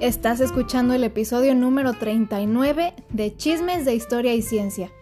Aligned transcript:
Estás 0.00 0.38
escuchando 0.38 0.94
el 0.94 1.02
episodio 1.02 1.56
número 1.56 1.92
39 1.92 2.94
de 3.10 3.36
Chismes 3.36 3.84
de 3.84 3.96
Historia 3.96 4.32
y 4.32 4.42
Ciencia. 4.42 4.92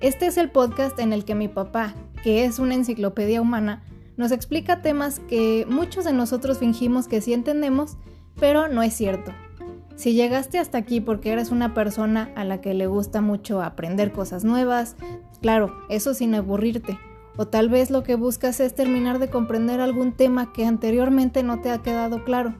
Este 0.00 0.26
es 0.26 0.38
el 0.38 0.50
podcast 0.50 0.98
en 0.98 1.12
el 1.12 1.24
que 1.24 1.36
mi 1.36 1.46
papá, 1.46 1.94
que 2.24 2.44
es 2.44 2.58
una 2.58 2.74
enciclopedia 2.74 3.40
humana, 3.40 3.84
nos 4.16 4.32
explica 4.32 4.82
temas 4.82 5.20
que 5.20 5.66
muchos 5.70 6.04
de 6.04 6.12
nosotros 6.12 6.58
fingimos 6.58 7.06
que 7.06 7.20
sí 7.20 7.32
entendemos, 7.32 7.96
pero 8.34 8.66
no 8.66 8.82
es 8.82 8.94
cierto. 8.94 9.30
Si 9.94 10.14
llegaste 10.14 10.58
hasta 10.58 10.78
aquí 10.78 11.00
porque 11.00 11.30
eres 11.30 11.52
una 11.52 11.72
persona 11.72 12.32
a 12.34 12.42
la 12.42 12.60
que 12.60 12.74
le 12.74 12.88
gusta 12.88 13.20
mucho 13.20 13.62
aprender 13.62 14.10
cosas 14.10 14.42
nuevas, 14.42 14.96
claro, 15.42 15.72
eso 15.88 16.12
sin 16.12 16.34
aburrirte, 16.34 16.98
o 17.36 17.46
tal 17.46 17.68
vez 17.68 17.88
lo 17.92 18.02
que 18.02 18.16
buscas 18.16 18.58
es 18.58 18.74
terminar 18.74 19.20
de 19.20 19.30
comprender 19.30 19.80
algún 19.80 20.10
tema 20.10 20.52
que 20.52 20.66
anteriormente 20.66 21.44
no 21.44 21.60
te 21.60 21.70
ha 21.70 21.82
quedado 21.82 22.24
claro, 22.24 22.56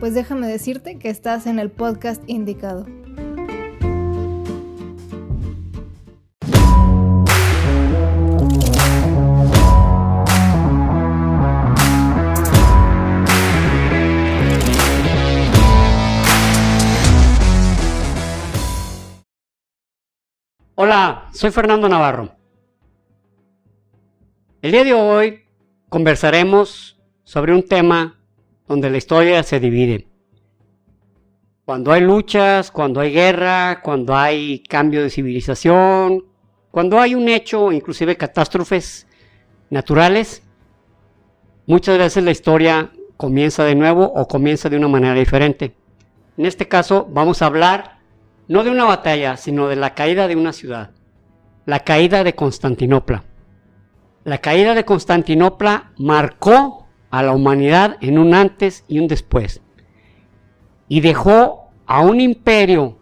pues 0.00 0.14
déjame 0.14 0.46
decirte 0.46 0.98
que 0.98 1.08
estás 1.08 1.46
en 1.46 1.58
el 1.58 1.70
podcast 1.70 2.22
indicado. 2.26 2.86
Hola, 20.80 21.28
soy 21.32 21.50
Fernando 21.50 21.88
Navarro. 21.88 22.36
El 24.62 24.70
día 24.72 24.84
de 24.84 24.94
hoy 24.94 25.42
conversaremos 25.88 27.00
sobre 27.24 27.52
un 27.52 27.64
tema 27.64 28.17
donde 28.68 28.90
la 28.90 28.98
historia 28.98 29.42
se 29.42 29.58
divide. 29.58 30.06
Cuando 31.64 31.92
hay 31.92 32.02
luchas, 32.02 32.70
cuando 32.70 33.00
hay 33.00 33.12
guerra, 33.12 33.80
cuando 33.82 34.16
hay 34.16 34.60
cambio 34.60 35.02
de 35.02 35.10
civilización, 35.10 36.24
cuando 36.70 37.00
hay 37.00 37.14
un 37.14 37.28
hecho, 37.28 37.72
inclusive 37.72 38.16
catástrofes 38.16 39.06
naturales, 39.70 40.42
muchas 41.66 41.98
veces 41.98 42.22
la 42.22 42.30
historia 42.30 42.90
comienza 43.16 43.64
de 43.64 43.74
nuevo 43.74 44.04
o 44.04 44.28
comienza 44.28 44.68
de 44.68 44.76
una 44.76 44.88
manera 44.88 45.14
diferente. 45.14 45.74
En 46.36 46.46
este 46.46 46.68
caso 46.68 47.08
vamos 47.10 47.42
a 47.42 47.46
hablar 47.46 47.98
no 48.46 48.64
de 48.64 48.70
una 48.70 48.84
batalla, 48.84 49.36
sino 49.36 49.68
de 49.68 49.76
la 49.76 49.94
caída 49.94 50.28
de 50.28 50.36
una 50.36 50.52
ciudad, 50.52 50.90
la 51.66 51.80
caída 51.80 52.22
de 52.22 52.34
Constantinopla. 52.34 53.24
La 54.24 54.38
caída 54.38 54.74
de 54.74 54.84
Constantinopla 54.84 55.92
marcó 55.98 56.77
a 57.10 57.22
la 57.22 57.32
humanidad 57.32 57.96
en 58.00 58.18
un 58.18 58.34
antes 58.34 58.84
y 58.88 58.98
un 58.98 59.08
después, 59.08 59.62
y 60.88 61.00
dejó 61.00 61.70
a 61.86 62.00
un 62.00 62.20
imperio 62.20 62.98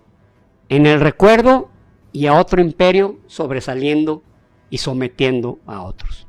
en 0.69 0.87
el 0.87 1.01
recuerdo 1.01 1.71
y 2.13 2.27
a 2.27 2.35
otro 2.35 2.61
imperio 2.61 3.19
sobresaliendo 3.27 4.23
y 4.71 4.79
sometiendo 4.79 5.59
a 5.67 5.83
otros. 5.83 6.27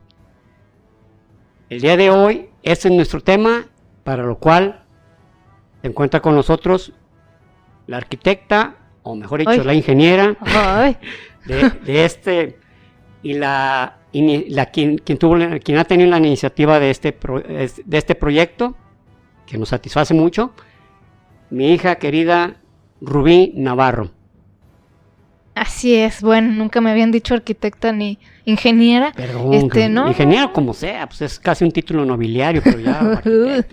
El 1.69 1.81
día 1.81 1.97
de 1.97 2.09
hoy, 2.09 2.49
este 2.63 2.87
es 2.87 2.93
nuestro 2.93 3.21
tema, 3.21 3.65
para 4.03 4.23
lo 4.23 4.37
cual 4.37 4.85
se 5.81 5.87
encuentra 5.87 6.21
con 6.21 6.35
nosotros 6.35 6.93
la 7.87 7.97
arquitecta 7.97 8.77
o 9.03 9.15
mejor 9.15 9.39
dicho, 9.39 9.63
la 9.63 9.73
ingeniera 9.73 10.35
de, 11.45 12.05
este 12.05 12.59
y 13.23 13.33
la, 13.33 13.96
quien, 14.11 15.17
tuvo, 15.19 15.37
quien 15.63 15.77
ha 15.77 15.85
tenido 15.85 16.09
la 16.09 16.17
iniciativa 16.17 16.79
de 16.79 16.89
este, 16.89 17.17
de 17.85 17.97
este 17.97 18.15
proyecto, 18.15 18.75
que 19.45 19.57
nos 19.57 19.69
satisface 19.69 20.13
mucho, 20.13 20.53
mi 21.49 21.73
hija 21.73 21.95
querida 21.95 22.57
Rubí 23.01 23.53
Navarro. 23.55 24.11
Así 25.55 25.95
es, 25.95 26.21
bueno, 26.21 26.53
nunca 26.53 26.81
me 26.81 26.91
habían 26.91 27.11
dicho 27.11 27.33
arquitecta 27.33 27.91
ni 27.91 28.19
ingeniera. 28.45 29.11
Perdón, 29.13 29.53
este, 29.53 29.89
¿no? 29.89 30.07
ingeniera 30.07 30.51
como 30.53 30.73
sea, 30.73 31.07
pues 31.07 31.21
es 31.21 31.39
casi 31.39 31.65
un 31.65 31.71
título 31.71 32.05
nobiliario, 32.05 32.61
pero 32.63 32.79
ya. 32.79 33.21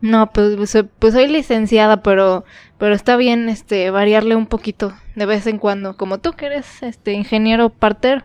No, 0.00 0.30
pues, 0.30 0.54
pues, 0.56 0.84
pues, 1.00 1.14
soy 1.14 1.26
licenciada, 1.26 2.02
pero, 2.02 2.44
pero 2.78 2.94
está 2.94 3.16
bien 3.16 3.48
este 3.48 3.90
variarle 3.90 4.36
un 4.36 4.46
poquito 4.46 4.92
de 5.16 5.26
vez 5.26 5.46
en 5.48 5.58
cuando, 5.58 5.96
como 5.96 6.18
tú 6.18 6.32
que 6.34 6.46
eres 6.46 6.82
este 6.82 7.12
ingeniero 7.12 7.68
partero. 7.70 8.22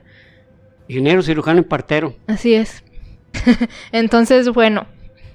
Ingeniero 0.88 1.22
cirujano 1.22 1.62
y 1.62 1.64
partero. 1.64 2.16
Así 2.28 2.54
es. 2.54 2.84
Entonces, 3.92 4.50
bueno, 4.50 4.86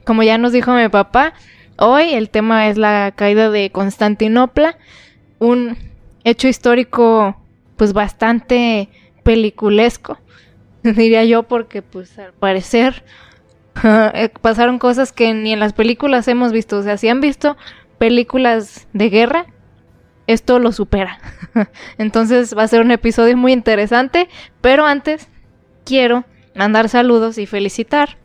como 0.04 0.22
ya 0.22 0.38
nos 0.38 0.53
dijo 0.53 0.72
mi 0.72 0.88
papá, 0.88 1.34
hoy 1.76 2.14
el 2.14 2.31
tema 2.31 2.69
es 2.69 2.78
la 2.78 3.12
caída 3.14 3.50
de 3.50 3.70
Constantinopla, 3.70 4.78
un 5.38 5.76
hecho 6.25 6.48
histórico 6.48 7.36
pues 7.76 7.92
bastante 7.92 8.88
peliculesco, 9.22 10.19
diría 10.82 11.25
yo, 11.25 11.44
porque 11.44 11.82
pues 11.82 12.19
al 12.19 12.32
parecer 12.32 13.04
Eh, 14.15 14.30
pasaron 14.41 14.78
cosas 14.78 15.12
que 15.12 15.32
ni 15.34 15.53
en 15.53 15.60
las 15.60 15.72
películas 15.72 16.28
hemos 16.28 16.53
visto. 16.53 16.78
O 16.78 16.82
sea, 16.82 16.97
si 16.97 17.09
han 17.09 17.20
visto 17.20 17.56
películas 17.98 18.88
de 18.92 19.10
guerra, 19.10 19.47
esto 20.26 20.59
lo 20.59 20.72
supera. 20.72 21.19
Entonces 21.98 22.56
va 22.56 22.65
a 22.65 22.69
ser 22.69 22.80
un 22.80 22.91
episodio 22.91 23.36
muy 23.36 23.53
interesante. 23.53 24.28
Pero 24.60 24.86
antes, 24.86 25.28
quiero 25.88 26.25
mandar 26.54 26.91
saludos 26.91 27.38
y 27.38 27.47
felicitar. 27.47 28.19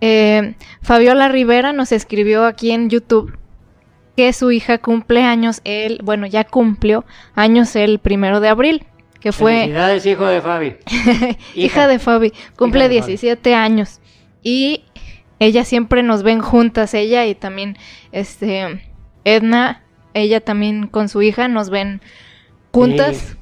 Eh, 0.00 0.56
Fabiola 0.82 1.28
Rivera 1.28 1.72
nos 1.72 1.92
escribió 1.92 2.44
aquí 2.44 2.72
en 2.72 2.90
YouTube 2.90 3.38
que 4.16 4.32
su 4.32 4.50
hija 4.50 4.78
cumple 4.78 5.22
años, 5.22 5.60
él, 5.64 6.00
bueno, 6.02 6.26
ya 6.26 6.44
cumplió 6.44 7.04
años 7.34 7.76
el 7.76 7.98
primero 7.98 8.40
de 8.40 8.48
abril, 8.48 8.86
que 9.20 9.30
fue... 9.30 9.60
Felicidades, 9.60 10.06
hijo 10.06 10.26
de 10.26 10.40
Fabi. 10.40 10.76
hija. 11.54 11.86
de 11.86 11.98
Fabi, 11.98 12.32
cumple 12.56 12.88
17 12.88 13.54
años. 13.54 14.00
Y 14.42 14.84
ella 15.38 15.64
siempre 15.64 16.02
nos 16.02 16.22
ven 16.22 16.40
juntas, 16.40 16.94
ella 16.94 17.26
y 17.26 17.34
también 17.34 17.76
este 18.10 18.82
Edna, 19.24 19.84
ella 20.14 20.40
también 20.40 20.86
con 20.86 21.08
su 21.10 21.20
hija 21.20 21.48
nos 21.48 21.68
ven 21.68 22.00
juntas. 22.72 23.36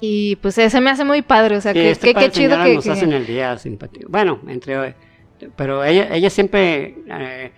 Y 0.00 0.36
pues 0.36 0.54
se 0.54 0.80
me 0.80 0.90
hace 0.90 1.04
muy 1.04 1.22
padre, 1.22 1.56
o 1.56 1.60
sea, 1.60 1.72
que, 1.72 1.90
este 1.90 2.14
qué 2.14 2.30
chido 2.30 2.62
que... 2.62 2.74
Nos 2.74 2.86
hacen 2.86 3.12
el 3.12 3.26
día 3.26 3.56
simpático. 3.58 4.08
Bueno, 4.10 4.40
entre... 4.48 4.94
Pero 5.56 5.84
ella, 5.84 6.14
ella 6.14 6.30
siempre... 6.30 6.96
Eh, 7.06 7.52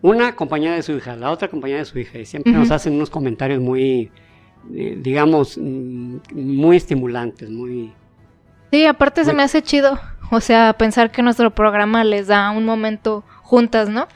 una 0.00 0.36
compañera 0.36 0.74
de 0.74 0.82
su 0.82 0.92
hija, 0.92 1.16
la 1.16 1.30
otra 1.30 1.48
compañera 1.48 1.80
de 1.80 1.84
su 1.84 1.98
hija, 1.98 2.18
y 2.18 2.24
siempre 2.24 2.52
nos 2.52 2.70
hacen 2.70 2.92
unos 2.92 3.10
comentarios 3.10 3.60
muy, 3.60 4.12
eh, 4.72 4.96
digamos, 5.00 5.58
mm, 5.58 6.18
muy 6.32 6.76
estimulantes, 6.76 7.50
muy... 7.50 7.92
Sí, 8.70 8.86
aparte 8.86 9.24
se 9.24 9.32
me 9.32 9.42
hace 9.42 9.60
chido 9.62 9.98
o 10.30 10.40
sea, 10.40 10.74
pensar 10.74 11.10
que 11.10 11.22
nuestro 11.22 11.54
programa 11.54 12.04
les 12.04 12.26
da 12.26 12.50
un 12.50 12.64
momento 12.64 13.24
juntas, 13.42 13.88
¿no? 13.88 14.08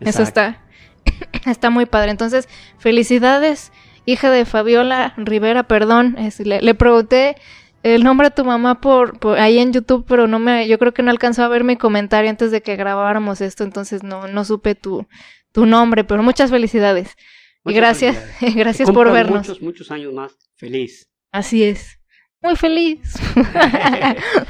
Eso 0.00 0.22
está, 0.22 0.62
está 1.46 1.70
muy 1.70 1.86
padre. 1.86 2.10
Entonces, 2.10 2.48
felicidades, 2.78 3.72
hija 4.06 4.30
de 4.30 4.44
Fabiola 4.44 5.14
Rivera, 5.16 5.64
perdón. 5.64 6.16
le, 6.44 6.74
pregunté 6.74 7.36
el 7.82 8.04
nombre 8.04 8.28
de 8.28 8.34
tu 8.34 8.44
mamá 8.44 8.80
por, 8.80 9.18
ahí 9.38 9.58
en 9.58 9.72
YouTube, 9.72 10.04
pero 10.06 10.26
no 10.26 10.38
me, 10.38 10.68
yo 10.68 10.78
creo 10.78 10.92
que 10.92 11.02
no 11.02 11.10
alcanzó 11.10 11.42
a 11.42 11.48
ver 11.48 11.64
mi 11.64 11.76
comentario 11.76 12.30
antes 12.30 12.50
de 12.50 12.62
que 12.62 12.76
grabáramos 12.76 13.40
esto, 13.40 13.64
entonces 13.64 14.02
no, 14.02 14.28
no 14.28 14.44
supe 14.44 14.74
tu, 14.74 15.06
tu 15.52 15.66
nombre, 15.66 16.04
pero 16.04 16.22
muchas 16.22 16.50
felicidades. 16.50 17.16
y 17.64 17.72
gracias, 17.72 18.22
gracias 18.54 18.90
por 18.90 19.12
vernos. 19.12 19.48
Muchos, 19.48 19.62
muchos 19.62 19.90
años 19.90 20.12
más. 20.12 20.36
Feliz. 20.56 21.08
Así 21.32 21.64
es 21.64 22.02
muy 22.42 22.56
feliz. 22.56 23.00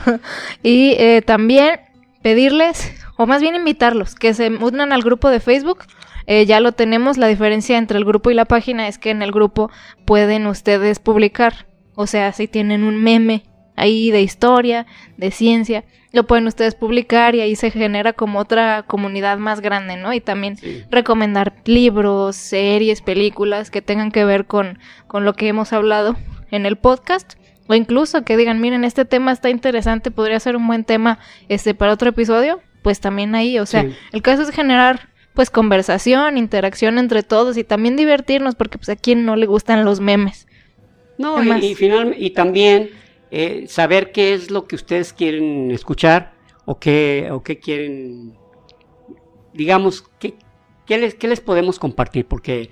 y 0.63 0.95
eh, 0.99 1.23
también 1.25 1.81
pedirles, 2.23 2.93
o 3.17 3.27
más 3.27 3.43
bien 3.43 3.55
invitarlos, 3.55 4.15
que 4.15 4.35
se 4.35 4.49
unan 4.49 4.93
al 4.93 5.03
grupo 5.03 5.29
de 5.29 5.41
Facebook. 5.41 5.85
Eh, 6.27 6.47
ya 6.47 6.61
lo 6.61 6.73
tenemos, 6.73 7.19
la 7.19 7.27
diferencia 7.27 7.79
entre 7.79 7.99
el 7.99 8.05
grupo 8.05 8.31
y 8.31 8.35
la 8.35 8.45
página 8.45 8.89
es 8.89 8.99
que 8.99 9.11
en 9.11 9.23
el 9.23 9.33
grupo 9.33 9.71
pueden 10.05 10.47
ustedes 10.47 10.99
publicar, 10.99 11.67
o 11.95 12.07
sea, 12.07 12.33
si 12.33 12.49
tienen 12.49 12.85
un 12.85 13.03
meme 13.03 13.45
ahí 13.77 14.11
de 14.11 14.23
historia, 14.23 14.87
de 15.17 15.31
ciencia, 15.31 15.85
lo 16.13 16.27
pueden 16.27 16.47
ustedes 16.47 16.75
publicar 16.75 17.35
y 17.35 17.41
ahí 17.41 17.57
se 17.57 17.71
genera 17.71 18.13
como 18.13 18.39
otra 18.39 18.85
comunidad 18.87 19.39
más 19.39 19.61
grande, 19.61 19.97
¿no? 19.97 20.13
Y 20.13 20.21
también 20.21 20.59
recomendar 20.91 21.55
libros, 21.65 22.37
series, 22.37 23.01
películas 23.01 23.71
que 23.71 23.83
tengan 23.83 24.11
que 24.11 24.25
ver 24.25 24.47
con, 24.47 24.79
con 25.07 25.25
lo 25.25 25.33
que 25.33 25.49
hemos 25.49 25.73
hablado 25.73 26.17
en 26.51 26.67
el 26.67 26.77
podcast. 26.77 27.35
O 27.67 27.75
incluso 27.75 28.25
que 28.25 28.37
digan, 28.37 28.61
miren, 28.61 28.85
este 28.85 29.05
tema 29.05 29.33
está 29.33 29.49
interesante, 29.49 30.11
podría 30.11 30.39
ser 30.41 30.57
un 30.57 30.67
buen 30.67 30.85
tema 30.85 31.19
este 31.49 31.75
para 31.75 31.93
otro 31.93 32.11
episodio, 32.11 32.61
pues 32.83 33.01
también 33.01 33.35
ahí, 33.35 33.59
o 33.59 33.67
sea, 33.67 33.87
el 34.13 34.21
caso 34.21 34.43
es 34.43 34.51
generar 34.51 35.09
pues 35.35 35.51
conversación, 35.51 36.37
interacción 36.37 36.99
entre 36.99 37.23
todos 37.23 37.57
y 37.57 37.65
también 37.65 37.97
divertirnos 37.97 38.55
porque 38.55 38.79
pues 38.79 38.89
a 38.91 38.97
quien 38.97 39.25
no 39.25 39.37
le 39.37 39.47
gustan 39.47 39.85
los 39.85 40.01
memes. 40.01 40.47
No, 41.19 41.43
y, 41.43 41.77
y 42.17 42.31
también 42.31 42.91
eh, 43.31 43.67
saber 43.69 44.13
qué 44.13 44.35
es 44.35 44.51
lo 44.51 44.67
que 44.67 44.77
ustedes 44.77 45.13
quieren 45.13 45.71
escuchar 45.71 46.35
o 46.65 46.79
qué, 46.79 47.29
o 47.31 47.43
qué 47.43 47.59
quieren, 47.59 48.37
digamos, 49.55 50.05
qué, 50.19 50.35
¿qué 50.87 50.99
les, 50.99 51.15
qué 51.15 51.29
les 51.29 51.41
podemos 51.41 51.79
compartir? 51.79 52.27
Porque 52.27 52.71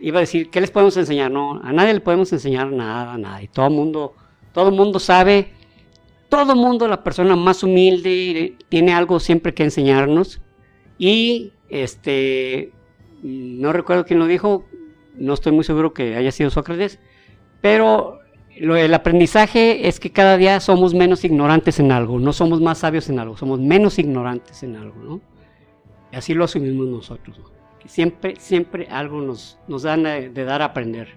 iba 0.00 0.18
a 0.18 0.20
decir, 0.20 0.50
¿qué 0.50 0.60
les 0.60 0.70
podemos 0.70 0.96
enseñar? 0.96 1.30
No, 1.30 1.60
a 1.62 1.72
nadie 1.72 1.94
le 1.94 2.00
podemos 2.00 2.32
enseñar 2.32 2.70
nada, 2.70 3.16
nada. 3.18 3.42
Y 3.42 3.48
todo 3.48 3.66
el 3.66 3.72
mundo, 3.72 4.14
todo 4.52 4.70
mundo 4.70 4.98
sabe, 4.98 5.50
todo 6.28 6.52
el 6.52 6.58
mundo, 6.58 6.88
la 6.88 7.02
persona 7.02 7.36
más 7.36 7.62
humilde, 7.62 8.56
tiene 8.68 8.92
algo 8.92 9.20
siempre 9.20 9.54
que 9.54 9.64
enseñarnos. 9.64 10.40
Y 10.98 11.52
este, 11.72 12.70
no 13.22 13.72
recuerdo 13.72 14.04
quién 14.04 14.18
lo 14.18 14.26
dijo, 14.26 14.64
no 15.16 15.32
estoy 15.32 15.52
muy 15.52 15.64
seguro 15.64 15.94
que 15.94 16.16
haya 16.16 16.30
sido 16.30 16.50
Sócrates, 16.50 16.98
pero 17.62 18.20
el 18.56 18.92
aprendizaje 18.92 19.88
es 19.88 19.98
que 19.98 20.10
cada 20.10 20.36
día 20.36 20.60
somos 20.60 20.92
menos 20.92 21.24
ignorantes 21.24 21.80
en 21.80 21.90
algo, 21.90 22.18
no 22.18 22.34
somos 22.34 22.60
más 22.60 22.78
sabios 22.78 23.08
en 23.08 23.18
algo, 23.18 23.36
somos 23.38 23.58
menos 23.58 23.98
ignorantes 23.98 24.62
en 24.62 24.76
algo, 24.76 25.02
¿no? 25.02 25.20
Y 26.12 26.16
así 26.16 26.34
lo 26.34 26.44
asumimos 26.44 26.86
nosotros, 26.86 27.40
que 27.80 27.88
siempre, 27.88 28.36
siempre 28.38 28.86
algo 28.90 29.22
nos, 29.22 29.58
nos 29.66 29.82
dan 29.82 30.02
de, 30.02 30.44
dar 30.44 30.60
a 30.60 30.66
aprender. 30.66 31.08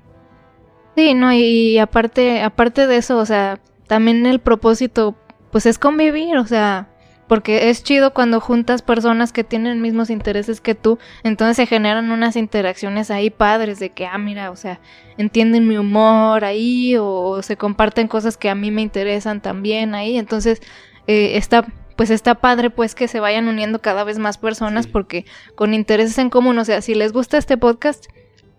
Sí, 0.96 1.14
no, 1.14 1.34
y 1.34 1.78
aparte, 1.80 2.42
aparte 2.42 2.88
de 2.88 2.96
eso, 2.96 3.18
o 3.18 3.26
sea, 3.26 3.60
también 3.88 4.26
el 4.26 4.40
propósito, 4.40 5.16
pues 5.52 5.66
es 5.66 5.78
convivir, 5.78 6.38
o 6.38 6.46
sea, 6.46 6.95
porque 7.28 7.70
es 7.70 7.84
chido 7.84 8.14
cuando 8.14 8.40
juntas 8.40 8.82
personas 8.82 9.32
que 9.32 9.44
tienen 9.44 9.82
mismos 9.82 10.10
intereses 10.10 10.62
que 10.62 10.76
tú, 10.76 11.00
entonces 11.24 11.58
se 11.58 11.66
generan 11.66 12.12
unas 12.12 12.36
interacciones 12.36 13.10
ahí 13.10 13.30
padres 13.30 13.80
de 13.80 13.90
que, 13.90 14.06
ah, 14.06 14.18
mira, 14.18 14.52
o 14.52 14.56
sea, 14.56 14.80
entienden 15.18 15.68
mi 15.68 15.78
humor 15.78 16.46
ahí 16.46 16.96
o, 16.98 17.42
se 17.42 17.58
comparten 17.58 18.08
cosas 18.08 18.38
que 18.38 18.50
a 18.50 18.56
mí 18.56 18.72
me 18.72 18.82
interesan 18.82 19.42
también 19.42 19.96
ahí, 19.96 20.18
entonces 20.18 20.62
eh, 21.08 21.38
está, 21.38 21.66
pues 21.96 22.10
está 22.10 22.36
padre 22.36 22.70
pues 22.70 22.94
que 22.94 23.08
se 23.08 23.20
vayan 23.20 23.48
uniendo 23.48 23.82
cada 23.82 24.04
vez 24.04 24.20
más 24.20 24.38
personas 24.38 24.88
porque 24.88 25.26
con 25.56 25.74
intereses 25.74 26.18
en 26.18 26.30
común, 26.30 26.58
o 26.60 26.66
sea, 26.66 26.82
si 26.82 26.94
les 26.94 27.12
gusta 27.12 27.38
este 27.38 27.58
podcast, 27.58 28.06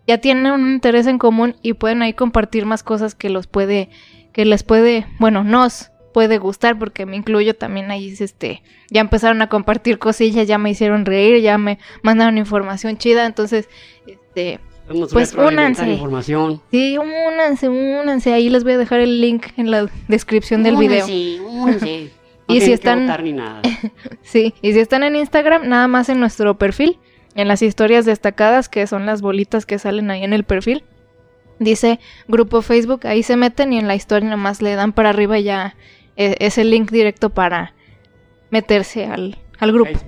ya 0.07 0.19
tienen 0.19 0.53
un 0.53 0.73
interés 0.73 1.07
en 1.07 1.19
común 1.19 1.57
y 1.63 1.75
pueden 1.75 2.03
ahí 2.03 2.15
compartir 2.15 2.65
más 2.65 2.83
cosas 2.83 3.15
que 3.15 3.29
los 3.29 3.47
puede, 3.47 3.91
que 4.33 4.45
les 4.45 4.63
puede, 4.63 5.07
bueno, 5.19 5.43
nos 5.43 5.91
puede 6.17 6.39
gustar 6.39 6.79
porque 6.79 7.05
me 7.05 7.15
incluyo 7.15 7.55
también 7.55 7.91
ahí 7.91 8.17
este 8.19 8.63
ya 8.89 9.03
empezaron 9.03 9.43
a 9.43 9.51
compartir 9.51 9.99
cosillas 9.99 10.49
ya 10.49 10.57
me 10.57 10.71
hicieron 10.71 11.05
reír 11.05 11.43
ya 11.43 11.59
me 11.59 11.79
mandaron 12.03 12.39
información 12.39 12.97
chida 12.97 13.27
entonces 13.27 13.69
este 14.07 14.59
pues 15.13 15.35
únanse 15.35 15.87
información. 15.87 16.63
sí 16.71 16.97
únanse 16.97 17.69
únanse 17.69 18.33
ahí 18.33 18.49
les 18.49 18.65
voy 18.65 18.73
a 18.73 18.79
dejar 18.79 19.01
el 19.01 19.21
link 19.21 19.49
en 19.59 19.71
la 19.71 19.91
descripción 20.09 20.63
del 20.63 20.79
video 20.79 21.05
únanse. 21.05 22.09
y 22.49 22.61
si 22.63 22.73
están 22.73 23.07
sí 24.23 24.55
y 24.63 24.73
si 24.73 24.81
están 24.81 25.03
en 25.03 25.17
Instagram 25.17 25.69
nada 25.69 25.87
más 25.87 26.09
en 26.09 26.19
nuestro 26.19 26.57
perfil 26.57 26.99
en 27.35 27.47
las 27.47 27.61
historias 27.61 28.07
destacadas 28.07 28.71
que 28.71 28.87
son 28.87 29.05
las 29.05 29.21
bolitas 29.21 29.67
que 29.67 29.79
salen 29.79 30.11
ahí 30.11 30.25
en 30.25 30.33
el 30.33 30.45
perfil 30.45 30.83
dice 31.59 32.01
grupo 32.29 32.63
Facebook, 32.63 33.07
ahí 33.07 33.23
se 33.23 33.37
meten 33.37 33.73
y 33.73 33.79
en 33.79 33.89
la 33.89 33.95
historia 33.95 34.29
nomás 34.29 34.63
le 34.63 34.75
dan 34.75 34.93
para 34.93 35.11
arriba 35.11 35.39
ya 35.39 35.75
e-, 36.17 36.37
es 36.41 36.59
el 36.59 36.71
link 36.71 36.91
directo 36.91 37.31
para 37.31 37.75
meterse 38.51 39.05
al, 39.05 39.39
grupo. 39.61 39.99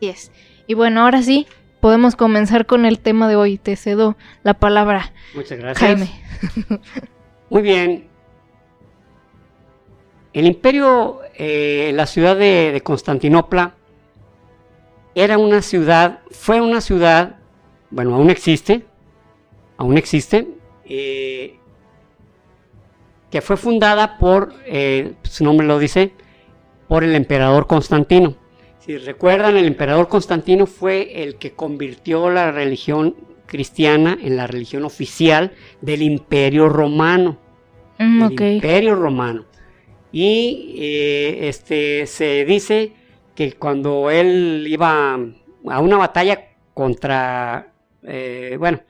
Yes. 0.00 0.32
Y 0.66 0.74
bueno, 0.74 1.02
ahora 1.02 1.22
sí, 1.22 1.46
podemos 1.80 2.16
comenzar 2.16 2.66
con 2.66 2.86
el 2.86 3.00
tema 3.00 3.28
de 3.28 3.36
hoy. 3.36 3.58
Te 3.58 3.76
cedo 3.76 4.16
la 4.42 4.54
palabra. 4.54 5.12
Muchas 5.34 5.58
gracias. 5.58 5.80
Jaime. 5.80 6.80
Muy 7.50 7.62
bien. 7.62 8.10
El 10.32 10.46
imperio, 10.46 11.20
eh, 11.36 11.90
la 11.94 12.06
ciudad 12.06 12.36
de, 12.36 12.80
Constantinopla, 12.84 13.74
era 15.16 15.38
una 15.38 15.60
ciudad, 15.60 16.20
fue 16.30 16.60
una 16.60 16.80
ciudad, 16.80 17.40
bueno, 17.90 18.14
aún 18.14 18.30
existe, 18.30 18.86
aún 19.76 19.98
existe, 19.98 20.46
eh, 20.84 21.58
que 23.30 23.40
fue 23.40 23.56
fundada 23.56 24.18
por, 24.18 24.54
eh, 24.66 25.12
su 25.22 25.44
nombre 25.44 25.66
lo 25.66 25.78
dice, 25.78 26.12
por 26.88 27.04
el 27.04 27.14
emperador 27.14 27.66
Constantino. 27.66 28.34
Si 28.80 28.96
recuerdan, 28.96 29.56
el 29.56 29.66
emperador 29.66 30.08
Constantino 30.08 30.66
fue 30.66 31.22
el 31.22 31.36
que 31.36 31.52
convirtió 31.52 32.30
la 32.30 32.50
religión 32.50 33.14
cristiana 33.46 34.18
en 34.20 34.36
la 34.36 34.46
religión 34.46 34.84
oficial 34.84 35.52
del 35.80 36.02
imperio 36.02 36.68
romano. 36.68 37.38
Mm, 37.98 38.32
imperio 38.40 38.94
romano. 38.94 39.44
Y 40.12 40.74
eh, 40.78 41.48
este, 41.48 42.06
se 42.06 42.44
dice 42.44 42.92
que 43.34 43.52
cuando 43.52 44.10
él 44.10 44.64
iba 44.68 45.14
a 45.14 45.80
una 45.80 45.96
batalla 45.96 46.48
contra, 46.74 47.72
eh, 48.02 48.56
bueno, 48.58 48.80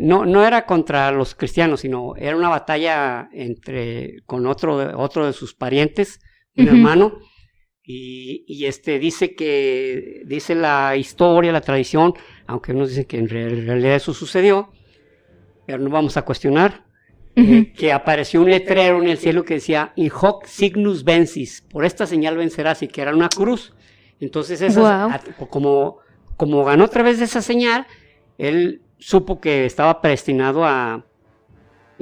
no, 0.00 0.24
no 0.26 0.44
era 0.44 0.66
contra 0.66 1.10
los 1.12 1.34
cristianos, 1.34 1.80
sino 1.80 2.14
era 2.16 2.36
una 2.36 2.48
batalla 2.48 3.28
entre, 3.32 4.22
con 4.26 4.46
otro, 4.46 4.98
otro 4.98 5.26
de 5.26 5.32
sus 5.32 5.54
parientes, 5.54 6.20
un 6.56 6.68
hermano, 6.68 7.18
y, 7.82 8.64
este 8.66 8.98
dice 8.98 9.34
que, 9.34 10.22
dice 10.26 10.54
la 10.54 10.96
historia, 10.96 11.50
la 11.50 11.60
tradición, 11.60 12.14
aunque 12.46 12.72
unos 12.72 12.90
dicen 12.90 13.04
que 13.04 13.18
en 13.18 13.28
realidad 13.28 13.96
eso 13.96 14.14
sucedió, 14.14 14.70
pero 15.66 15.78
no 15.78 15.90
vamos 15.90 16.16
a 16.16 16.22
cuestionar, 16.22 16.84
eh, 17.34 17.72
que 17.76 17.92
apareció 17.92 18.42
un 18.42 18.50
letrero 18.50 19.02
en 19.02 19.08
el 19.08 19.18
cielo 19.18 19.44
que 19.44 19.54
decía, 19.54 19.92
In 19.96 20.10
hoc 20.12 20.46
signus 20.46 21.02
vencis, 21.02 21.62
por 21.62 21.84
esta 21.84 22.06
señal 22.06 22.36
vencerás, 22.36 22.82
y 22.82 22.88
que 22.88 23.02
era 23.02 23.14
una 23.14 23.28
cruz. 23.28 23.72
Entonces, 24.20 24.76
como, 25.48 25.98
como 26.36 26.64
ganó 26.64 26.84
otra 26.84 27.02
vez 27.02 27.18
de 27.18 27.24
esa 27.24 27.42
señal, 27.42 27.86
él 28.38 28.82
supo 29.00 29.40
que 29.40 29.64
estaba 29.64 30.00
predestinado 30.00 30.64
a, 30.64 31.04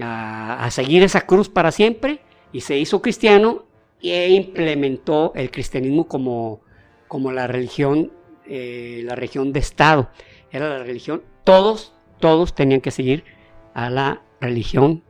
a, 0.01 0.71
seguir 0.71 1.03
esa 1.03 1.23
cruz 1.23 1.49
para 1.49 1.73
siempre 1.73 2.21
y 2.53 2.61
se 2.61 2.79
hizo 2.79 3.01
cristiano 3.01 3.65
e 4.03 4.31
implementó 4.31 5.33
el 5.35 5.51
cristianismo 5.51 6.07
como, 6.07 6.61
como 7.09 7.33
la 7.33 7.47
religión, 7.47 8.13
eh, 8.47 9.03
la 9.05 9.15
religión 9.15 9.53
de 9.53 9.61
Estado. 9.61 10.11
Era 10.51 10.69
la 10.69 10.85
religión, 10.85 11.23
todos, 11.45 11.95
todos 12.21 12.55
tenían 12.55 12.81
que 12.81 12.91
seguir 12.91 13.25
a 13.75 13.91
la 13.91 14.23
religión 14.41 15.03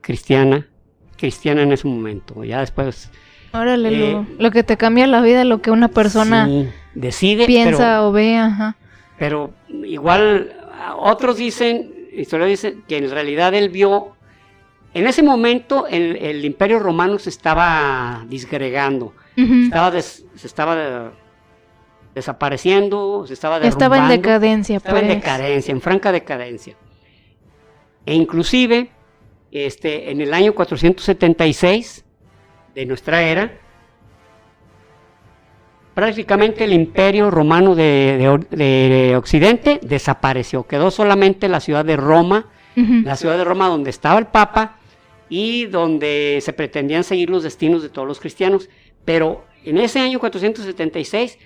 cristiana, 0.00 0.68
cristiana 1.16 1.62
en 1.62 1.72
ese 1.72 1.86
momento. 1.86 2.44
Ya 2.44 2.60
después... 2.60 3.10
Órale, 3.54 4.12
eh, 4.12 4.26
lo, 4.38 4.50
que 4.50 4.62
te 4.62 4.78
cambia 4.78 5.06
la 5.06 5.20
vida, 5.20 5.44
lo 5.44 5.60
que 5.60 5.70
una 5.70 5.88
persona 5.88 6.48
decide, 6.94 7.44
piensa 7.44 8.06
o 8.06 8.10
ve, 8.12 8.38
ajá. 8.38 8.76
Pero 9.18 9.52
igual 9.68 10.56
otros 10.96 11.36
dicen, 11.36 12.08
historia 12.12 12.46
dice 12.46 12.78
que 12.88 12.98
en 12.98 13.10
realidad 13.10 13.54
él 13.54 13.68
vio, 13.68 14.16
en 14.94 15.06
ese 15.06 15.22
momento 15.22 15.86
el, 15.86 16.44
imperio 16.44 16.78
romano 16.78 17.18
se 17.18 17.30
estaba 17.30 18.24
disgregando, 18.28 19.14
estaba 19.36 20.00
se 20.00 20.46
estaba 20.46 21.12
desapareciendo, 22.14 23.26
se 23.26 23.34
estaba 23.34 23.58
derrumbando. 23.58 23.94
Estaba 23.94 24.12
en 24.12 24.20
decadencia, 24.20 24.76
estaba 24.76 25.00
en 25.00 25.06
pues. 25.06 25.16
decadencia, 25.18 25.72
en 25.72 25.80
franca 25.80 26.12
decadencia. 26.12 26.76
E 28.04 28.14
inclusive, 28.14 28.90
este, 29.50 30.10
en 30.10 30.20
el 30.20 30.34
año 30.34 30.54
476 30.54 32.04
de 32.74 32.86
nuestra 32.86 33.22
era, 33.22 33.61
prácticamente 35.94 36.64
el 36.64 36.72
imperio 36.72 37.30
romano 37.30 37.74
de, 37.74 39.14
Occidente 39.16 39.80
desapareció. 39.82 40.66
Quedó 40.66 40.90
solamente 40.90 41.48
la 41.48 41.60
ciudad 41.60 41.84
de 41.84 41.96
Roma, 41.96 42.46
la 42.74 43.16
ciudad 43.16 43.36
de 43.36 43.44
Roma 43.44 43.68
donde 43.68 43.90
estaba 43.90 44.18
el 44.18 44.26
Papa 44.26 44.78
y 45.28 45.66
donde 45.66 46.38
se 46.42 46.52
pretendían 46.52 47.04
seguir 47.04 47.30
los 47.30 47.42
destinos 47.42 47.82
de 47.82 47.88
todos 47.88 48.08
los 48.08 48.20
cristianos. 48.20 48.68
Pero 49.04 49.44
en 49.64 49.78
ese 49.78 50.00
año 50.00 50.18
476 50.18 51.38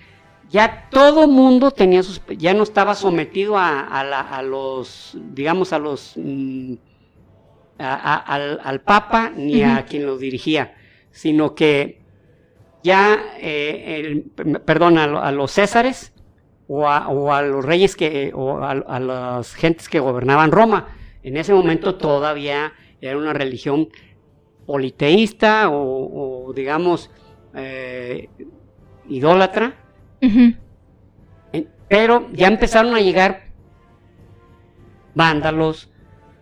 ya 0.49 0.87
todo 0.89 1.27
mundo 1.27 1.71
tenía 1.71 2.03
sus, 2.03 2.21
ya 2.37 2.53
no 2.53 2.63
estaba 2.63 2.95
sometido 2.95 3.57
a, 3.57 4.41
los, 4.43 5.17
digamos, 5.33 5.73
a 5.73 5.79
los, 5.79 6.13
mm, 6.15 6.73
al, 7.77 8.81
Papa 8.81 9.31
ni 9.35 9.61
a 9.63 9.85
quien 9.85 10.05
lo 10.05 10.17
dirigía, 10.17 10.75
sino 11.11 11.53
que 11.53 12.06
ya, 12.83 13.19
eh, 13.39 14.25
perdón, 14.65 14.97
a, 14.97 15.31
los 15.31 15.51
césares 15.51 16.13
o 16.67 16.87
a, 16.87 17.41
los 17.41 17.63
reyes 17.63 17.95
que, 17.95 18.31
o 18.33 18.63
a, 18.63 18.99
las 18.99 19.53
gentes 19.55 19.89
que 19.89 19.99
gobernaban 19.99 20.51
Roma. 20.51 20.87
En 21.23 21.37
ese 21.37 21.53
momento 21.53 21.95
todavía 21.95 22.73
era 23.01 23.17
una 23.17 23.33
religión 23.33 23.89
politeísta 24.65 25.69
o, 25.69 26.51
digamos, 26.55 27.09
eh, 27.55 28.29
idólatra. 29.09 29.75
Pero 31.87 32.27
ya 32.33 32.47
empezaron 32.47 32.93
a 32.95 32.99
llegar 32.99 33.47
vándalos, 35.15 35.89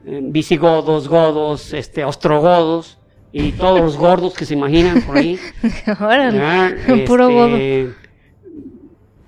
eh, 0.06 0.20
visigodos, 0.22 1.08
godos, 1.08 1.74
este, 1.74 2.04
ostrogodos, 2.04 3.00
y 3.38 3.52
todos 3.52 3.82
los 3.82 3.98
gordos 3.98 4.34
que 4.34 4.46
se 4.46 4.54
imaginan 4.54 5.02
por 5.02 5.18
ahí. 5.18 5.38
Órale, 6.00 7.04
puro 7.06 7.28
este, 7.58 7.94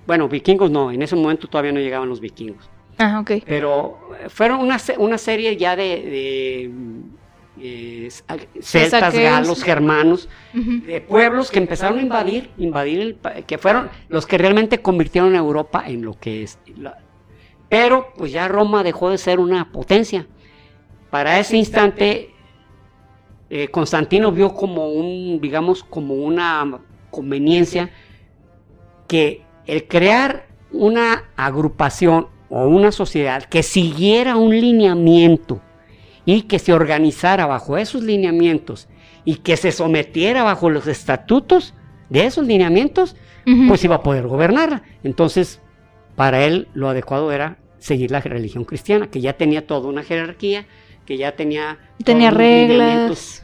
bueno, 0.06 0.28
vikingos 0.28 0.70
no, 0.70 0.90
en 0.90 1.02
ese 1.02 1.14
momento 1.14 1.46
todavía 1.48 1.72
no 1.72 1.80
llegaban 1.80 2.08
los 2.08 2.20
vikingos. 2.20 2.70
Ah, 2.96 3.20
ok. 3.20 3.42
Pero 3.46 3.98
fueron 4.28 4.60
una, 4.60 4.78
una 4.98 5.18
serie 5.18 5.56
ya 5.56 5.76
de, 5.76 5.84
de, 5.84 6.70
eh, 7.60 8.08
celtas, 8.60 9.14
galos, 9.14 9.62
germanos, 9.62 10.28
de 10.54 11.00
pueblos 11.02 11.50
que 11.50 11.58
empezaron 11.58 11.98
a 11.98 12.02
invadir, 12.02 12.50
invadir 12.56 13.00
el 13.00 13.44
que 13.44 13.58
fueron 13.58 13.90
los 14.08 14.26
que 14.26 14.38
realmente 14.38 14.80
convirtieron 14.80 15.34
a 15.34 15.38
Europa 15.38 15.84
en 15.86 16.02
lo 16.02 16.14
que 16.18 16.42
es. 16.42 16.58
la- 16.76 16.98
pero 17.68 18.14
pues 18.16 18.32
ya 18.32 18.48
Roma 18.48 18.82
dejó 18.82 19.10
de 19.10 19.18
ser 19.18 19.38
una 19.38 19.70
potencia. 19.70 20.26
Para 21.10 21.38
ese 21.38 21.58
instante, 21.58 22.30
eh, 23.50 23.68
Constantino 23.68 24.32
vio 24.32 24.54
como 24.54 24.88
un, 24.88 25.40
digamos, 25.40 25.82
como 25.82 26.14
una 26.14 26.80
conveniencia 27.10 27.90
que 29.06 29.42
el 29.66 29.88
crear 29.88 30.46
una 30.70 31.24
agrupación 31.36 32.28
o 32.50 32.66
una 32.66 32.92
sociedad 32.92 33.44
que 33.44 33.62
siguiera 33.62 34.36
un 34.36 34.58
lineamiento 34.58 35.60
y 36.24 36.42
que 36.42 36.58
se 36.58 36.72
organizara 36.72 37.46
bajo 37.46 37.78
esos 37.78 38.02
lineamientos 38.02 38.88
y 39.24 39.36
que 39.36 39.56
se 39.56 39.72
sometiera 39.72 40.42
bajo 40.42 40.68
los 40.68 40.86
estatutos 40.86 41.74
de 42.10 42.26
esos 42.26 42.46
lineamientos, 42.46 43.16
pues 43.66 43.82
iba 43.84 43.96
a 43.96 44.02
poder 44.02 44.26
gobernarla. 44.26 44.82
Entonces, 45.04 45.60
para 46.16 46.44
él 46.44 46.68
lo 46.74 46.88
adecuado 46.88 47.32
era 47.32 47.58
seguir 47.78 48.10
la 48.10 48.20
religión 48.20 48.64
cristiana, 48.64 49.10
que 49.10 49.20
ya 49.20 49.34
tenía 49.34 49.66
toda 49.66 49.88
una 49.88 50.02
jerarquía, 50.02 50.66
que 51.08 51.16
ya 51.16 51.34
tenía... 51.34 51.78
Tenía 52.04 52.30
reglas. 52.30 53.42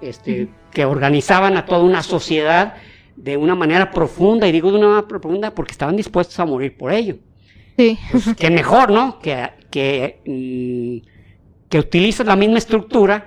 este, 0.00 0.48
que 0.70 0.84
organizaban 0.84 1.56
a 1.56 1.66
toda 1.66 1.82
una 1.82 2.04
sociedad 2.04 2.74
de 3.16 3.36
una 3.36 3.56
manera 3.56 3.90
profunda, 3.90 4.46
y 4.46 4.52
digo 4.52 4.70
de 4.70 4.78
una 4.78 4.86
manera 4.86 5.08
profunda 5.08 5.52
porque 5.52 5.72
estaban 5.72 5.96
dispuestos 5.96 6.38
a 6.38 6.44
morir 6.44 6.76
por 6.76 6.92
ello. 6.92 7.16
Sí. 7.76 7.98
Pues, 8.12 8.32
que 8.38 8.48
mejor, 8.48 8.92
¿no? 8.92 9.18
Que, 9.18 9.50
que, 9.72 10.20
mm, 10.24 11.68
que 11.68 11.78
utilizas 11.80 12.28
la 12.28 12.36
misma 12.36 12.58
estructura 12.58 13.26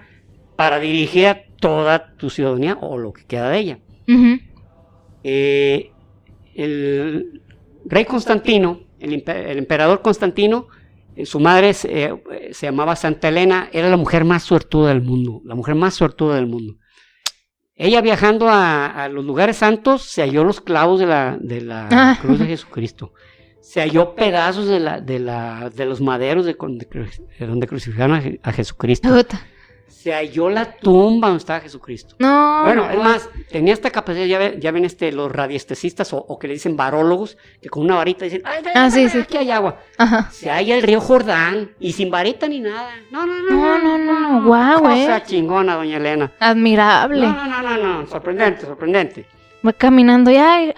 para 0.55 0.79
dirigir 0.79 1.27
a 1.27 1.43
toda 1.59 2.13
tu 2.15 2.29
ciudadanía 2.29 2.77
o 2.79 2.97
lo 2.97 3.11
que 3.11 3.25
queda 3.25 3.49
de 3.49 3.59
ella. 3.59 3.79
Eh, 5.25 5.91
el 6.55 7.41
rey 7.83 8.05
Constantino, 8.05 8.79
el, 9.01 9.13
emperador 9.57 10.01
Constantino, 10.01 10.69
su 11.25 11.39
madre 11.39 11.73
se, 11.73 12.03
eh, 12.05 12.49
se 12.51 12.65
llamaba 12.67 12.95
Santa 12.95 13.29
Elena, 13.29 13.69
era 13.71 13.89
la 13.89 13.97
mujer 13.97 14.23
más 14.25 14.43
suertuda 14.43 14.89
del 14.89 15.01
mundo, 15.01 15.41
la 15.45 15.55
mujer 15.55 15.75
más 15.75 15.93
suertuda 15.95 16.35
del 16.35 16.47
mundo. 16.47 16.75
Ella 17.75 18.01
viajando 18.01 18.49
a, 18.49 18.87
a 18.87 19.07
los 19.09 19.23
lugares 19.23 19.57
santos 19.57 20.01
se 20.03 20.21
halló 20.23 20.43
los 20.43 20.61
clavos 20.61 20.99
de 20.99 21.05
la, 21.05 21.37
de 21.39 21.61
la 21.61 21.87
Ah. 21.91 22.17
cruz 22.21 22.39
de 22.39 22.45
Jesucristo. 22.47 23.13
Se 23.61 23.81
halló 23.81 24.15
pedazos 24.15 24.67
de, 24.67 24.79
la, 24.79 25.01
de, 25.01 25.19
la, 25.19 25.69
de 25.69 25.85
los 25.85 25.99
maderos 26.01 26.45
de, 26.45 26.55
donde 27.39 27.67
crucificaron 27.67 28.15
a, 28.15 28.49
a 28.49 28.51
Jesucristo. 28.53 29.09
Se 29.87 30.13
halló 30.13 30.49
la 30.49 30.71
tumba 30.77 31.27
donde 31.29 31.39
estaba 31.39 31.59
Jesucristo. 31.59 32.15
No. 32.19 32.61
Bueno, 32.63 32.89
es 32.89 32.97
más, 32.97 33.29
tenía 33.49 33.73
esta 33.73 33.89
capacidad, 33.89 34.25
ya, 34.25 34.37
ven- 34.37 34.59
ya 34.61 34.71
ven 34.71 34.85
este, 34.85 35.11
los 35.11 35.31
radiestesistas 35.31 36.13
o, 36.13 36.17
o 36.17 36.37
que 36.39 36.47
le 36.47 36.53
dicen 36.53 36.77
varólogos, 36.77 37.37
que 37.61 37.67
con 37.69 37.83
una 37.83 37.95
varita 37.95 38.25
dicen, 38.25 38.41
¡ay, 38.45 38.63
ven, 38.63 38.73
Ah, 38.75 38.81
ven, 38.83 38.91
sí, 38.91 38.99
ven, 39.01 39.09
sí. 39.09 39.17
aquí 39.19 39.37
hay 39.37 39.51
agua! 39.51 39.79
Ajá. 39.97 40.29
Se 40.31 40.49
halla 40.49 40.75
el 40.75 40.83
río 40.83 41.01
Jordán 41.01 41.71
y 41.79 41.93
sin 41.93 42.09
varita 42.11 42.47
ni 42.47 42.59
nada. 42.61 42.91
No, 43.11 43.25
no, 43.25 43.33
no. 43.41 43.49
No, 43.49 43.77
no, 43.79 43.97
no, 43.97 44.19
no, 44.19 44.43
guau, 44.47 44.83
Cosa 44.83 45.17
eh. 45.17 45.23
chingona, 45.25 45.75
doña 45.75 45.97
Elena. 45.97 46.31
Admirable. 46.39 47.21
No, 47.21 47.33
no, 47.33 47.61
no, 47.63 47.77
no, 47.77 47.99
no, 48.01 48.07
sorprendente, 48.07 48.65
sorprendente. 48.65 49.25
Va 49.65 49.73
caminando 49.73 50.29
y 50.31 50.37
ay, 50.37 50.73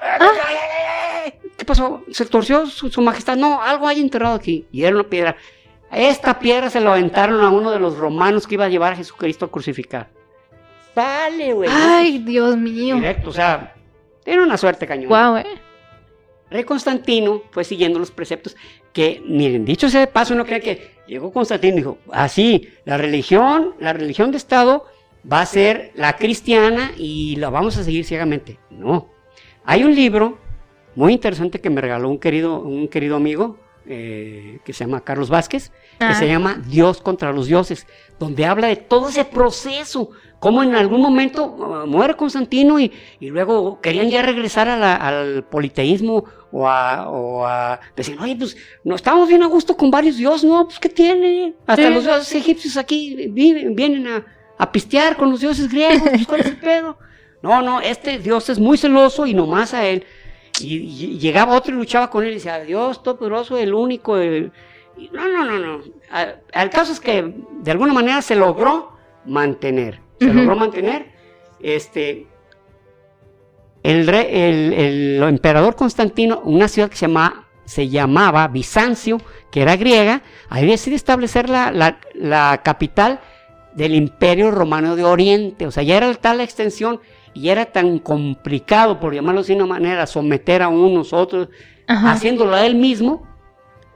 Ay, 0.00 0.18
ay, 0.20 0.56
ay, 0.56 1.32
ay, 1.42 1.50
¿Qué 1.56 1.64
pasó? 1.64 2.02
¿Se 2.10 2.26
torció 2.26 2.66
su, 2.66 2.90
su 2.90 3.00
majestad? 3.02 3.36
No, 3.36 3.62
algo 3.62 3.86
hay 3.86 4.00
enterrado 4.00 4.34
aquí. 4.34 4.66
Y 4.72 4.82
era 4.82 4.94
una 4.96 5.04
piedra. 5.08 5.36
Esta 5.92 6.38
piedra 6.38 6.70
se 6.70 6.80
lo 6.80 6.92
aventaron 6.92 7.40
a 7.42 7.50
uno 7.50 7.70
de 7.70 7.78
los 7.78 7.98
romanos 7.98 8.46
que 8.46 8.54
iba 8.54 8.64
a 8.64 8.68
llevar 8.68 8.94
a 8.94 8.96
Jesucristo 8.96 9.44
a 9.44 9.50
crucificar. 9.50 10.08
Dale, 10.94 11.52
güey. 11.52 11.70
ay, 11.70 12.18
Dios 12.18 12.56
mío. 12.56 12.96
Directo, 12.96 13.30
o 13.30 13.32
sea, 13.32 13.74
tiene 14.24 14.42
una 14.42 14.56
suerte 14.56 14.86
cañón. 14.86 15.08
Guau, 15.08 15.36
eh. 15.36 15.46
Rey 16.50 16.64
Constantino 16.64 17.42
fue 17.50 17.64
siguiendo 17.64 17.98
los 17.98 18.10
preceptos 18.10 18.56
que, 18.92 19.22
miren, 19.26 19.64
dicho 19.64 19.88
sea 19.88 20.00
de 20.00 20.06
paso, 20.06 20.34
no 20.34 20.44
crean 20.44 20.60
que 20.60 20.90
llegó 21.06 21.32
Constantino 21.32 21.74
y 21.74 21.76
dijo, 21.78 21.98
así, 22.10 22.68
la 22.84 22.98
religión, 22.98 23.74
la 23.78 23.92
religión 23.92 24.30
de 24.30 24.36
Estado 24.36 24.86
va 25.30 25.40
a 25.40 25.46
ser 25.46 25.92
la 25.94 26.16
cristiana 26.16 26.92
y 26.96 27.36
la 27.36 27.48
vamos 27.48 27.76
a 27.78 27.84
seguir 27.84 28.04
ciegamente. 28.04 28.58
No. 28.70 29.08
Hay 29.64 29.84
un 29.84 29.94
libro 29.94 30.38
muy 30.94 31.12
interesante 31.12 31.60
que 31.60 31.70
me 31.70 31.80
regaló 31.80 32.08
un 32.08 32.18
querido, 32.18 32.60
un 32.60 32.88
querido 32.88 33.16
amigo 33.16 33.58
eh, 33.86 34.58
que 34.64 34.72
se 34.72 34.84
llama 34.84 35.00
Carlos 35.02 35.28
Vázquez, 35.30 35.70
que 35.98 36.04
Ah. 36.06 36.14
se 36.14 36.26
llama 36.28 36.62
Dios 36.66 37.00
contra 37.00 37.32
los 37.32 37.46
dioses, 37.46 37.86
donde 38.18 38.44
habla 38.46 38.68
de 38.68 38.76
todo 38.76 39.08
ese 39.08 39.24
proceso, 39.24 40.10
cómo 40.38 40.62
en 40.62 40.74
algún 40.74 41.00
momento 41.00 41.44
uh, 41.46 41.86
muere 41.86 42.14
Constantino 42.16 42.78
y, 42.80 42.90
y 43.20 43.30
luego 43.30 43.80
querían 43.80 44.08
ya 44.10 44.22
regresar 44.22 44.68
a 44.68 44.76
la- 44.76 44.96
al 44.96 45.44
politeísmo 45.44 46.24
o 46.50 46.68
a, 46.68 47.08
o 47.08 47.46
a 47.46 47.80
decir, 47.96 48.16
oye, 48.20 48.36
pues 48.36 48.56
no 48.84 48.94
estamos 48.94 49.28
bien 49.28 49.42
a 49.42 49.46
gusto 49.46 49.76
con 49.76 49.90
varios 49.90 50.16
dioses, 50.16 50.44
no, 50.48 50.64
pues 50.66 50.78
¿qué 50.78 50.88
tiene? 50.88 51.54
Hasta 51.66 51.86
Sí. 51.88 51.94
los 51.94 52.04
dioses 52.04 52.34
egipcios 52.34 52.76
aquí 52.76 53.28
viven, 53.30 53.74
vienen 53.74 54.06
a, 54.08 54.24
a 54.58 54.70
pistear 54.72 55.16
con 55.16 55.30
los 55.30 55.40
dioses 55.40 55.68
griegos, 55.70 56.08
pues, 56.08 56.26
¿cuál 56.26 56.40
es 56.40 56.46
el 56.46 56.56
pedo? 56.58 56.98
No, 57.42 57.60
no, 57.62 57.80
este 57.80 58.18
dios 58.18 58.48
es 58.50 58.58
muy 58.58 58.76
celoso 58.78 59.26
y 59.26 59.34
nomás 59.34 59.74
a 59.74 59.84
él. 59.86 60.04
Y, 60.60 60.76
y 60.76 61.18
llegaba 61.18 61.56
otro 61.56 61.74
y 61.74 61.78
luchaba 61.78 62.10
con 62.10 62.24
él 62.24 62.30
y 62.30 62.34
decía, 62.34 62.60
Dios 62.60 63.02
todopoderoso, 63.02 63.56
el 63.58 63.74
único. 63.74 64.16
el-". 64.18 64.52
No, 65.12 65.26
no, 65.28 65.44
no, 65.44 65.58
no. 65.58 65.84
A- 66.10 66.34
El 66.62 66.70
caso 66.70 66.92
es 66.92 67.00
que 67.00 67.34
de 67.60 67.70
alguna 67.70 67.92
manera 67.92 68.20
se 68.22 68.34
logró 68.36 68.92
mantener. 69.26 70.00
Se 70.20 70.32
logró 70.32 70.54
mantener. 70.56 71.06
Este. 71.60 72.26
El, 73.82 74.06
re- 74.06 74.48
el, 74.48 74.72
el 74.74 75.22
emperador 75.24 75.74
Constantino, 75.74 76.40
una 76.44 76.68
ciudad 76.68 76.88
que 76.88 76.96
se, 76.96 77.06
llama, 77.06 77.48
se 77.64 77.88
llamaba 77.88 78.46
Bizancio, 78.46 79.20
que 79.50 79.62
era 79.62 79.76
griega, 79.76 80.22
ahí 80.48 80.66
decide 80.66 80.94
establecer 80.94 81.48
la, 81.50 81.72
la, 81.72 81.98
la 82.14 82.60
capital 82.62 83.18
del 83.74 83.94
Imperio 83.94 84.52
Romano 84.52 84.94
de 84.94 85.02
Oriente. 85.02 85.66
O 85.66 85.72
sea, 85.72 85.82
ya 85.82 85.96
era 85.96 86.14
tal 86.14 86.38
la 86.38 86.44
extensión 86.44 87.00
y 87.34 87.48
era 87.48 87.66
tan 87.66 87.98
complicado, 87.98 89.00
por 89.00 89.14
llamarlo 89.14 89.42
de 89.42 89.54
una 89.54 89.66
manera, 89.66 90.06
someter 90.06 90.62
a 90.62 90.68
unos, 90.68 91.12
otros, 91.12 91.48
Ajá. 91.86 92.12
haciéndolo 92.12 92.54
a 92.54 92.66
él 92.66 92.74
mismo, 92.74 93.26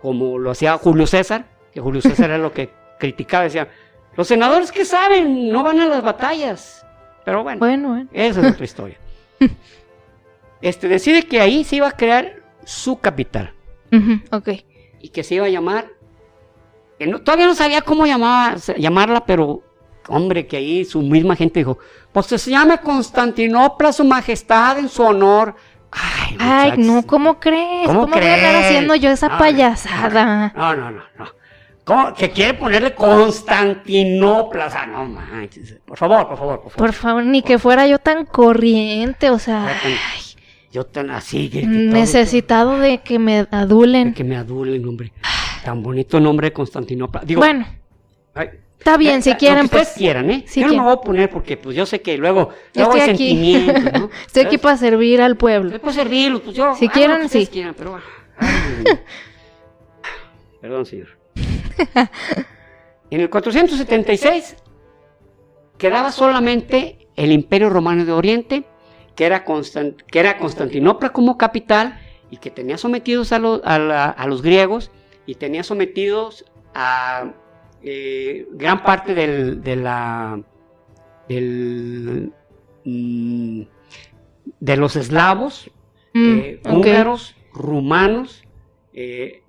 como 0.02 0.38
lo 0.38 0.50
hacía 0.50 0.76
Julio 0.78 1.06
César, 1.06 1.46
que 1.72 1.80
Julio 1.80 2.00
César 2.00 2.30
era 2.30 2.38
lo 2.38 2.52
que 2.52 2.70
criticaba, 2.98 3.44
decía, 3.44 3.68
los 4.16 4.26
senadores 4.28 4.72
que 4.72 4.84
saben, 4.84 5.50
no 5.50 5.62
van 5.62 5.80
a 5.80 5.86
las 5.86 6.02
batallas. 6.02 6.86
Pero 7.24 7.42
bueno, 7.42 7.58
Bueno, 7.58 7.88
bueno. 7.88 8.08
esa 8.12 8.40
es 8.40 8.52
otra 8.54 8.64
historia. 8.64 8.96
Este 10.62 10.88
decide 10.88 11.24
que 11.24 11.40
ahí 11.40 11.64
se 11.64 11.76
iba 11.76 11.88
a 11.88 11.92
crear 11.92 12.36
su 12.64 12.98
capital 12.98 13.52
Ujú, 13.92 14.20
Ok. 14.34 14.48
y 15.00 15.10
que 15.10 15.22
se 15.22 15.34
iba 15.36 15.46
a 15.46 15.50
llamar. 15.50 15.86
que 16.98 17.06
no- 17.06 17.20
todavía 17.20 17.44
no 17.46 17.54
sabía 17.54 17.82
cómo 17.82 18.06
llamaba- 18.06 18.56
llamarla, 18.78 19.26
pero 19.26 19.62
hombre, 20.08 20.46
que 20.46 20.56
ahí 20.56 20.84
su 20.84 21.00
misma 21.02 21.36
gente 21.36 21.60
dijo: 21.60 21.78
Pues 22.12 22.26
se 22.26 22.50
llame 22.50 22.78
Constantinopla, 22.78 23.92
su 23.92 24.04
majestad, 24.04 24.78
en 24.78 24.88
su 24.88 25.02
honor. 25.02 25.54
Ay, 25.90 26.36
Ay, 26.38 26.72
no, 26.78 27.06
¿cómo 27.06 27.38
crees? 27.40 27.86
¿Cómo 27.86 28.00
¿Cómo, 28.02 28.16
voy 28.16 28.24
a 28.26 28.34
andar 28.34 28.50
crees? 28.52 28.64
haciendo 28.66 28.94
yo 28.96 29.10
esa 29.10 29.28
No, 29.28 29.38
payasada? 29.38 30.52
No, 30.54 30.74
no, 30.76 30.90
no, 30.90 31.02
no. 31.18 31.26
¿Cómo? 31.84 32.12
Que 32.14 32.30
quiere 32.30 32.54
ponerle 32.54 32.94
Constantinopla. 32.94 34.66
O 34.66 34.70
sea, 34.70 34.86
no 34.86 35.04
manches. 35.06 35.76
Por 35.84 35.96
favor, 35.96 36.28
por 36.28 36.36
favor, 36.38 36.60
por 36.62 36.70
favor. 36.72 36.86
Por 36.86 36.92
favor, 36.92 37.24
ni 37.24 37.42
que 37.42 37.58
fuera 37.58 37.86
yo 37.86 37.98
tan 37.98 38.24
corriente, 38.26 39.30
o 39.30 39.38
sea, 39.38 39.66
tan- 39.82 39.92
Yo 40.72 40.84
tan 40.84 41.10
así. 41.10 41.48
que- 41.48 41.60
que 41.60 41.66
todo- 41.66 41.72
necesitado 41.94 42.78
de 42.78 42.98
que 42.98 43.18
me 43.18 43.46
adulen. 43.50 44.12
Que 44.14 44.24
me 44.24 44.36
adulen, 44.36 44.86
hombre. 44.86 45.12
Tan 45.64 45.82
bonito 45.82 46.20
nombre 46.20 46.48
de 46.48 46.52
Constantinopla. 46.52 47.22
Digo, 47.24 47.40
Bueno, 47.40 47.66
ay, 48.34 48.48
está 48.78 48.96
bien, 48.96 49.22
si 49.22 49.30
lo 49.30 49.36
quieren, 49.38 49.58
que 49.60 49.64
ustedes 49.66 49.88
pues. 49.88 49.96
quieran, 49.98 50.30
¿eh? 50.30 50.44
si 50.46 50.60
yo 50.60 50.68
no 50.68 50.74
me 50.74 50.82
voy 50.82 50.92
a 50.92 50.96
poner 51.00 51.30
porque, 51.30 51.56
pues, 51.56 51.74
yo 51.76 51.86
sé 51.86 52.00
que 52.02 52.16
luego, 52.18 52.50
Yo 52.74 52.84
luego 52.84 52.92
hay 52.94 53.00
estoy 53.00 53.14
aquí. 53.14 53.28
sentimientos, 53.28 54.00
¿no? 54.00 54.10
Estoy 54.26 54.44
aquí 54.44 54.58
para 54.58 54.76
servir 54.76 55.20
al 55.22 55.36
pueblo. 55.36 55.70
Después 55.70 55.94
servirlos, 55.94 56.42
pues 56.42 56.56
yo. 56.56 56.74
Si 56.74 56.86
lo 56.86 56.92
que 56.92 57.00
ustedes 57.26 57.46
sí. 57.46 57.52
quieran, 57.52 57.74
pero. 57.76 58.00
ay, 58.38 58.84
Perdón, 60.60 60.86
señor. 60.86 61.08
En 63.10 63.20
el 63.20 63.30
476 63.30 64.56
quedaba 65.78 66.10
solamente 66.10 67.06
el 67.16 67.32
Imperio 67.32 67.70
Romano 67.70 68.04
de 68.04 68.12
Oriente, 68.12 68.64
que 69.14 69.24
era, 69.26 69.44
que 69.44 70.18
era 70.18 70.38
Constantinopla 70.38 71.10
como 71.10 71.38
capital 71.38 72.00
y 72.30 72.38
que 72.38 72.50
tenía 72.50 72.78
sometidos 72.78 73.32
a, 73.32 73.38
lo- 73.38 73.60
a 73.64 73.78
la- 73.78 74.06
a 74.10 74.26
los 74.26 74.42
griegos 74.42 74.90
y 75.26 75.36
tenía 75.36 75.62
sometidos 75.62 76.44
a 76.74 77.32
eh, 77.82 78.46
gran 78.52 78.82
parte 78.82 79.14
del, 79.14 79.62
de 79.62 79.76
la 79.76 80.40
del, 81.28 82.32
mm, 82.84 83.62
de 84.60 84.76
los 84.76 84.96
eslavos 84.96 85.70
Mm, 86.14 86.38
eh, 86.38 86.60
húngaros, 86.76 87.36
rumanos, 87.52 88.42
eh, 88.94 89.42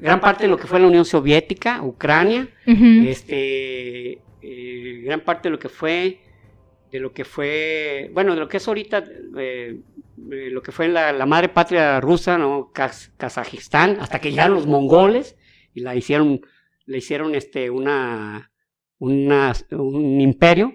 gran 0.00 0.20
parte 0.20 0.44
de 0.44 0.48
lo 0.48 0.56
que 0.56 0.68
fue 0.68 0.78
la 0.78 0.86
Unión 0.86 1.04
Soviética, 1.04 1.82
Ucrania, 1.82 2.48
este, 3.08 4.20
gran 5.04 5.20
parte 5.22 5.48
de 5.48 5.52
lo 5.52 5.58
que 5.58 5.68
fue, 5.68 6.20
de 6.92 7.00
lo 7.00 7.12
que 7.12 7.24
fue, 7.24 8.10
bueno, 8.14 8.34
de 8.34 8.40
lo 8.40 8.46
que 8.48 8.58
es 8.58 8.68
ahorita, 8.68 9.04
lo 10.14 10.62
que 10.62 10.70
fue 10.72 10.86
la, 10.86 11.12
la 11.12 11.26
madre 11.26 11.48
patria 11.48 12.00
rusa, 12.00 12.38
¿no? 12.38 12.70
Kaz- 12.72 13.10
Kazajistán, 13.16 13.96
hasta 14.00 14.20
que 14.20 14.30
llegaron 14.30 14.54
los 14.54 14.66
mongoles 14.68 15.36
y 15.74 15.80
la 15.80 15.96
hicieron, 15.96 16.40
le 16.90 16.98
hicieron 16.98 17.36
este, 17.36 17.70
una, 17.70 18.50
una, 18.98 19.52
un 19.70 20.20
imperio, 20.20 20.74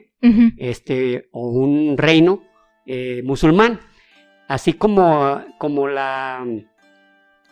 este, 0.58 1.28
o 1.32 1.50
un 1.50 1.98
reino 1.98 2.42
eh, 2.86 3.22
musulmán, 3.24 3.80
así 4.48 4.74
como, 4.74 5.44
como 5.60 5.88
la, 5.88 6.44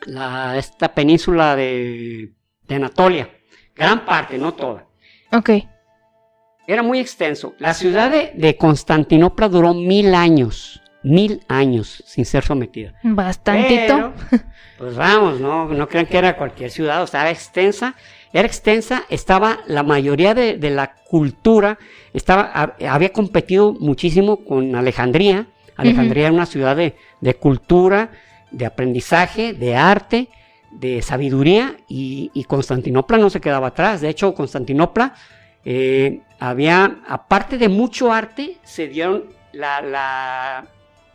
la, 0.06 0.58
esta 0.58 0.96
península 0.96 1.56
de, 1.58 2.34
de 2.68 2.76
Anatolia, 2.76 3.30
gran 3.76 4.06
parte, 4.06 4.38
no 4.38 4.54
toda. 4.54 4.88
Ok. 5.34 5.50
Era 6.66 6.82
muy 6.82 7.00
extenso. 7.00 7.54
La 7.60 7.74
ciudad 7.74 8.10
de, 8.10 8.32
de 8.34 8.56
Constantinopla 8.56 9.50
duró 9.50 9.74
mil 9.74 10.16
años, 10.16 10.82
mil 11.04 11.42
años 11.50 12.02
sin 12.08 12.24
ser 12.24 12.46
sometida. 12.46 12.94
Bastantito. 13.04 14.14
Pero, 14.30 14.44
pues 14.78 14.96
vamos, 14.96 15.42
no, 15.42 15.68
no 15.68 15.88
crean 15.90 16.06
que 16.06 16.18
era 16.18 16.38
cualquier 16.38 16.72
ciudad, 16.72 17.04
o 17.04 17.08
sea, 17.08 17.22
era 17.22 17.32
extensa, 17.32 17.96
era 18.34 18.48
extensa, 18.48 19.04
estaba 19.10 19.60
la 19.68 19.84
mayoría 19.84 20.34
de, 20.34 20.58
de 20.58 20.70
la 20.72 20.96
cultura, 20.96 21.78
estaba, 22.14 22.52
ha- 22.54 22.76
había 22.90 23.14
competido 23.14 23.74
muchísimo 23.74 24.44
con 24.44 24.76
Alejandría. 24.76 25.48
Alejandría 25.78 26.24
era 26.26 26.34
una 26.34 26.46
ciudad 26.46 26.76
de, 26.76 26.96
de 27.22 27.34
cultura, 27.36 28.10
de 28.52 28.66
aprendizaje, 28.66 29.54
de 29.54 29.76
arte, 29.76 30.28
de 30.72 31.02
sabiduría, 31.04 31.78
y, 31.88 32.32
y 32.34 32.44
Constantinopla 32.46 33.18
no 33.20 33.30
se 33.30 33.40
quedaba 33.42 33.68
atrás. 33.68 34.02
De 34.02 34.10
hecho, 34.10 34.34
Constantinopla 34.34 35.14
eh, 35.66 36.22
había, 36.40 36.98
aparte 37.08 37.58
de 37.58 37.70
mucho 37.70 38.12
arte, 38.12 38.58
se 38.64 38.88
dieron 38.88 39.26
la, 39.52 39.82
la, 39.82 40.66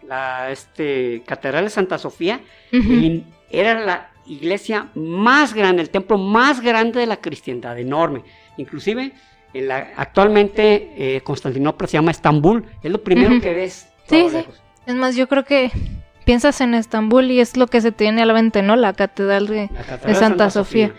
la, 0.07 0.51
este, 0.51 1.23
Catedral 1.27 1.65
de 1.65 1.71
Santa 1.71 1.99
Sofía, 1.99 2.41
el- 2.73 3.25
era 3.51 3.81
la 3.85 4.11
iglesia 4.29 4.89
más 4.95 5.55
grande, 5.55 5.83
el 5.83 5.91
templo 5.91 6.19
más 6.19 6.61
grande 6.61 7.01
de 7.01 7.07
la 7.07 7.17
cristiandad, 7.17 7.79
enorme. 7.79 8.23
Inclusive, 8.57 9.13
en 9.55 9.69
la- 9.69 9.89
actualmente 9.97 10.93
eh, 11.17 11.21
Constantinopla 11.23 11.87
se 11.87 11.95
llama 11.95 12.11
Estambul, 12.11 12.65
es 12.83 12.91
lo 12.91 13.03
primero 13.03 13.41
que 13.41 13.55
ves. 13.55 13.89
Sí, 14.09 14.27
sí. 14.29 14.37
lejos. 14.37 14.61
Es 14.87 14.95
más, 14.95 15.17
yo 15.17 15.29
creo 15.29 15.45
que 15.45 15.71
piensas 16.25 16.61
en 16.61 16.75
Estambul 16.75 17.31
y 17.31 17.41
es 17.41 17.57
lo 17.57 17.67
que 17.67 17.81
se 17.81 17.93
tiene 17.93 18.23
a 18.23 18.27
la 18.27 18.35
mente, 18.35 18.63
¿no? 18.63 18.77
La 18.77 18.93
catedral 18.93 19.47
de... 19.47 19.69
La 19.73 19.83
Catedral 19.83 20.13
De 20.13 20.15
Santa 20.15 20.51
Sofía. 20.51 20.93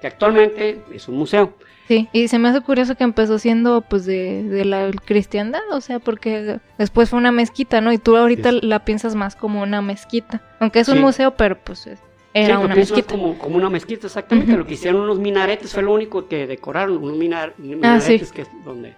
que 0.00 0.06
actualmente 0.08 0.80
es 0.92 1.08
un 1.08 1.16
museo. 1.16 1.54
Sí, 1.88 2.08
y 2.12 2.28
se 2.28 2.38
me 2.38 2.48
hace 2.48 2.60
curioso 2.60 2.94
que 2.94 3.04
empezó 3.04 3.38
siendo 3.38 3.80
pues 3.82 4.06
de, 4.06 4.44
de 4.44 4.64
la 4.64 4.90
cristiandad, 5.04 5.60
o 5.72 5.80
sea, 5.80 5.98
porque 5.98 6.58
después 6.78 7.10
fue 7.10 7.18
una 7.18 7.32
mezquita, 7.32 7.80
¿no? 7.80 7.92
Y 7.92 7.98
tú 7.98 8.16
ahorita 8.16 8.50
Sí. 8.50 8.60
la 8.62 8.84
piensas 8.84 9.14
más 9.16 9.34
como 9.36 9.60
una 9.62 9.82
mezquita, 9.82 10.40
aunque 10.60 10.80
es 10.80 10.88
un 10.88 10.94
Sí. 10.96 11.00
museo, 11.00 11.36
pero 11.36 11.58
pues 11.58 11.86
es- 11.88 12.00
era 12.34 12.54
lo 12.54 12.60
una 12.64 12.74
pienso 12.74 12.94
es 12.94 12.98
mezquita. 12.98 13.14
Como, 13.18 13.38
como 13.38 13.56
una 13.56 13.70
mezquita, 13.70 14.06
exactamente. 14.06 14.52
Ujú. 14.52 14.60
Lo 14.60 14.66
que 14.66 14.74
hicieron 14.74 15.00
unos 15.02 15.18
minaretes 15.18 15.72
fue 15.72 15.82
lo 15.82 15.92
único 15.92 16.26
que 16.28 16.46
decoraron, 16.46 16.96
unos 16.98 17.16
minar- 17.16 17.54
minaretes 17.58 18.32
que 18.32 18.42
es 18.42 18.48
donde... 18.64 18.94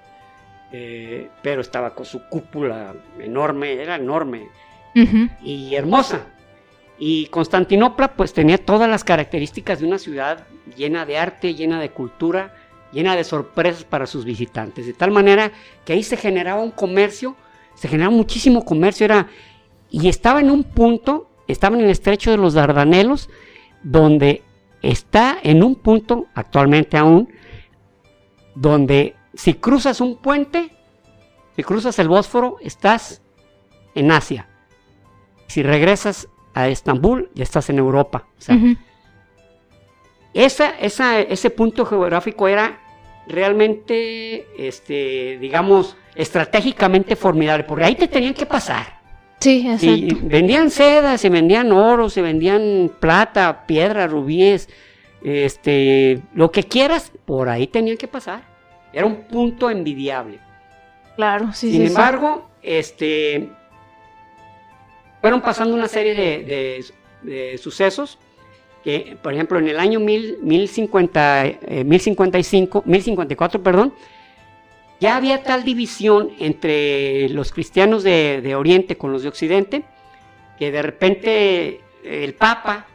eh, 0.72 1.28
pero 1.42 1.60
estaba 1.60 1.94
con 1.94 2.04
su 2.04 2.22
cúpula 2.28 2.94
enorme, 3.18 3.72
era 3.74 3.96
enorme. 3.96 4.48
Ujú. 4.96 5.28
y 5.42 5.74
hermosa. 5.74 6.26
Y 7.00 7.26
Constantinopla 7.26 8.14
pues 8.14 8.32
tenía 8.32 8.58
todas 8.58 8.88
las 8.88 9.02
características 9.02 9.80
de 9.80 9.86
una 9.86 9.98
ciudad 9.98 10.46
llena 10.76 11.04
de 11.04 11.18
arte, 11.18 11.54
llena 11.54 11.80
de 11.80 11.90
cultura, 11.90 12.54
llena 12.92 13.16
de 13.16 13.24
sorpresas 13.24 13.82
para 13.82 14.06
sus 14.06 14.24
visitantes. 14.24 14.86
De 14.86 14.92
tal 14.92 15.10
manera 15.10 15.50
que 15.84 15.92
ahí 15.94 16.04
se 16.04 16.16
generaba 16.16 16.62
un 16.62 16.70
comercio, 16.70 17.34
se 17.74 17.88
generaba 17.88 18.14
muchísimo 18.14 18.64
comercio, 18.64 19.04
era, 19.06 19.26
y 19.90 20.06
estaba 20.08 20.38
en 20.40 20.52
un 20.52 20.62
punto, 20.62 21.28
estaba 21.48 21.76
en 21.76 21.84
el 21.84 21.90
estrecho 21.90 22.30
de 22.30 22.36
los 22.36 22.54
Dardanelos, 22.54 23.28
donde 23.82 24.42
está 24.82 25.38
en 25.42 25.62
un 25.62 25.74
punto, 25.76 26.26
actualmente 26.34 26.96
aún, 26.96 27.28
donde 28.54 29.14
si 29.34 29.54
cruzas 29.54 30.00
un 30.00 30.16
puente, 30.16 30.70
si 31.56 31.62
cruzas 31.62 31.98
el 31.98 32.08
Bósforo, 32.08 32.56
estás 32.60 33.22
en 33.94 34.10
Asia. 34.10 34.48
Si 35.48 35.62
regresas 35.62 36.28
a 36.54 36.68
Estambul, 36.68 37.30
ya 37.34 37.42
estás 37.44 37.68
en 37.70 37.78
Europa. 37.78 38.26
O 38.38 38.40
sea, 38.40 38.56
Ujú. 38.56 38.76
esa, 40.32 40.70
esa- 40.78 41.20
ese 41.20 41.50
punto 41.50 41.84
geográfico 41.84 42.48
era 42.48 42.80
realmente, 43.26 44.46
este, 44.58 45.38
digamos, 45.38 45.96
estratégicamente 46.14 47.16
formidable, 47.16 47.64
porque 47.64 47.84
ahí 47.84 47.94
te 47.94 48.08
tenían 48.08 48.34
que 48.34 48.46
pasar. 48.46 49.00
Sí, 49.44 49.66
exacto. 49.68 50.26
vendían 50.28 50.70
seda, 50.70 51.18
se 51.18 51.28
vendían 51.28 51.70
oro, 51.72 52.08
se 52.08 52.22
vendían 52.22 52.90
plata, 53.00 53.64
piedra, 53.66 54.06
rubíes, 54.06 54.68
este, 55.22 56.20
lo 56.34 56.50
que 56.50 56.62
quieras, 56.64 57.12
por 57.24 57.48
ahí 57.48 57.66
tenían 57.66 57.96
que 57.96 58.08
pasar. 58.08 58.42
Era 58.92 59.06
un 59.06 59.22
punto 59.22 59.70
envidiable. 59.70 60.38
Claro, 61.16 61.52
sí, 61.52 61.70
Sin 61.70 61.80
sí, 61.82 61.86
sí. 61.86 61.86
embargo, 61.88 62.48
este, 62.62 63.48
fueron 65.20 65.40
pasando 65.40 65.74
una 65.74 65.88
serie 65.88 66.14
de, 66.14 66.44
de- 66.44 66.84
de 67.22 67.58
sucesos 67.58 68.18
que, 68.82 69.16
por 69.22 69.32
ejemplo, 69.32 69.58
en 69.58 69.66
el 69.68 69.78
año 69.80 69.98
mil, 69.98 70.36
1050, 70.42 71.46
eh, 71.46 71.84
1055, 71.84 72.82
1054, 72.84 73.62
perdón, 73.62 73.94
ya 75.04 75.16
había 75.16 75.42
tal 75.42 75.64
división 75.64 76.30
entre 76.38 77.28
los 77.30 77.52
cristianos 77.52 78.02
de, 78.02 78.40
de 78.42 78.54
Oriente 78.54 78.96
con 78.96 79.12
los 79.12 79.22
de 79.22 79.28
Occidente 79.28 79.84
que 80.58 80.70
de 80.70 80.82
repente 80.82 81.80
el 82.04 82.34
Papa 82.34 82.86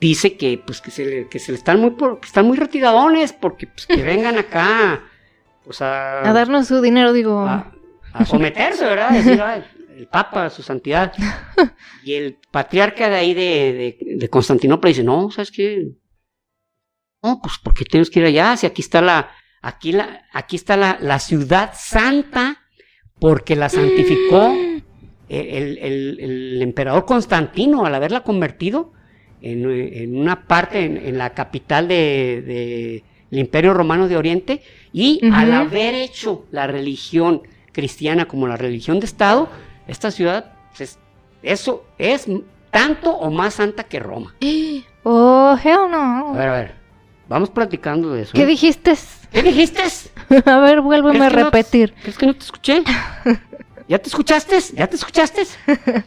dice 0.00 0.36
que 0.36 0.58
pues 0.64 0.80
que 0.80 0.90
se 0.90 1.04
le, 1.04 1.28
que 1.28 1.38
se 1.38 1.52
le 1.52 1.58
están 1.58 1.80
muy 1.80 1.90
por- 1.90 2.18
que 2.20 2.26
están 2.26 2.46
muy 2.46 2.56
retiradones 2.56 3.32
porque 3.32 3.66
pues, 3.66 3.86
que 3.86 4.02
vengan 4.02 4.36
acá 4.38 5.04
pues 5.64 5.80
a, 5.80 6.28
A 6.28 6.32
darnos 6.32 6.66
su 6.68 6.80
dinero, 6.80 7.12
digo. 7.12 7.40
a, 7.40 7.72
a 8.12 8.24
someterse, 8.24 8.84
¿verdad? 8.84 9.10
Decir, 9.10 9.40
"Ay, 9.40 9.62
el 9.96 10.06
Papa, 10.08 10.50
su 10.50 10.62
santidad. 10.62 11.12
Y 12.02 12.14
el 12.14 12.36
patriarca 12.50 13.08
de 13.08 13.14
ahí 13.16 13.34
de, 13.34 13.96
de- 14.00 14.16
de 14.16 14.28
Constantinopla 14.28 14.88
dice, 14.88 15.04
no, 15.04 15.30
¿sabes 15.30 15.52
qué? 15.52 15.92
No, 17.22 17.40
pues 17.40 17.54
¿por 17.62 17.72
qué 17.74 17.84
tenemos 17.84 18.10
que 18.10 18.18
ir 18.20 18.26
allá? 18.26 18.56
Si 18.56 18.66
aquí 18.66 18.82
está 18.82 19.00
la, 19.00 19.30
aquí 19.62 19.92
la, 19.92 20.26
aquí 20.32 20.56
está 20.56 20.76
la, 20.76 20.98
la 21.00 21.18
ciudad 21.18 21.72
santa, 21.74 22.58
porque 23.18 23.56
la 23.56 23.68
santificó 23.68 24.54
el, 25.28 25.78
el- 25.78 26.18
el 26.20 26.62
emperador 26.62 27.06
Constantino 27.06 27.86
al 27.86 27.94
haberla 27.94 28.22
convertido 28.22 28.92
en, 29.40 29.70
en 29.70 30.16
una 30.16 30.46
parte, 30.46 30.84
en, 30.84 30.96
en 30.98 31.16
la 31.18 31.30
capital 31.30 31.88
de, 31.88 32.42
de- 32.46 33.04
el 33.30 33.38
Imperio 33.38 33.72
Romano 33.72 34.08
de 34.08 34.16
Oriente, 34.18 34.62
y 34.92 35.18
al 35.32 35.52
haber 35.54 35.94
hecho 35.94 36.44
la 36.50 36.66
religión 36.66 37.40
cristiana 37.72 38.26
como 38.26 38.46
la 38.46 38.56
religión 38.58 39.00
de 39.00 39.06
Estado, 39.06 39.48
esta 39.88 40.10
ciudad, 40.10 40.52
eso 41.42 41.86
es 41.98 42.26
tanto 42.70 43.10
o 43.12 43.30
más 43.30 43.54
santa 43.54 43.84
que 43.84 44.00
Roma. 44.00 44.34
Oh, 45.04 45.56
hell 45.64 45.72
A 45.72 45.88
no. 45.88 46.32
ver, 46.34 46.48
a 46.48 46.52
ver, 46.52 46.74
vamos 47.32 47.50
platicando 47.50 48.12
de 48.12 48.22
eso. 48.22 48.32
¿Qué 48.34 48.42
¿eh? 48.42 48.46
dijiste? 48.46 48.94
¿Qué 49.32 49.42
dijiste? 49.42 49.82
a 50.46 50.58
ver, 50.58 50.80
vuélveme 50.82 51.24
a 51.24 51.28
¿Crees 51.28 51.32
que 51.32 51.38
no- 51.38 51.44
repetir. 51.46 51.94
¿Crees 52.02 52.18
que 52.18 52.26
no 52.26 52.34
te 52.34 52.44
escuché? 52.44 52.82
¿Ya 53.88 53.98
te 53.98 54.08
escuchaste? 54.08 54.58
¿Ya 54.74 54.86
te 54.86 54.96
escuchaste? 54.96 55.42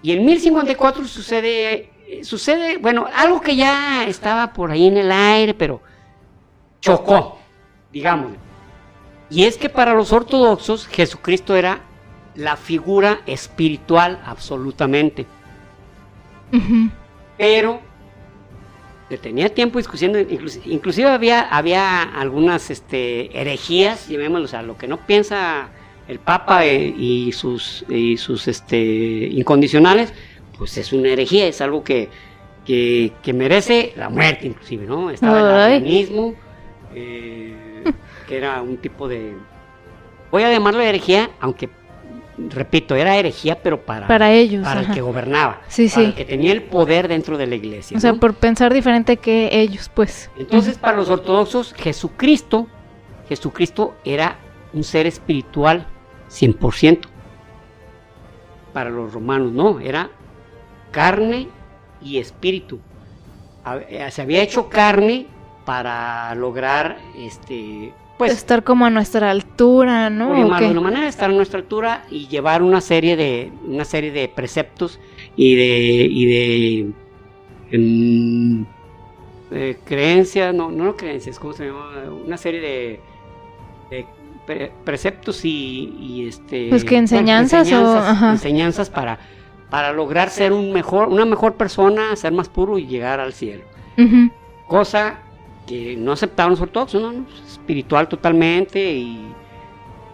Y 0.00 0.12
en 0.12 0.24
1054 0.24 1.04
sucede, 1.08 1.90
sucede, 2.22 2.76
bueno, 2.78 3.08
algo 3.16 3.40
que 3.40 3.56
ya 3.56 4.04
estaba 4.06 4.52
por 4.52 4.70
ahí 4.70 4.86
en 4.86 4.96
el 4.96 5.10
aire, 5.10 5.54
pero 5.54 5.82
chocó, 6.80 7.40
digamos. 7.92 8.30
Y 9.28 9.42
es 9.42 9.56
que 9.56 9.68
para 9.68 9.94
los 9.94 10.12
ortodoxos 10.12 10.86
Jesucristo 10.86 11.56
era 11.56 11.80
la 12.36 12.56
figura 12.56 13.22
espiritual 13.26 14.22
absolutamente. 14.24 15.26
Pero 17.36 17.80
le 19.10 19.18
tenía 19.18 19.48
tiempo 19.48 19.78
discutiendo, 19.78 20.18
inclusive, 20.18 20.64
inclusive 20.66 21.08
había, 21.08 21.40
había 21.40 22.02
algunas 22.02 22.70
este, 22.70 23.38
herejías, 23.38 24.08
llamémoslo, 24.08 24.44
o 24.44 24.48
sea, 24.48 24.62
lo 24.62 24.76
que 24.76 24.86
no 24.86 24.98
piensa 24.98 25.70
el 26.08 26.18
Papa 26.18 26.66
eh, 26.66 26.94
y 26.96 27.32
sus, 27.32 27.84
y 27.88 28.16
sus 28.16 28.48
este, 28.48 28.76
incondicionales, 28.76 30.12
pues 30.56 30.76
es 30.76 30.92
una 30.92 31.08
herejía, 31.10 31.46
es 31.46 31.60
algo 31.60 31.84
que, 31.84 32.08
que, 32.66 33.12
que 33.22 33.32
merece 33.32 33.92
la 33.96 34.08
muerte 34.08 34.46
inclusive, 34.46 34.86
¿no? 34.86 35.10
Estaba 35.10 35.40
el 35.40 35.46
Ay. 35.46 35.76
arrianismo, 35.76 36.34
eh, 36.94 37.54
que 38.26 38.36
era 38.36 38.60
un 38.60 38.76
tipo 38.78 39.08
de... 39.08 39.34
Voy 40.30 40.42
a 40.42 40.52
llamarlo 40.52 40.82
herejía, 40.82 41.30
aunque 41.40 41.70
repito, 42.50 42.94
era 42.94 43.16
herejía, 43.16 43.60
pero 43.62 43.80
para, 43.84 44.06
Para 44.06 44.32
ellos, 44.32 44.64
para 44.64 44.80
el 44.80 44.90
que 44.92 45.00
gobernaba, 45.00 45.60
Sí, 45.68 45.88
para 45.88 45.94
sí. 46.02 46.04
el 46.08 46.14
que 46.14 46.24
tenía 46.24 46.52
el 46.52 46.62
poder 46.62 47.08
dentro 47.08 47.36
de 47.38 47.46
la 47.46 47.54
iglesia. 47.56 47.96
O 47.96 48.00
sea, 48.00 48.14
por 48.14 48.34
pensar 48.34 48.72
diferente 48.72 49.16
que 49.16 49.50
ellos, 49.52 49.90
pues. 49.92 50.30
Entonces, 50.38 50.78
para 50.78 50.96
los 50.96 51.08
ortodoxos, 51.10 51.74
Jesucristo, 51.74 52.66
Jesucristo 53.28 53.96
era 54.04 54.38
un 54.72 54.84
ser 54.84 55.06
espiritual 55.06 55.86
100%. 56.30 57.00
Para 58.72 58.90
los 58.90 59.12
romanos, 59.12 59.52
no, 59.52 59.80
era 59.80 60.10
carne 60.90 61.48
y 62.02 62.18
espíritu. 62.18 62.78
Eh, 63.88 64.08
Se 64.10 64.22
había 64.22 64.42
hecho 64.42 64.68
carne 64.68 65.26
para 65.64 66.34
lograr, 66.34 66.98
este, 67.18 67.92
pues, 68.18 68.32
estar 68.32 68.64
como 68.64 68.84
a 68.84 68.90
nuestra 68.90 69.30
altura, 69.30 70.10
¿no? 70.10 70.30
una 70.70 70.80
manera, 70.80 71.08
estar 71.08 71.30
a 71.30 71.32
nuestra 71.32 71.60
altura 71.60 72.04
y 72.10 72.26
llevar 72.28 72.62
una 72.62 72.80
serie 72.80 73.16
de, 73.16 73.50
una 73.66 73.84
serie 73.84 74.10
de 74.10 74.28
preceptos 74.28 74.98
y 75.36 75.54
de, 75.54 76.08
y 76.10 76.26
de 76.26 76.92
em, 77.70 78.66
eh, 79.50 79.78
creencias, 79.84 80.54
no, 80.54 80.70
no 80.70 80.96
creencias, 80.96 81.38
¿cómo 81.38 81.52
se 81.52 81.66
llama? 81.66 81.88
Una 82.26 82.36
serie 82.36 82.60
de, 82.60 83.00
de 83.90 84.06
pre- 84.46 84.72
preceptos 84.84 85.44
y, 85.44 85.94
y, 86.00 86.26
este 86.28 86.66
Pues 86.68 86.84
que 86.84 86.90
bueno, 86.90 87.04
enseñanzas 87.04 87.72
o- 87.72 88.30
enseñanzas, 88.30 88.90
para, 88.90 89.18
para 89.70 89.92
lograr 89.92 90.30
ser 90.30 90.52
un 90.52 90.72
mejor, 90.72 91.08
una 91.08 91.24
mejor 91.24 91.54
persona, 91.54 92.14
ser 92.16 92.32
más 92.32 92.48
puro 92.48 92.78
y 92.78 92.86
llegar 92.86 93.20
al 93.20 93.32
cielo 93.32 93.64
cosa 94.66 95.18
que 95.66 95.96
no 95.96 96.12
aceptaban 96.12 96.52
los 96.52 96.60
ortodoxos, 96.60 97.00
¿no? 97.02 97.12
No, 97.12 97.24
espiritual 97.68 98.08
totalmente 98.08 98.94
y 98.94 99.30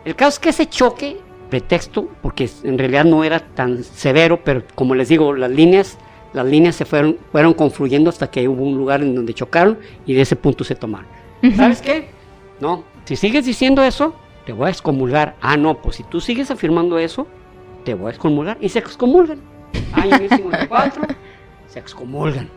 el 0.04 0.16
caso 0.16 0.30
es 0.30 0.38
que 0.40 0.48
ese 0.48 0.66
choque, 0.66 1.18
pretexto, 1.48 2.08
porque 2.20 2.50
en 2.64 2.76
realidad 2.76 3.04
no 3.04 3.22
era 3.22 3.38
tan 3.38 3.84
severo, 3.84 4.40
pero 4.42 4.64
como 4.74 4.94
les 4.96 5.08
digo, 5.08 5.32
las 5.32 5.50
líneas, 5.50 5.96
las 6.32 6.44
líneas 6.44 6.74
se 6.74 6.84
fueron, 6.84 7.16
fueron 7.30 7.54
confluyendo 7.54 8.10
hasta 8.10 8.28
que 8.28 8.48
hubo 8.48 8.64
un 8.64 8.76
lugar 8.76 9.02
en 9.02 9.14
donde 9.14 9.32
chocaron 9.32 9.78
y 10.04 10.14
de 10.14 10.22
ese 10.22 10.34
punto 10.34 10.64
se 10.64 10.74
tomaron. 10.74 11.06
¿Sabes 11.56 11.80
qué? 11.80 12.08
No, 12.60 12.82
si 13.04 13.14
sigues 13.14 13.46
diciendo 13.46 13.84
eso, 13.84 14.14
te 14.44 14.52
voy 14.52 14.66
a 14.66 14.70
excomulgar. 14.70 15.36
Ah, 15.40 15.56
no, 15.56 15.80
pues 15.80 15.96
si 15.96 16.02
tú 16.02 16.20
sigues 16.20 16.50
afirmando 16.50 16.98
eso, 16.98 17.26
te 17.84 17.94
voy 17.94 18.08
a 18.08 18.10
excomulgar. 18.10 18.58
Y 18.60 18.68
se 18.68 18.80
excomulgan. 18.80 19.38
Año 19.92 20.18
1054, 20.18 21.02
se 21.68 21.78
excomulgan. 21.78 22.50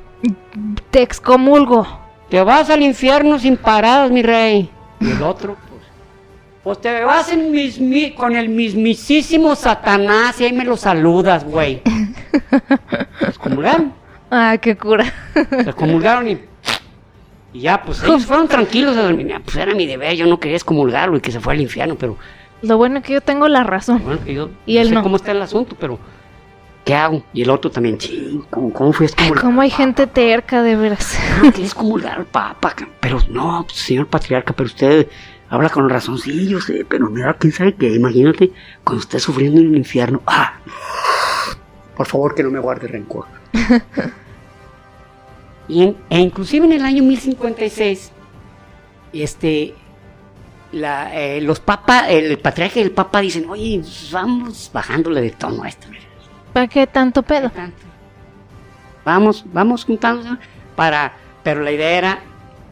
Te 0.89 1.03
excomulgo. 1.03 1.85
Te 2.29 2.41
vas 2.41 2.69
al 2.69 2.81
infierno 2.81 3.39
sin 3.39 3.55
paradas, 3.55 4.11
mi 4.11 4.21
rey. 4.21 4.71
Y 4.99 5.11
el 5.11 5.21
otro, 5.21 5.55
pues, 5.69 5.81
pues 6.63 6.81
te 6.81 7.03
vas 7.03 7.31
en 7.31 7.51
mismi- 7.53 8.13
con 8.15 8.35
el 8.35 8.49
mismísimo 8.49 9.55
Satanás 9.55 10.39
y 10.41 10.45
ahí 10.45 10.53
me 10.53 10.65
lo 10.65 10.75
saludas, 10.77 11.43
güey. 11.45 11.81
Se 13.19 13.25
excomulgaron, 13.27 13.93
Ah, 14.29 14.57
qué 14.61 14.75
cura. 14.75 15.05
se 15.33 15.69
excomulgaron 15.69 16.27
y, 16.27 16.39
y 17.53 17.61
ya, 17.61 17.81
pues 17.81 18.03
ellos 18.03 18.25
fueron 18.25 18.47
tranquilos 18.47 18.97
a 18.97 19.03
dormir. 19.03 19.33
Pues 19.43 19.55
era 19.55 19.73
mi 19.73 19.85
deber, 19.85 20.15
yo 20.15 20.25
no 20.25 20.39
quería 20.39 20.57
excomulgarlo 20.57 21.17
y 21.17 21.21
que 21.21 21.31
se 21.31 21.39
fue 21.39 21.53
al 21.53 21.61
infierno, 21.61 21.95
pero 21.97 22.17
Lo 22.61 22.77
bueno 22.77 22.97
es 22.97 23.03
que 23.05 23.13
yo 23.13 23.21
tengo 23.21 23.47
la 23.47 23.63
razón. 23.63 24.01
bueno, 24.03 24.19
que 24.25 24.33
yo 24.33 24.49
Y 24.65 24.77
él 24.77 24.89
sé 24.89 24.93
no. 24.95 25.03
cómo 25.03 25.15
está 25.17 25.31
el 25.31 25.41
asunto, 25.41 25.75
pero 25.79 25.99
¿qué 26.87 26.95
hago? 26.95 27.23
Y 27.33 27.43
el 27.43 27.49
otro 27.51 27.69
también, 27.69 27.97
ching, 27.97 28.41
¿cómo, 28.49 28.73
cómo 28.73 28.93
fui 28.93 29.05
a 29.05 29.09
Ay, 29.09 29.13
excomulgar? 29.13 29.43
cómo 29.43 29.61
hay 29.61 29.69
gente 29.69 30.07
terca, 30.07 30.63
de 30.63 30.75
veras. 30.75 31.19
No, 31.43 31.51
quieres 31.51 31.75
comulgar 31.75 32.17
al 32.17 32.25
Papa, 32.25 32.73
pero 32.99 33.19
no, 33.29 33.63
pues, 33.67 33.77
señor 33.79 34.07
patriarca, 34.07 34.53
pero 34.53 34.67
usted 34.67 35.07
habla 35.49 35.69
con 35.69 35.87
razón, 35.89 36.17
sí, 36.17 36.47
yo 36.47 36.59
sé, 36.61 36.85
pero 36.89 37.09
mira, 37.09 37.33
quién 37.35 37.53
sabe 37.53 37.75
qué, 37.75 37.93
imagínate 37.93 38.51
cuando 38.83 39.01
esté 39.01 39.19
sufriendo 39.19 39.59
en 39.61 39.67
el 39.67 39.77
infierno. 39.77 40.21
Ah, 40.25 40.53
por 41.95 42.07
favor 42.07 42.33
que 42.35 42.43
no 42.43 42.49
me 42.51 42.59
guarde 42.59 42.87
rencor. 42.87 43.25
y 45.67 45.83
en- 45.83 45.97
e 46.09 46.19
inclusive 46.19 46.65
en 46.65 46.73
el 46.73 46.85
año 46.85 47.03
1056, 47.03 48.11
este, 49.13 49.73
la, 50.71 51.15
eh, 51.17 51.41
los 51.41 51.59
papas, 51.59 52.05
el 52.09 52.37
patriarca 52.39 52.79
y 52.79 52.83
el 52.83 52.91
papa 52.91 53.19
dicen, 53.21 53.49
oye, 53.49 53.81
vamos 54.11 54.69
bajándole 54.73 55.21
de 55.21 55.31
tono 55.31 55.63
a 55.63 55.69
esto. 55.69 55.87
¿Para 56.57 56.67
qué 56.67 56.87
tanto 56.87 57.21
pedo? 57.21 57.51
Vamos, 59.05 59.45
vamos 59.53 59.85
juntándonos 59.85 60.39
para, 60.75 61.13
pero 61.43 61.61
la 61.61 61.71
idea 61.71 61.91
era 61.91 62.19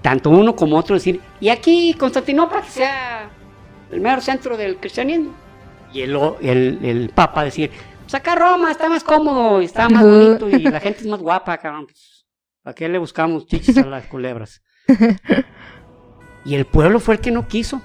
tanto 0.01 0.31
uno 0.31 0.55
como 0.55 0.75
otro 0.75 0.95
decir, 0.95 1.21
y 1.39 1.49
aquí 1.49 1.93
Constantinopla 1.93 2.61
que 2.61 2.69
sea 2.71 3.29
el 3.91 4.01
mero 4.01 4.21
centro 4.21 4.57
del 4.57 4.77
cristianismo. 4.77 5.35
Y 5.93 6.01
el, 6.01 6.17
el, 6.41 6.79
el 6.81 7.09
Papa 7.09 7.43
decir, 7.43 7.69
pues 8.01 8.15
acá 8.15 8.33
Roma 8.33 8.71
está 8.71 8.89
más 8.89 9.03
cómodo, 9.03 9.61
está 9.61 9.87
más 9.87 10.03
bonito 10.03 10.49
y 10.49 10.63
la 10.63 10.79
gente 10.79 11.01
es 11.01 11.05
más 11.05 11.19
guapa, 11.19 11.55
cabrón. 11.59 11.85
Pues, 11.85 12.25
¿Para 12.63 12.73
qué 12.73 12.89
le 12.89 12.97
buscamos 12.97 13.45
chichis 13.45 13.77
a 13.77 13.85
las 13.85 14.07
culebras? 14.07 14.63
y 16.43 16.55
el 16.55 16.65
pueblo 16.65 16.99
fue 16.99 17.13
el 17.13 17.21
que 17.21 17.29
no 17.29 17.47
quiso. 17.47 17.83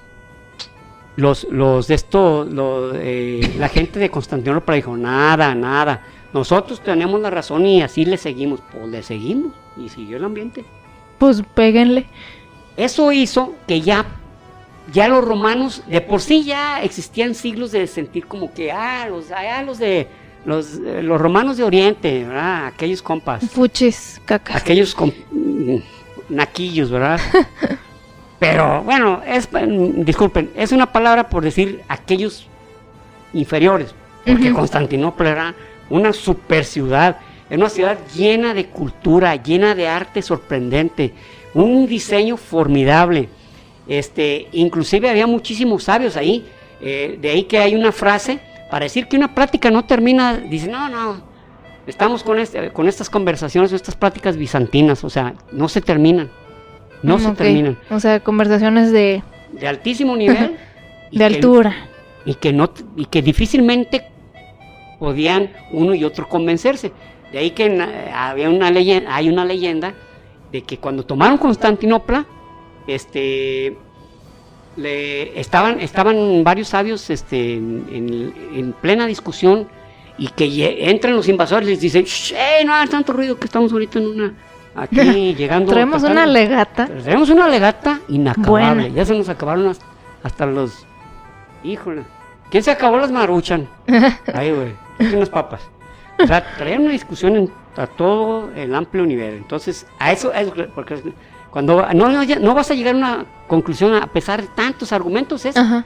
Los, 1.17 1.45
los 1.51 1.87
de 1.87 1.95
esto, 1.95 2.45
lo- 2.49 2.93
eh, 2.95 3.55
la 3.57 3.67
gente 3.69 3.99
de 3.99 4.09
Constantinopla 4.09 4.75
dijo, 4.75 4.95
nada, 4.95 5.53
nada. 5.55 6.03
Nosotros 6.33 6.81
tenemos 6.81 7.19
la 7.19 7.29
razón 7.29 7.65
y 7.65 7.81
así 7.81 8.05
le 8.05 8.17
seguimos. 8.17 8.61
Pues 8.71 8.87
le 8.87 9.03
seguimos. 9.03 9.51
Y 9.77 9.89
siguió 9.89 10.17
el 10.17 10.23
ambiente. 10.23 10.63
Pues 11.17 11.43
péguenle. 11.53 12.05
Eso 12.77 13.11
hizo 13.11 13.53
que 13.67 13.81
ya, 13.81 14.05
ya 14.93 15.07
los 15.09 15.23
romanos, 15.25 15.83
de 15.87 15.99
por 16.01 16.21
sí 16.21 16.43
ya 16.43 16.81
existían 16.81 17.35
siglos 17.35 17.71
de 17.71 17.85
sentir 17.87 18.25
como 18.27 18.53
que, 18.53 18.71
ah, 18.71 19.07
los, 19.09 19.29
ah, 19.31 19.61
los 19.63 19.77
de, 19.77 20.07
los, 20.45 20.75
eh, 20.85 21.03
los 21.03 21.19
romanos 21.19 21.57
de 21.57 21.63
Oriente, 21.65 22.23
¿verdad? 22.23 22.67
Aquellos 22.67 23.01
compas. 23.01 23.43
Fuchis, 23.51 24.21
caca. 24.25 24.55
aquellos 24.57 24.95
com- 24.95 25.11
naquillos, 26.29 26.89
¿verdad? 26.89 27.19
Pero 28.41 28.81
bueno, 28.81 29.21
es, 29.23 29.47
mm, 29.51 30.01
disculpen, 30.03 30.49
es 30.55 30.71
una 30.71 30.91
palabra 30.91 31.29
por 31.29 31.43
decir 31.43 31.81
aquellos 31.87 32.47
inferiores, 33.33 33.93
porque. 34.25 34.51
Constantinopla 34.51 35.29
era 35.29 35.55
una 35.91 36.11
super 36.11 36.65
ciudad, 36.65 37.17
era 37.51 37.59
una 37.59 37.69
ciudad 37.69 37.99
llena 38.15 38.55
de 38.55 38.65
cultura, 38.65 39.35
llena 39.35 39.75
de 39.75 39.87
arte 39.87 40.23
sorprendente, 40.23 41.13
un 41.53 41.85
diseño 41.85 42.35
formidable. 42.35 43.29
Este, 43.87 44.47
inclusive 44.53 45.07
había 45.11 45.27
muchísimos 45.27 45.83
sabios 45.83 46.17
ahí, 46.17 46.43
eh, 46.81 47.19
de 47.21 47.29
ahí 47.29 47.43
que 47.43 47.59
hay 47.59 47.75
una 47.75 47.91
frase 47.91 48.39
para 48.71 48.85
decir 48.85 49.07
que 49.07 49.17
una 49.17 49.35
plática 49.35 49.69
no 49.69 49.85
termina, 49.85 50.35
dice, 50.37 50.67
no, 50.67 50.89
no, 50.89 51.29
Estamos 51.85 52.23
con, 52.23 52.39
este- 52.39 52.71
con 52.71 52.87
estas 52.87 53.09
conversaciones, 53.09 53.71
estas 53.71 53.95
pláticas 53.95 54.35
bizantinas, 54.37 55.03
o 55.03 55.09
sea, 55.09 55.33
no 55.51 55.67
se 55.67 55.81
terminan. 55.81 56.29
No 57.03 57.19
se 57.19 57.31
terminan. 57.31 57.77
O 57.89 57.99
sea, 57.99 58.19
conversaciones 58.19 58.91
de, 58.91 59.23
De 59.53 59.67
altísimo 59.67 60.15
nivel. 60.15 60.57
de 61.11 61.17
que- 61.17 61.23
altura. 61.23 61.75
Y 62.25 62.35
que, 62.35 62.53
no, 62.53 62.71
y 62.95 63.05
que 63.05 63.21
difícilmente 63.21 64.05
podían 64.99 65.49
uno 65.71 65.95
y 65.95 66.03
otro 66.03 66.29
convencerse. 66.29 66.91
De 67.31 67.39
ahí 67.39 67.51
que 67.51 67.69
na- 67.69 68.29
había 68.29 68.49
una 68.49 68.69
leyenda, 68.69 69.15
hay 69.15 69.29
una 69.29 69.43
leyenda 69.45 69.93
de 70.51 70.61
que 70.61 70.77
cuando 70.77 71.03
tomaron 71.03 71.37
Constantinopla, 71.39 72.25
este, 72.85 73.75
le, 74.77 75.39
estaban, 75.39 75.79
estaban 75.79 76.43
varios 76.43 76.67
sabios 76.69 77.09
este, 77.09 77.55
en, 77.55 77.85
en- 77.91 78.33
en 78.55 78.73
plena 78.73 79.07
discusión 79.07 79.67
y 80.17 80.27
que 80.27 80.89
entran 80.89 81.15
los 81.15 81.27
invasores 81.27 81.67
y 81.67 81.71
les 81.71 81.81
dicen, 81.81 82.03
"Shh, 82.05 82.33
eh, 82.33 82.65
no 82.65 82.73
hagan 82.73 82.89
tanto 82.89 83.13
ruido 83.13 83.37
que 83.39 83.45
estamos 83.45 83.71
ahorita 83.71 83.99
en 83.99 84.07
una, 84.07 84.33
aquí 84.75 85.33
llegando. 85.37 85.71
Traemos 85.71 86.03
una 86.03 86.25
legata. 86.25 86.87
Tenemos 86.87 87.29
una 87.29 87.47
legata 87.47 87.99
inacabable. 88.07 88.91
Ya 88.91 89.05
se 89.05 89.17
nos 89.17 89.29
acabaron 89.29 89.65
las- 89.65 89.79
hasta 90.23 90.45
los. 90.45 90.85
Híjole. 91.63 92.03
¿Quién 92.49 92.63
se 92.63 92.71
acabó 92.71 92.97
las 92.97 93.11
maruchan? 93.11 93.67
Ay, 94.33 94.51
güey. 94.51 95.13
unas 95.15 95.29
papas. 95.29 95.61
O 96.21 96.27
sea, 96.27 96.43
traían 96.57 96.81
una 96.81 96.91
discusión 96.91 97.35
en, 97.35 97.51
a 97.77 97.87
todo 97.87 98.51
el 98.55 98.75
amplio 98.75 99.05
nivel. 99.05 99.35
Entonces, 99.35 99.87
a 99.99 100.11
eso 100.11 100.33
es. 100.33 100.51
Porque 100.75 101.01
cuando 101.49 101.85
no, 101.93 102.09
no, 102.09 102.23
no 102.39 102.53
vas 102.53 102.69
a 102.71 102.73
llegar 102.73 102.93
a 102.95 102.97
una 102.97 103.25
conclusión 103.47 103.93
a 103.95 104.07
pesar 104.07 104.41
de 104.41 104.47
tantos 104.49 104.91
argumentos, 104.91 105.45
es. 105.45 105.55
Ajá. 105.57 105.85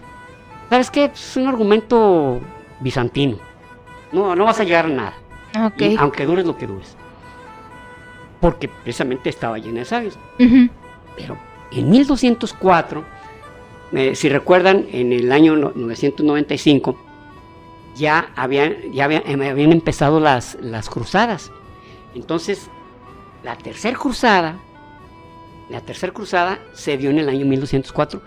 ¿Sabes 0.70 0.90
qué? 0.90 1.06
Es 1.14 1.38
un 1.38 1.48
argumento 1.48 2.40
bizantino. 2.80 3.38
No, 4.12 4.36
no 4.36 4.46
vas 4.46 4.60
a 4.60 4.64
llegar 4.64 4.86
a 4.86 4.90
nada. 4.90 5.14
Y 5.78 5.96
aunque 5.98 6.26
dures 6.26 6.46
lo 6.46 6.58
que 6.58 6.68
dures. 6.68 6.98
Porque 8.46 8.68
precisamente 8.68 9.30
estaba 9.30 9.58
llena 9.58 9.80
de 9.80 9.86
sabios. 9.86 10.20
Pero 11.18 11.36
en 11.72 11.90
1204, 11.90 13.04
eh, 13.94 14.14
si 14.16 14.30
recuerdan, 14.30 14.86
en 14.92 15.12
el 15.14 15.32
año 15.32 15.56
no- 15.56 15.72
995, 15.76 16.96
ya 17.96 18.30
habían, 18.36 18.76
ya 18.94 19.06
habían, 19.06 19.24
em- 19.26 19.42
habían 19.42 19.72
empezado 19.72 20.20
las, 20.20 20.58
las 20.62 20.90
cruzadas. 20.92 21.52
Entonces, 22.14 22.70
la 23.44 23.58
tercera 23.58 23.98
cruzada, 23.98 24.60
la 25.70 25.82
tercera 25.82 26.14
cruzada 26.14 26.60
se 26.74 26.98
dio 26.98 27.10
en 27.10 27.18
el 27.18 27.30
año 27.30 27.46
1204 27.48 28.22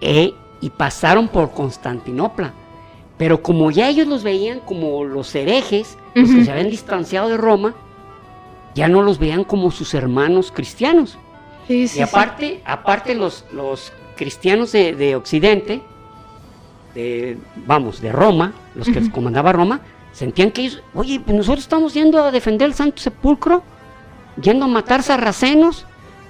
e- 0.00 0.32
y 0.62 0.70
pasaron 0.70 1.28
por 1.28 1.50
Constantinopla. 1.52 2.54
Pero 3.18 3.42
como 3.42 3.70
ya 3.70 3.88
ellos 3.90 4.06
los 4.06 4.22
veían 4.22 4.60
como 4.60 5.04
los 5.04 5.34
herejes, 5.34 5.98
los 6.14 6.30
que 6.30 6.44
se 6.44 6.50
habían 6.52 6.70
distanciado 6.70 7.28
de 7.28 7.36
Roma, 7.36 7.74
ya 8.78 8.88
no 8.88 9.02
los 9.02 9.18
veían 9.18 9.44
como 9.44 9.70
sus 9.70 9.92
hermanos 9.92 10.52
cristianos. 10.54 11.18
Sí, 11.66 11.88
sí, 11.88 11.98
y 11.98 12.02
aparte, 12.02 12.62
aparte 12.64 13.14
los, 13.14 13.44
los 13.52 13.92
cristianos 14.16 14.72
de, 14.72 14.94
de 14.94 15.16
Occidente, 15.16 15.82
de, 16.94 17.36
vamos, 17.66 18.00
de 18.00 18.12
Roma, 18.12 18.52
los 18.74 18.88
que 18.88 19.10
comandaba 19.10 19.52
Roma, 19.52 19.80
sentían 20.12 20.50
que 20.52 20.62
ellos, 20.62 20.82
oye, 20.94 21.20
nosotros 21.26 21.58
estamos 21.58 21.92
yendo 21.92 22.22
a 22.22 22.30
defender 22.30 22.68
el 22.68 22.74
Santo 22.74 23.02
Sepulcro, 23.02 23.62
yendo 24.40 24.64
a 24.64 24.68
matar 24.68 25.02
sarracenos, 25.02 25.84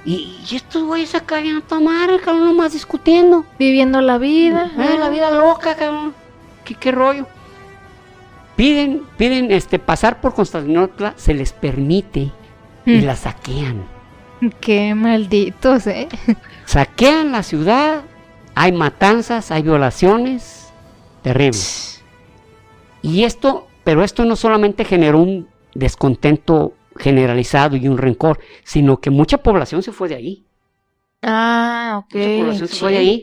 y, 0.05 0.39
y 0.51 0.57
estos 0.57 0.85
güeyes 0.85 1.15
acá 1.15 1.41
vienen 1.41 1.63
a 1.63 1.67
tomar, 1.67 2.09
cabrón, 2.21 2.47
nomás 2.47 2.73
discutiendo. 2.73 3.45
Viviendo 3.59 4.01
la 4.01 4.17
vida. 4.17 4.71
Eh, 4.79 4.99
la 4.99 5.11
vida 5.11 5.31
loca, 5.31 5.77
cabrón. 5.77 6.15
¿Qué, 6.65 6.75
qué 6.75 6.93
rollo? 6.93 7.27
Piden, 8.59 9.03
piden 9.17 9.53
este, 9.53 9.79
pasar 9.79 10.21
por 10.21 10.35
Constantinopla, 10.35 11.15
se 11.17 11.33
les 11.33 11.53
permite 11.53 12.33
y 12.85 12.99
Mm. 12.99 13.05
la 13.05 13.15
saquean. 13.15 13.85
Qué 14.61 14.97
malditos, 14.97 15.87
¿eh? 15.87 16.09
Saquean 16.65 17.31
la 17.31 17.45
ciudad, 17.45 18.03
hay 18.57 18.73
matanzas, 18.73 19.53
hay 19.53 19.63
violaciones, 19.63 20.73
terrible. 21.23 21.61
Y 23.01 23.23
esto, 23.23 23.69
pero 23.85 24.03
esto 24.03 24.25
no 24.25 24.35
solamente 24.35 24.85
generó 24.85 25.21
un 25.21 25.47
descontento 25.75 26.75
generalizado 26.97 27.77
y 27.77 27.87
un 27.87 27.97
rencor, 27.97 28.41
sino 28.65 29.01
que 29.01 29.11
mucha 29.11 29.39
población 29.39 29.85
se 29.85 29.93
fue 29.93 30.09
de 30.09 30.17
ahí. 30.17 30.45
Ah, 31.23 32.03
ok. 32.05 32.15
Mucha 32.17 32.39
población 32.41 32.69
se 32.69 32.75
fue 32.77 32.91
de 32.91 32.99
ahí 32.99 33.23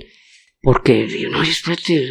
porque, 0.62 1.28
no, 1.30 1.44
espérate. 1.44 2.08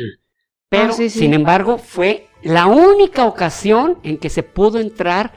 Pero, 0.69 0.93
sí, 0.93 1.09
sí. 1.09 1.21
sin 1.21 1.33
embargo, 1.33 1.79
fue 1.79 2.27
la 2.45 2.67
única 2.67 3.25
ocasión 3.27 3.99
en 4.03 4.19
que 4.19 4.31
se 4.31 4.43
pudo 4.43 4.79
entrar 4.79 5.33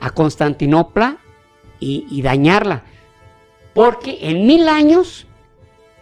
a 0.00 0.10
Constantinopla 0.10 1.16
y, 1.80 2.06
y 2.10 2.22
dañarla. 2.22 2.82
Porque 3.74 4.18
en 4.22 4.46
mil 4.46 4.68
años 4.68 5.26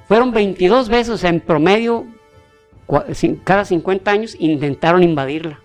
fueron 0.09 0.33
22 0.33 0.88
veces 0.88 1.23
en 1.25 1.40
promedio, 1.40 2.07
cada 3.45 3.64
50 3.64 4.11
años, 4.11 4.37
intentaron 4.38 5.03
invadirla. 5.03 5.61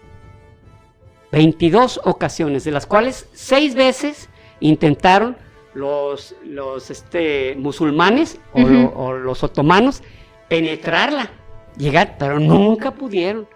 22 1.32 2.02
ocasiones, 2.04 2.64
de 2.66 2.72
las 2.72 2.86
cuales 2.86 3.28
6 3.34 3.76
veces 3.76 4.30
intentaron 4.60 5.38
los, 5.74 6.36
los 6.44 6.90
este, 6.92 7.56
musulmanes 7.58 8.40
o, 8.54 8.60
lo- 8.60 8.90
o 8.94 9.14
los 9.14 9.42
otomanos 9.44 10.04
penetrarla, 10.50 11.30
llegar, 11.78 12.18
pero 12.20 12.40
nunca 12.40 12.92
pudieron. 12.92 13.48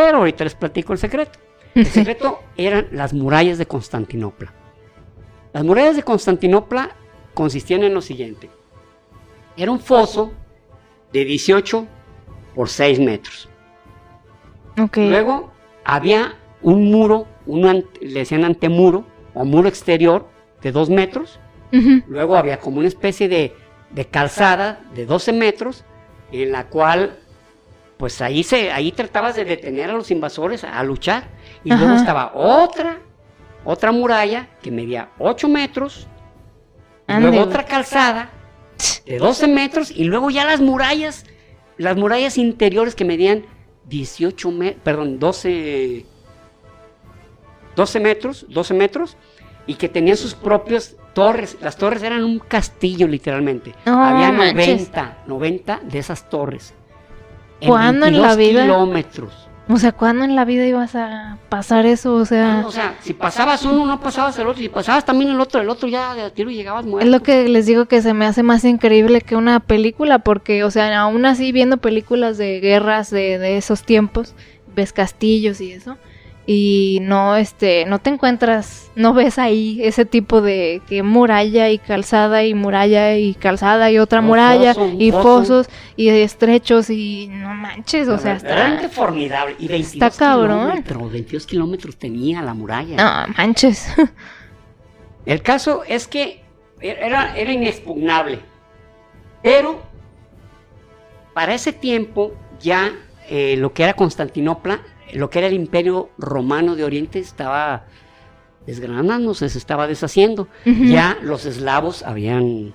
Pero 0.00 0.16
ahorita 0.16 0.44
les 0.44 0.54
platico 0.54 0.94
el 0.94 0.98
secreto. 0.98 1.38
El 1.74 1.84
secreto 1.98 2.40
eran 2.56 2.88
las 2.90 3.12
murallas 3.12 3.58
de 3.58 3.66
Constantinopla. 3.66 4.50
Las 5.52 5.62
murallas 5.62 5.94
de 5.94 6.02
Constantinopla 6.02 6.96
consistían 7.34 7.82
en 7.82 7.92
lo 7.92 8.00
siguiente. 8.00 8.48
Era 9.58 9.70
un 9.70 9.78
foso 9.78 10.32
de 11.12 11.26
18 11.26 11.86
por 12.54 12.70
6 12.70 12.98
metros. 12.98 13.50
Luego 14.96 15.52
había 15.84 16.34
un 16.62 16.90
muro, 16.90 17.26
un 17.44 17.84
le 18.00 18.20
decían 18.20 18.44
antemuro 18.44 19.04
o 19.34 19.44
muro 19.44 19.68
exterior 19.68 20.26
de 20.62 20.72
2 20.72 20.88
metros. 20.88 21.40
Luego 22.08 22.36
había 22.36 22.58
como 22.58 22.78
una 22.78 22.88
especie 22.88 23.28
de, 23.28 23.54
de 23.90 24.06
calzada 24.06 24.80
de 24.94 25.04
12 25.04 25.34
metros 25.34 25.84
en 26.32 26.52
la 26.52 26.68
cual 26.68 27.18
pues 28.00 28.22
ahí 28.22 28.42
se 28.42 28.72
ahí 28.72 28.92
tratabas 28.92 29.36
de 29.36 29.44
detener 29.44 29.90
a 29.90 29.92
los 29.92 30.10
invasores 30.10 30.64
a, 30.64 30.82
luchar 30.82 31.28
y 31.62 31.68
luego 31.68 31.96
estaba 31.96 32.32
otra 32.34 32.96
otra 33.62 33.92
muralla 33.92 34.48
que 34.62 34.70
medía 34.70 35.10
8 35.18 35.46
metros 35.50 36.08
Ande, 37.06 37.28
luego 37.28 37.44
otra 37.44 37.66
calzada 37.66 38.30
de 39.04 39.18
12 39.18 39.48
metros 39.48 39.90
y 39.90 40.04
luego 40.04 40.30
ya 40.30 40.46
las 40.46 40.62
murallas 40.62 41.26
las 41.76 41.94
murallas 41.98 42.38
interiores 42.38 42.94
que 42.94 43.04
medían 43.04 43.44
18 43.84 44.50
metros 44.50 44.82
perdón 44.82 45.18
12 45.18 46.06
12 47.76 48.00
metros 48.00 48.46
12 48.48 48.72
metros 48.72 49.18
y 49.66 49.74
que 49.74 49.90
tenían 49.90 50.16
sus 50.16 50.34
propios 50.34 50.96
torres. 51.12 51.58
Las 51.60 51.76
torres 51.76 52.02
eran 52.02 52.24
un 52.24 52.40
castillo, 52.40 53.06
literalmente. 53.06 53.72
Había 53.84 54.32
manches. 54.32 54.90
90, 54.90 55.18
90 55.28 55.80
de 55.84 55.98
esas 55.98 56.28
torres. 56.28 56.74
¿Cuándo 57.66 58.06
en 58.06 58.20
la 58.20 58.34
22 58.34 58.36
vida? 58.36 58.62
kilómetros. 58.64 59.46
O 59.68 59.76
sea, 59.76 59.92
¿cuándo 59.92 60.24
en 60.24 60.34
la 60.34 60.44
vida 60.44 60.66
ibas 60.66 60.96
a 60.96 61.38
pasar 61.48 61.86
eso? 61.86 62.14
O 62.16 62.24
sea, 62.24 62.64
O 62.66 62.72
sea, 62.72 62.96
si 63.02 63.12
pasabas 63.14 63.64
uno, 63.64 63.86
no 63.86 64.00
pasabas 64.00 64.36
el 64.40 64.48
otro. 64.48 64.60
Si 64.60 64.68
pasabas 64.68 65.04
también 65.04 65.30
el 65.30 65.40
otro, 65.40 65.60
el 65.60 65.68
otro 65.68 65.86
ya 65.88 66.12
de 66.14 66.28
tiro 66.32 66.50
llegabas 66.50 66.84
muerto. 66.84 67.06
es 67.06 67.12
lo 67.12 67.22
que 67.22 67.48
les 67.48 67.66
digo 67.66 67.86
que 67.86 68.02
se 68.02 68.12
me 68.12 68.26
hace 68.26 68.42
más 68.42 68.64
increíble 68.64 69.20
que 69.20 69.36
una 69.36 69.60
película, 69.60 70.18
porque, 70.18 70.64
o 70.64 70.72
sea, 70.72 71.00
aún 71.00 71.24
así 71.24 71.52
viendo 71.52 71.76
películas 71.76 72.36
de 72.36 72.58
guerras 72.58 73.10
de, 73.10 73.38
de 73.38 73.58
esos 73.58 73.84
tiempos, 73.84 74.34
ves 74.74 74.92
castillos 74.92 75.60
y 75.60 75.70
eso, 75.72 75.96
y 76.46 76.98
no, 77.02 77.36
este, 77.36 77.84
no 77.86 77.98
te 78.00 78.10
encuentras, 78.10 78.90
no 78.96 79.14
ves 79.14 79.38
ahí 79.38 79.80
ese 79.82 80.04
tipo 80.04 80.40
de 80.40 80.82
que 80.88 81.02
muralla 81.02 81.70
y 81.70 81.78
calzada 81.78 82.44
y 82.44 82.54
muralla 82.54 83.16
y 83.16 83.34
calzada 83.34 83.90
y 83.90 83.98
otra 83.98 84.20
muralla 84.20 84.74
y 84.98 85.10
foso. 85.10 85.22
fosos 85.22 85.66
y 85.96 86.08
estrechos 86.08 86.90
y 86.90 87.28
no 87.30 87.54
manches, 87.54 88.08
o 88.08 88.18
sea, 88.18 88.34
está, 88.34 88.88
formidable. 88.88 89.54
Y 89.58 89.68
22 89.68 89.92
está 89.92 90.10
cabrón. 90.10 90.60
kilómetros, 90.60 91.12
22 91.12 91.46
kilómetros 91.46 91.96
tenía 91.96 92.42
la 92.42 92.54
muralla. 92.54 93.26
no 93.26 93.34
manches. 93.34 93.86
El 95.26 95.42
caso 95.42 95.82
es 95.86 96.06
que 96.08 96.42
era, 96.80 97.36
era 97.36 97.52
inexpugnable. 97.52 98.40
Pero 99.42 99.82
para 101.34 101.54
ese 101.54 101.72
tiempo 101.72 102.34
ya 102.60 102.92
eh, 103.28 103.56
lo 103.56 103.72
que 103.72 103.84
era 103.84 103.94
Constantinopla, 103.94 104.80
lo 105.14 105.30
que 105.30 105.38
era 105.38 105.48
el 105.48 105.54
imperio 105.54 106.10
romano 106.18 106.76
de 106.76 106.84
Oriente 106.84 107.18
estaba 107.18 107.84
desgranándose, 108.66 109.48
se 109.48 109.58
estaba 109.58 109.86
deshaciendo. 109.86 110.48
Ya 110.64 111.18
los 111.22 111.46
eslavos 111.46 112.02
habían 112.02 112.74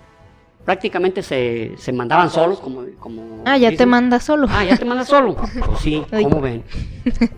prácticamente 0.65 1.21
se, 1.21 1.73
se 1.77 1.93
mandaban 1.93 2.29
solos, 2.31 2.59
como, 2.59 2.83
como 2.99 3.43
Ah, 3.45 3.57
ya 3.57 3.75
te 3.75 3.85
manda 3.85 4.19
solo. 4.19 4.47
Ah, 4.49 4.65
ya 4.65 4.75
te 4.75 4.83
manda 4.85 5.05
solo. 5.05 5.35
Pues 5.65 5.79
sí, 5.79 6.03
Ay. 6.11 6.23
¿cómo 6.23 6.41
ven? 6.41 6.63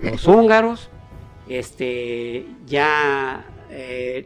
Los 0.02 0.26
húngaros, 0.26 0.90
este, 1.50 2.48
ya 2.66 3.46
eh, 3.70 4.26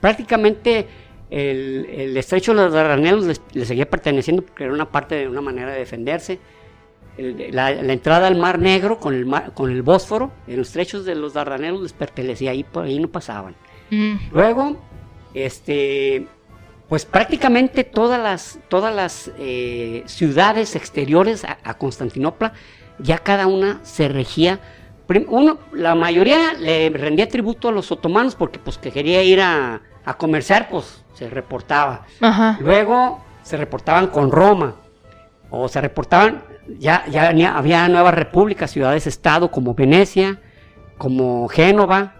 prácticamente 0.00 0.86
el, 1.30 1.86
el 1.90 2.16
estrecho 2.16 2.54
de 2.54 2.64
los 2.64 2.72
Dardanelos 2.72 3.24
les, 3.24 3.40
les 3.54 3.66
seguía 3.66 3.88
perteneciendo 3.88 4.42
porque 4.42 4.64
era 4.64 4.74
una 4.74 4.90
parte 4.90 5.14
de 5.14 5.28
una 5.28 5.40
manera 5.40 5.72
de 5.72 5.78
defenderse. 5.78 6.38
La, 7.18 7.70
la 7.72 7.92
entrada 7.92 8.26
al 8.26 8.36
Mar 8.36 8.58
Negro 8.58 8.98
con 8.98 9.14
el, 9.14 9.26
mar- 9.26 9.52
con 9.52 9.70
el 9.70 9.82
Bósforo, 9.82 10.32
en 10.46 10.56
los 10.56 10.68
estrechos 10.68 11.04
de 11.04 11.14
los 11.14 11.34
Dardanelos 11.34 11.82
les 11.82 11.92
pertenecía, 11.92 12.52
ahí, 12.52 12.64
ahí 12.74 12.98
no 12.98 13.08
pasaban. 13.08 13.54
Mm. 13.90 14.14
Luego, 14.32 14.76
este, 15.34 16.26
pues 16.88 17.04
prácticamente 17.04 17.84
todas 17.84 18.18
las, 18.22 18.58
todas 18.68 18.94
las 18.94 19.30
eh, 19.38 20.02
ciudades 20.06 20.74
exteriores 20.74 21.44
a, 21.44 21.58
a 21.62 21.74
Constantinopla, 21.74 22.54
ya 22.98 23.18
cada 23.18 23.46
una 23.46 23.80
se 23.82 24.08
regía. 24.08 24.60
Uno, 25.28 25.58
la 25.72 25.94
mayoría 25.94 26.54
le 26.54 26.88
rendía 26.88 27.28
tributo 27.28 27.68
a 27.68 27.72
los 27.72 27.92
otomanos 27.92 28.34
porque 28.34 28.58
pues 28.58 28.78
que 28.78 28.90
quería 28.90 29.22
ir 29.22 29.42
a, 29.42 29.82
a 30.06 30.16
comerciar, 30.16 30.70
pues 30.70 31.04
se 31.12 31.28
reportaba. 31.28 32.06
Ajá. 32.22 32.56
Luego 32.60 33.22
se 33.42 33.58
reportaban 33.58 34.06
con 34.06 34.30
Roma, 34.30 34.76
o 35.50 35.68
se 35.68 35.82
reportaban, 35.82 36.42
ya, 36.78 37.04
ya 37.08 37.56
había 37.56 37.88
nuevas 37.88 38.14
repúblicas, 38.14 38.70
ciudades-estado 38.70 39.50
como 39.50 39.74
Venecia, 39.74 40.40
como 40.98 41.48
Génova, 41.48 42.16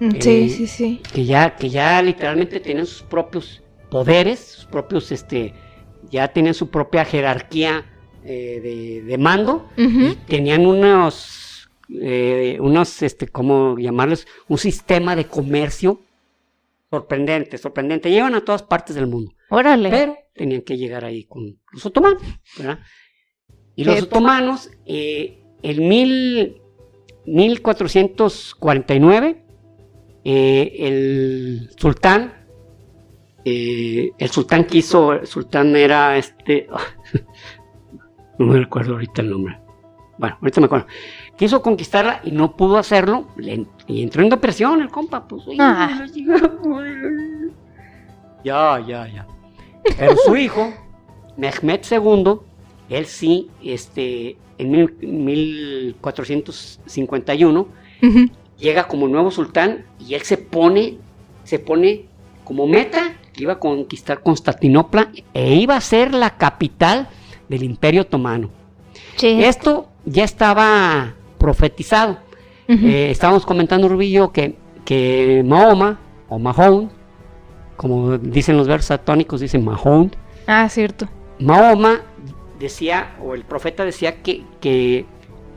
Mm, 0.00 0.10
Sí, 0.20 0.30
Eh, 0.30 0.48
sí, 0.48 0.66
sí. 0.66 1.00
que 1.14 1.24
ya, 1.24 1.54
que 1.54 1.70
ya 1.70 2.02
literalmente 2.02 2.58
tenían 2.58 2.86
sus 2.86 3.02
propios 3.04 3.62
poderes, 3.88 4.40
sus 4.40 4.64
propios, 4.64 5.12
este, 5.12 5.54
ya 6.10 6.26
tenían 6.26 6.54
su 6.54 6.70
propia 6.70 7.04
jerarquía 7.04 7.84
eh, 8.24 8.60
de, 8.60 9.02
de 9.02 9.18
mando, 9.18 9.68
y 9.76 10.14
tenían 10.26 10.66
unos, 10.66 11.68
eh, 12.00 12.56
unos, 12.60 13.00
este, 13.02 13.28
¿cómo 13.28 13.76
llamarlos? 13.78 14.26
Un 14.48 14.58
sistema 14.58 15.14
de 15.14 15.26
comercio 15.26 16.00
sorprendente, 16.90 17.56
sorprendente. 17.58 18.10
Llevan 18.10 18.34
a 18.34 18.40
todas 18.44 18.62
partes 18.62 18.96
del 18.96 19.06
mundo, 19.06 19.32
Órale. 19.50 19.88
pero 19.90 20.16
tenían 20.34 20.62
que 20.62 20.76
llegar 20.76 21.04
ahí 21.04 21.24
con 21.24 21.58
los 21.72 21.86
otomanos, 21.86 22.22
¿verdad? 22.58 22.80
Y 23.74 23.84
los 23.84 24.02
otomanos, 24.02 24.70
eh, 24.84 25.42
en 25.62 25.88
mil, 25.88 26.60
1449, 27.24 29.42
eh, 30.24 30.76
el 30.78 31.70
sultán, 31.76 32.34
eh, 33.44 34.12
el 34.18 34.30
sultán 34.30 34.64
quiso, 34.64 35.14
el 35.14 35.26
sultán 35.26 35.74
era 35.74 36.16
este, 36.16 36.68
no 38.38 38.46
me 38.46 38.58
recuerdo 38.58 38.92
ahorita 38.92 39.22
el 39.22 39.30
nombre, 39.30 39.58
bueno, 40.18 40.36
ahorita 40.40 40.60
me 40.60 40.66
acuerdo, 40.66 40.86
quiso 41.36 41.60
conquistarla 41.62 42.20
y 42.24 42.30
no 42.30 42.56
pudo 42.56 42.78
hacerlo, 42.78 43.26
le, 43.36 43.66
y 43.86 44.02
entró 44.02 44.22
en 44.22 44.28
depresión 44.28 44.82
el 44.82 44.90
compa, 44.90 45.26
pues. 45.26 45.44
Ah. 45.58 46.06
Ya, 48.44 48.80
ya, 48.86 49.08
ya. 49.08 49.26
Pero 49.98 50.16
su 50.16 50.36
hijo, 50.36 50.72
Mehmed 51.36 51.80
II, 51.90 52.38
él 52.96 53.06
sí, 53.06 53.48
este, 53.62 54.36
en 54.58 54.70
mil- 54.70 55.96
1451, 56.50 57.68
Ujú. 58.02 58.26
llega 58.58 58.88
como 58.88 59.08
nuevo 59.08 59.30
sultán 59.30 59.84
y 59.98 60.14
él 60.14 60.22
se 60.22 60.36
pone, 60.38 60.98
se 61.44 61.58
pone 61.58 62.06
como 62.44 62.66
meta 62.66 63.14
que 63.32 63.42
iba 63.44 63.54
a 63.54 63.58
conquistar 63.58 64.22
Constantinopla 64.22 65.10
e 65.32 65.54
iba 65.56 65.76
a 65.76 65.80
ser 65.80 66.12
la 66.14 66.36
capital 66.36 67.08
del 67.48 67.62
Imperio 67.62 68.02
Otomano. 68.02 68.50
Sí. 69.16 69.42
Esto 69.42 69.88
ya 70.04 70.24
estaba 70.24 71.14
profetizado. 71.38 72.18
Eh, 72.68 73.10
estábamos 73.10 73.44
comentando, 73.44 73.86
Rubillo, 73.88 74.32
que, 74.32 74.56
que 74.86 75.42
Mahoma, 75.44 75.98
o 76.28 76.38
Mahón, 76.38 76.90
como 77.76 78.16
dicen 78.16 78.56
los 78.56 78.66
versos 78.66 78.86
satónicos, 78.86 79.40
dicen 79.40 79.62
Mahón, 79.64 80.14
Ah, 80.46 80.68
cierto. 80.70 81.06
Mahoma 81.38 82.00
decía, 82.62 83.14
o 83.22 83.34
el 83.34 83.44
profeta 83.44 83.84
decía 83.84 84.22
que, 84.22 84.42
que, 84.60 85.04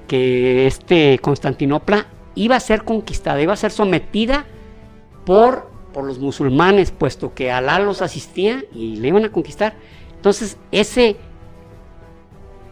que 0.08 0.68
este 0.68 1.18
Constantinopla 1.20 2.08
iba 2.36 2.56
a 2.58 2.60
ser 2.60 2.84
conquistada, 2.84 3.42
iba 3.42 3.54
a 3.54 3.58
ser 3.58 3.72
sometida 3.72 4.46
por, 5.26 5.72
por 5.94 6.04
los 6.04 6.20
musulmanes, 6.20 6.92
puesto 6.92 7.34
que 7.34 7.52
Alá 7.52 7.80
los 7.80 8.02
asistía 8.02 8.64
y 8.74 8.98
le 8.98 9.08
iban 9.08 9.24
a 9.26 9.32
conquistar. 9.32 9.76
Entonces, 10.16 10.58
ese, 10.72 11.16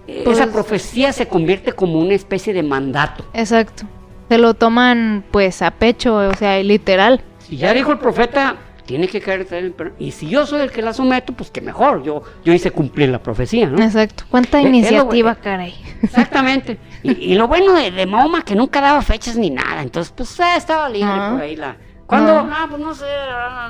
Pues- 0.06 0.38
esa 0.38 0.52
profecía 0.52 1.14
se 1.14 1.28
convierte 1.28 1.72
como 1.72 2.00
una 2.00 2.14
especie 2.14 2.54
de 2.54 2.64
mandato. 2.64 3.24
Exacto. 3.34 3.84
Se 4.30 4.38
lo 4.38 4.54
toman 4.54 5.24
pues 5.32 5.62
a 5.62 5.72
pecho, 5.72 6.16
o 6.16 6.34
sea, 6.34 6.62
literal. 6.64 7.22
Si 7.40 7.58
ya 7.58 7.74
dijo 7.74 7.92
el 7.92 8.00
profeta, 8.00 8.56
tiene 8.86 9.08
que 9.08 9.22
caer 9.22 9.48
el. 9.52 9.74
Y 10.00 10.12
si 10.12 10.28
yo 10.30 10.46
soy 10.46 10.62
el 10.62 10.72
que 10.72 10.82
la 10.82 10.94
someto, 10.94 11.34
pues 11.34 11.50
que 11.52 11.62
mejor. 11.62 12.04
Yo, 12.04 12.24
yo 12.44 12.54
hice 12.54 12.72
cumplir 12.72 13.10
la 13.10 13.22
profecía, 13.22 13.68
¿no? 13.70 13.82
Exacto. 13.84 14.26
¿Cuánta 14.30 14.62
iniciativa, 14.62 15.32
bueno. 15.32 15.44
caray? 15.44 15.74
Exactamente. 16.02 16.78
Y, 17.02 17.12
y 17.32 17.36
lo 17.36 17.48
bueno 17.48 17.74
de, 17.74 17.92
de 17.92 18.06
Mahoma 18.06 18.44
que 18.44 18.56
nunca 18.56 18.82
daba 18.82 19.02
fechas 19.02 19.36
ni 19.38 19.50
nada. 19.50 19.82
Entonces, 19.82 20.14
pues 20.16 20.40
eh, 20.40 20.44
estaba 20.58 20.90
libre 20.90 21.12
por 21.32 21.42
ahí 21.42 21.56
la. 21.56 21.76
¿Cuándo? 22.06 22.48
Ah. 22.52 22.68
Pues 22.70 22.82
no 22.82 22.94
sé, 22.94 23.06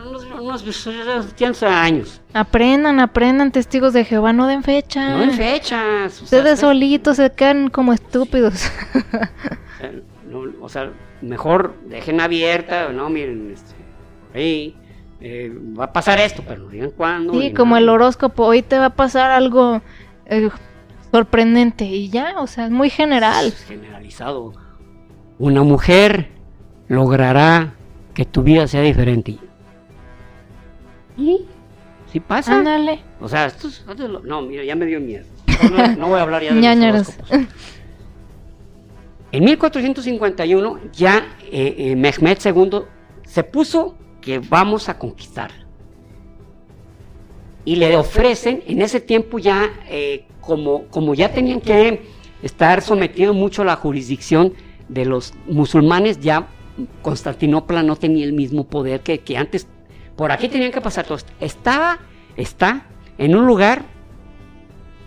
unos, 0.07 0.23
unos, 0.25 0.87
unos 0.87 1.33
100 1.35 1.53
años. 1.71 2.19
Aprendan, 2.33 2.99
aprendan, 2.99 3.51
testigos 3.51 3.93
de 3.93 4.03
Jehová, 4.05 4.33
no 4.33 4.47
den 4.47 4.63
fecha. 4.63 5.11
No 5.11 5.23
en 5.23 5.31
fechas. 5.31 6.13
o 6.13 6.15
sea, 6.15 6.23
Ustedes 6.39 6.53
usted- 6.55 6.67
solitos 6.67 7.17
se 7.17 7.31
quedan 7.31 7.69
como 7.69 7.93
estúpidos. 7.93 8.65
eh, 9.81 10.01
o 10.59 10.67
sea, 10.67 10.91
mejor 11.21 11.75
dejen 11.85 12.19
abierta, 12.19 12.89
no, 12.89 13.09
miren, 13.09 13.51
este, 13.53 13.75
ahí. 14.33 14.75
Eh, 15.21 15.51
va 15.79 15.85
a 15.85 15.93
pasar 15.93 16.19
esto, 16.19 16.43
pero 16.47 16.63
no 16.63 16.69
digan 16.69 16.91
cuándo. 16.91 17.33
Sí, 17.39 17.53
como 17.53 17.71
nada. 17.75 17.81
el 17.83 17.89
horóscopo, 17.89 18.45
hoy 18.45 18.61
te 18.61 18.77
va 18.77 18.85
a 18.85 18.89
pasar 18.95 19.31
algo 19.31 19.81
eh, 20.25 20.49
sorprendente 21.11 21.85
y 21.85 22.09
ya, 22.09 22.35
o 22.39 22.47
sea, 22.47 22.65
es 22.65 22.71
muy 22.71 22.89
general. 22.89 23.47
Es 23.47 23.63
generalizado. 23.65 24.53
Una 25.39 25.63
mujer 25.63 26.29
logrará 26.87 27.73
que 28.13 28.25
tu 28.25 28.43
vida 28.43 28.67
sea 28.67 28.81
diferente. 28.81 29.37
¿Y? 31.17 31.45
¿Sí 32.11 32.19
pasa? 32.19 32.55
Ándale. 32.57 32.99
O 33.21 33.27
sea, 33.27 33.45
esto 33.47 33.67
es- 33.67 33.83
esto 33.89 34.03
es 34.05 34.09
lo- 34.09 34.19
no, 34.21 34.41
mira, 34.41 34.63
ya 34.63 34.75
me 34.75 34.85
dio 34.85 34.99
miedo. 34.99 35.25
No, 35.71 35.95
no 35.95 36.07
voy 36.09 36.19
a 36.19 36.23
hablar 36.23 36.41
ya 36.43 36.53
de 36.53 36.91
los. 36.91 37.13
En 39.31 39.43
1451 39.45 40.79
ya 40.91 41.25
eh, 41.51 41.75
eh, 41.77 41.95
Mehmed 41.95 42.37
II 42.45 42.81
se 43.25 43.43
puso 43.43 43.95
que 44.23 44.39
vamos 44.39 44.89
a 44.89 44.97
conquistar. 44.97 45.51
Y 47.65 47.75
le 47.75 47.95
ofrecen, 47.95 48.63
en 48.67 48.81
ese 48.81 48.99
tiempo 48.99 49.39
ya, 49.39 49.69
eh, 49.87 50.25
como, 50.41 50.85
como 50.87 51.13
ya 51.13 51.31
tenían 51.31 51.61
que 51.61 52.01
estar 52.41 52.81
sometidos 52.81 53.35
mucho 53.35 53.61
a 53.61 53.65
la 53.65 53.75
jurisdicción 53.75 54.53
de 54.89 55.05
los 55.05 55.33
musulmanes, 55.47 56.19
ya 56.19 56.47
Constantinopla 57.01 57.83
no 57.83 57.95
tenía 57.95 58.25
el 58.25 58.33
mismo 58.33 58.65
poder 58.65 59.01
que, 59.01 59.19
que 59.19 59.37
antes. 59.37 59.67
Por 60.15 60.31
aquí 60.31 60.49
tenían 60.49 60.71
que 60.71 60.81
pasar 60.81 61.05
todos. 61.05 61.25
Estaba, 61.39 61.99
está 62.35 62.87
en 63.17 63.35
un 63.35 63.45
lugar 63.45 63.83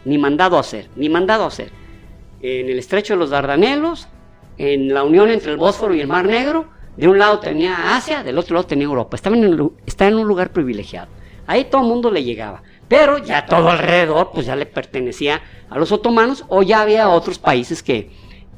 ni 0.04 0.18
mandado 0.18 0.56
a 0.56 0.60
hacer, 0.60 0.88
ni 0.96 1.08
mandado 1.08 1.44
a 1.44 1.48
hacer. 1.48 1.70
En 2.40 2.68
el 2.68 2.78
estrecho 2.78 3.14
de 3.14 3.18
los 3.18 3.30
Dardanelos, 3.30 4.08
en 4.56 4.94
la 4.94 5.04
unión 5.04 5.28
entre 5.28 5.52
el 5.52 5.58
Bósforo 5.58 5.94
y 5.94 6.00
el 6.00 6.06
Mar 6.06 6.26
Negro, 6.26 6.75
de 6.96 7.08
un 7.08 7.18
lado 7.18 7.38
tenía 7.40 7.96
Asia, 7.96 8.22
del 8.22 8.38
otro 8.38 8.54
lado 8.54 8.66
tenía 8.66 8.84
Europa. 8.86 9.16
Estaba 9.16 9.36
en, 9.36 9.44
un 9.46 9.56
lu- 9.56 9.76
estaba 9.86 10.10
en 10.10 10.16
un 10.18 10.26
lugar 10.28 10.52
privilegiado. 10.52 11.08
Ahí 11.46 11.66
todo 11.70 11.82
el 11.82 11.88
mundo 11.88 12.10
le 12.10 12.24
llegaba. 12.24 12.62
Pero 12.88 13.18
ya 13.18 13.46
todo 13.46 13.68
alrededor, 13.70 14.30
pues 14.32 14.46
ya 14.46 14.56
le 14.56 14.66
pertenecía 14.66 15.42
a 15.68 15.78
los 15.78 15.92
otomanos 15.92 16.44
o 16.48 16.62
ya 16.62 16.82
había 16.82 17.08
otros 17.08 17.38
países 17.38 17.82
que, 17.82 18.10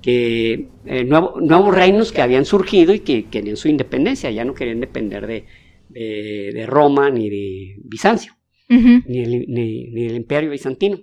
que 0.02 0.68
eh, 0.86 1.04
nuevo- 1.04 1.40
nuevos 1.40 1.74
reinos 1.74 2.12
que 2.12 2.22
habían 2.22 2.44
surgido 2.44 2.94
y 2.94 3.00
que 3.00 3.26
querían 3.26 3.56
su 3.56 3.68
independencia, 3.68 4.30
ya 4.30 4.44
no 4.44 4.54
querían 4.54 4.80
depender 4.80 5.26
de, 5.26 5.46
de- 5.88 6.50
de 6.54 6.66
Roma 6.66 7.10
ni 7.10 7.28
de 7.30 7.76
Bizancio 7.84 8.34
ni 9.06 9.20
el, 9.22 9.30
ni- 9.48 9.86
ni 9.90 10.06
el 10.06 10.14
imperio 10.16 10.50
bizantino. 10.50 10.98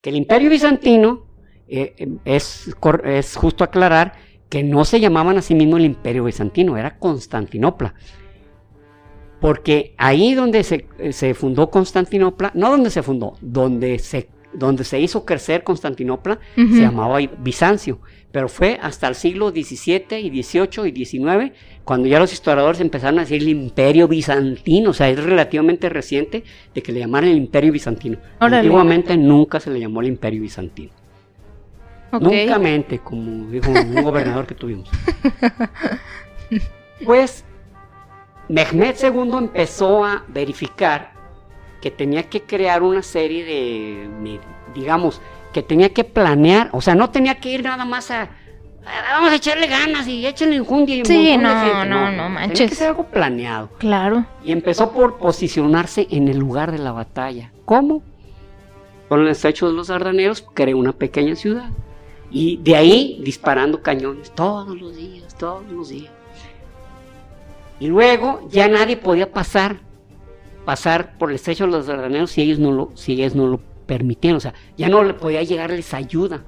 Que 0.00 0.10
el 0.10 0.16
imperio 0.16 0.48
bizantino 0.50 1.26
eh, 1.66 1.94
eh, 1.98 2.08
es, 2.24 2.70
es 3.04 3.36
justo 3.36 3.64
aclarar 3.64 4.14
que 4.54 4.62
no 4.62 4.84
se 4.84 5.00
llamaban 5.00 5.36
a 5.36 5.42
sí 5.42 5.52
mismo 5.52 5.78
el 5.78 5.84
imperio 5.84 6.22
bizantino, 6.22 6.76
era 6.76 6.96
Constantinopla. 6.96 7.92
Porque 9.40 9.96
ahí 9.98 10.34
donde 10.34 10.62
se, 10.62 10.86
eh, 10.96 11.12
se 11.12 11.34
fundó 11.34 11.70
Constantinopla, 11.70 12.52
no 12.54 12.70
donde 12.70 12.90
se 12.90 13.02
fundó, 13.02 13.36
donde 13.40 13.98
se, 13.98 14.28
donde 14.52 14.84
se 14.84 15.00
hizo 15.00 15.24
crecer 15.24 15.64
Constantinopla, 15.64 16.38
se 16.54 16.82
llamaba 16.82 17.18
Bizancio. 17.40 17.98
Pero 18.30 18.48
fue 18.48 18.78
hasta 18.80 19.08
el 19.08 19.16
siglo 19.16 19.50
XVII 19.50 20.20
y 20.20 20.42
XVIII 20.42 20.88
y 20.88 21.04
XIX 21.04 21.52
cuando 21.82 22.06
ya 22.06 22.20
los 22.20 22.32
historiadores 22.32 22.80
empezaron 22.80 23.18
a 23.18 23.22
decir 23.22 23.42
el 23.42 23.48
imperio 23.48 24.06
bizantino. 24.06 24.90
O 24.90 24.92
sea, 24.92 25.10
es 25.10 25.20
relativamente 25.20 25.88
reciente 25.88 26.44
de 26.72 26.80
que 26.80 26.92
le 26.92 27.00
llamaran 27.00 27.30
el 27.30 27.38
imperio 27.38 27.72
bizantino. 27.72 28.18
Órale. 28.38 28.58
Antiguamente 28.58 29.16
nunca 29.16 29.58
se 29.58 29.72
le 29.72 29.80
llamó 29.80 30.00
el 30.00 30.06
imperio 30.06 30.42
bizantino. 30.42 30.92
Ok. 32.16 32.22
Nunca 32.22 32.58
mente, 32.58 32.98
como 33.00 33.50
dijo 33.50 33.70
un 33.70 33.94
gobernador 34.02 34.46
que 34.46 34.54
tuvimos. 34.54 34.88
Pues 37.04 37.44
Mehmed 38.48 38.94
II 39.02 39.32
empezó 39.38 40.04
a 40.04 40.24
verificar 40.28 41.12
que 41.80 41.90
tenía 41.90 42.22
que 42.24 42.42
crear 42.42 42.82
una 42.82 43.02
serie 43.02 43.44
de, 43.44 44.40
digamos, 44.74 45.20
que 45.52 45.62
tenía 45.62 45.90
que 45.92 46.04
planear, 46.04 46.68
o 46.72 46.80
sea, 46.80 46.94
no 46.94 47.10
tenía 47.10 47.36
que 47.36 47.50
ir 47.50 47.62
nada 47.62 47.84
más 47.84 48.10
a, 48.10 48.22
"Ah, 48.86 49.16
vamos 49.16 49.32
a 49.32 49.36
echarle 49.36 49.66
ganas 49.66 50.06
y 50.08 50.26
échenle 50.26 50.56
enjundia 50.56 50.96
y 50.96 51.00
un 51.00 51.06
Sí, 51.06 51.26
de 51.28 51.38
no, 51.38 51.48
gente". 51.48 51.88
no, 51.88 52.00
no 52.00 52.06
Tenía 52.10 52.28
manches. 52.28 52.70
que 52.70 52.76
ser 52.76 52.88
algo 52.88 53.04
planeado. 53.06 53.68
Claro. 53.78 54.24
Y 54.44 54.52
empezó 54.52 54.92
por 54.92 55.18
posicionarse 55.18 56.06
en 56.10 56.28
el 56.28 56.38
lugar 56.38 56.72
de 56.72 56.78
la 56.78 56.92
batalla. 56.92 57.52
¿Cómo? 57.64 58.02
Con 59.08 59.20
el 59.20 59.28
estrecho 59.28 59.66
de 59.68 59.74
los 59.74 59.88
Dardanelos 59.88 60.44
creó 60.54 60.78
una 60.78 60.92
pequeña 60.92 61.36
ciudad. 61.36 61.68
Y 62.36 62.56
de 62.58 62.74
ahí 62.74 63.20
disparando 63.24 63.80
cañones 63.80 64.32
todos 64.32 64.76
los 64.78 64.96
días, 64.96 65.34
todos 65.38 65.62
los 65.70 65.88
días. 65.88 66.10
Y 67.80 67.86
luego 67.86 68.46
ya 68.50 68.66
nadie 68.68 68.96
podía 68.96 69.30
pasar, 69.32 69.78
pasar 70.64 71.16
por 71.16 71.30
el 71.30 71.36
estrecho 71.36 71.64
de 71.66 71.70
los 71.72 71.86
Dardanelos 71.86 72.32
si 72.32 72.42
ellos 72.42 72.58
no 72.58 72.72
lo, 72.72 72.90
si 72.94 73.12
ellos 73.12 73.34
no 73.36 73.46
lo 73.46 73.60
permitían. 73.86 74.36
O 74.36 74.40
sea, 74.40 74.52
ya 74.76 74.88
no 74.88 75.02
le 75.04 75.14
podía 75.14 75.42
llegarles 75.44 75.94
ayuda. 75.94 76.42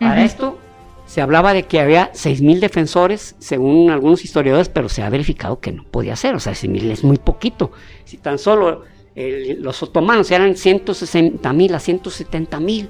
Para 0.00 0.24
esto 0.24 0.58
se 1.06 1.20
hablaba 1.20 1.52
de 1.52 1.64
que 1.64 1.80
había 1.80 2.10
6.000 2.14 2.58
defensores, 2.60 3.36
según 3.38 3.90
algunos 3.90 4.24
historiadores, 4.24 4.68
pero 4.70 4.88
se 4.88 5.02
ha 5.02 5.10
verificado 5.10 5.60
que 5.60 5.72
no 5.72 5.84
podía 5.84 6.16
ser. 6.16 6.34
O 6.34 6.40
sea, 6.40 6.54
6.000 6.54 6.90
es 6.90 7.04
muy 7.04 7.18
poquito. 7.18 7.72
Si 8.04 8.16
tan 8.16 8.38
solo 8.38 8.84
el- 9.14 9.62
los 9.62 9.82
otomanos 9.82 10.30
eran 10.30 10.56
160.000 10.56 11.74
a 11.74 11.78
170.000. 11.80 12.88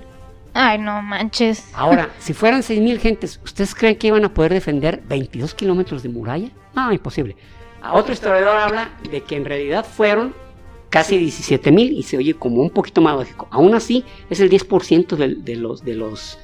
Ay, 0.58 0.78
no 0.78 1.02
manches. 1.02 1.68
Ahora, 1.74 2.08
si 2.18 2.32
fueran 2.32 2.62
6.000 2.62 2.98
gentes, 2.98 3.40
¿ustedes 3.44 3.74
creen 3.74 3.96
que 3.96 4.06
iban 4.06 4.24
a 4.24 4.32
poder 4.32 4.52
defender 4.54 5.02
22 5.06 5.54
kilómetros 5.54 6.02
de 6.02 6.08
muralla? 6.08 6.48
No, 6.74 6.90
imposible. 6.92 7.36
A 7.82 7.92
otro 7.94 8.12
historiador 8.14 8.56
habla 8.56 8.90
de 9.10 9.22
que 9.22 9.36
en 9.36 9.44
realidad 9.44 9.84
fueron 9.84 10.34
casi 10.88 11.18
17.000 11.18 11.92
y 11.92 12.02
se 12.04 12.16
oye 12.16 12.34
como 12.34 12.62
un 12.62 12.70
poquito 12.70 13.00
más 13.02 13.14
lógico. 13.16 13.48
Aún 13.50 13.74
así, 13.74 14.04
es 14.30 14.40
el 14.40 14.48
10% 14.48 15.14
del- 15.16 15.44
de, 15.44 15.56
los 15.56 15.84
de 15.84 15.94
los 15.94 16.38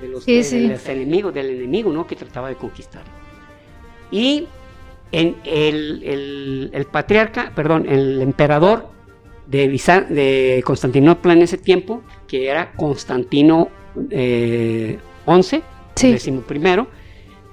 de 0.00 0.08
los, 0.08 0.24
Sí, 0.24 0.36
de- 0.36 0.42
sí. 0.44 0.66
los 0.66 0.86
enemigos, 0.88 1.32
del 1.32 1.50
enemigo, 1.50 1.92
¿no? 1.92 2.06
Que 2.06 2.16
trataba 2.16 2.48
de 2.48 2.56
conquistar. 2.56 3.02
Y 4.10 4.48
en 5.12 5.36
el, 5.44 6.02
el- 6.02 6.70
el 6.74 6.84
patriarca, 6.86 7.52
perdón, 7.54 7.86
el 7.88 8.20
emperador 8.20 8.88
de, 9.46 9.70
Bizan- 9.70 10.08
de 10.08 10.62
Constantinopla 10.66 11.32
en 11.34 11.42
ese 11.42 11.56
tiempo, 11.58 12.02
que 12.26 12.48
era 12.48 12.72
Constantino 12.72 13.68
eh, 14.10 14.98
XI, 15.26 15.62
Sí. 15.94 16.12
décimo 16.12 16.40
primero, 16.40 16.88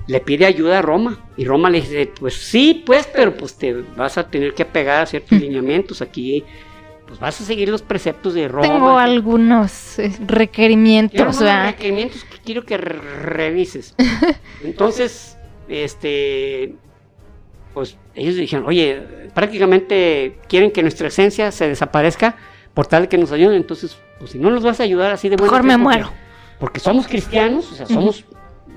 le 0.08 0.20
pide 0.20 0.46
ayuda 0.46 0.80
a 0.80 0.82
Roma. 0.82 1.20
Y 1.38 1.46
Roma 1.46 1.70
le 1.70 1.82
dice, 1.82 2.12
pues 2.20 2.34
sí, 2.34 2.84
pues, 2.86 3.08
pero 3.08 3.36
pues 3.36 3.56
te 3.56 3.74
vas 3.96 4.18
a 4.18 4.28
tener 4.28 4.54
que 4.54 4.64
apegar 4.64 5.04
a 5.04 5.06
ciertos 5.06 5.40
lineamientos 5.40 6.02
aquí. 6.02 6.44
Pues 7.08 7.20
vas 7.20 7.40
a 7.42 7.44
seguir 7.44 7.70
los 7.70 7.82
preceptos 7.82 8.34
de 8.34 8.48
Roma. 8.48 8.68
Tengo 8.68 8.98
algunos 8.98 10.00
eh, 10.00 10.12
requerimientos. 10.26 11.40
Requerimientos 11.40 12.24
que 12.24 12.38
quiero 12.44 12.66
que 12.66 12.78
re- 12.78 13.00
revises. 13.22 13.96
Entonces, 14.64 15.38
este, 15.68 16.74
pues 17.74 17.98
ellos 18.16 18.36
dijeron, 18.36 18.66
oye, 18.68 19.02
prácticamente 19.34 20.38
quieren 20.48 20.72
que 20.72 20.82
nuestra 20.82 21.08
esencia 21.10 21.52
se 21.52 21.68
desaparezca 21.68 22.36
por 22.74 22.88
tal 22.88 23.08
que 23.08 23.18
nos 23.18 23.32
ayuden. 23.32 23.58
Entonces, 23.58 23.98
pues 24.20 24.32
si 24.32 24.40
no 24.40 24.50
nos 24.52 24.64
vas 24.64 24.80
a 24.80 24.84
ayudar 24.84 25.12
así 25.12 25.30
de 25.30 25.36
buena 25.36 25.52
mejor 25.52 25.64
me 25.66 25.74
porque- 25.74 25.84
muero. 25.84 26.10
Porque 26.60 26.80
somos 26.80 27.08
cristianos, 27.08 27.72
o 27.72 27.76
sea, 27.76 27.86
somos 27.88 28.18
Sí, 28.18 28.24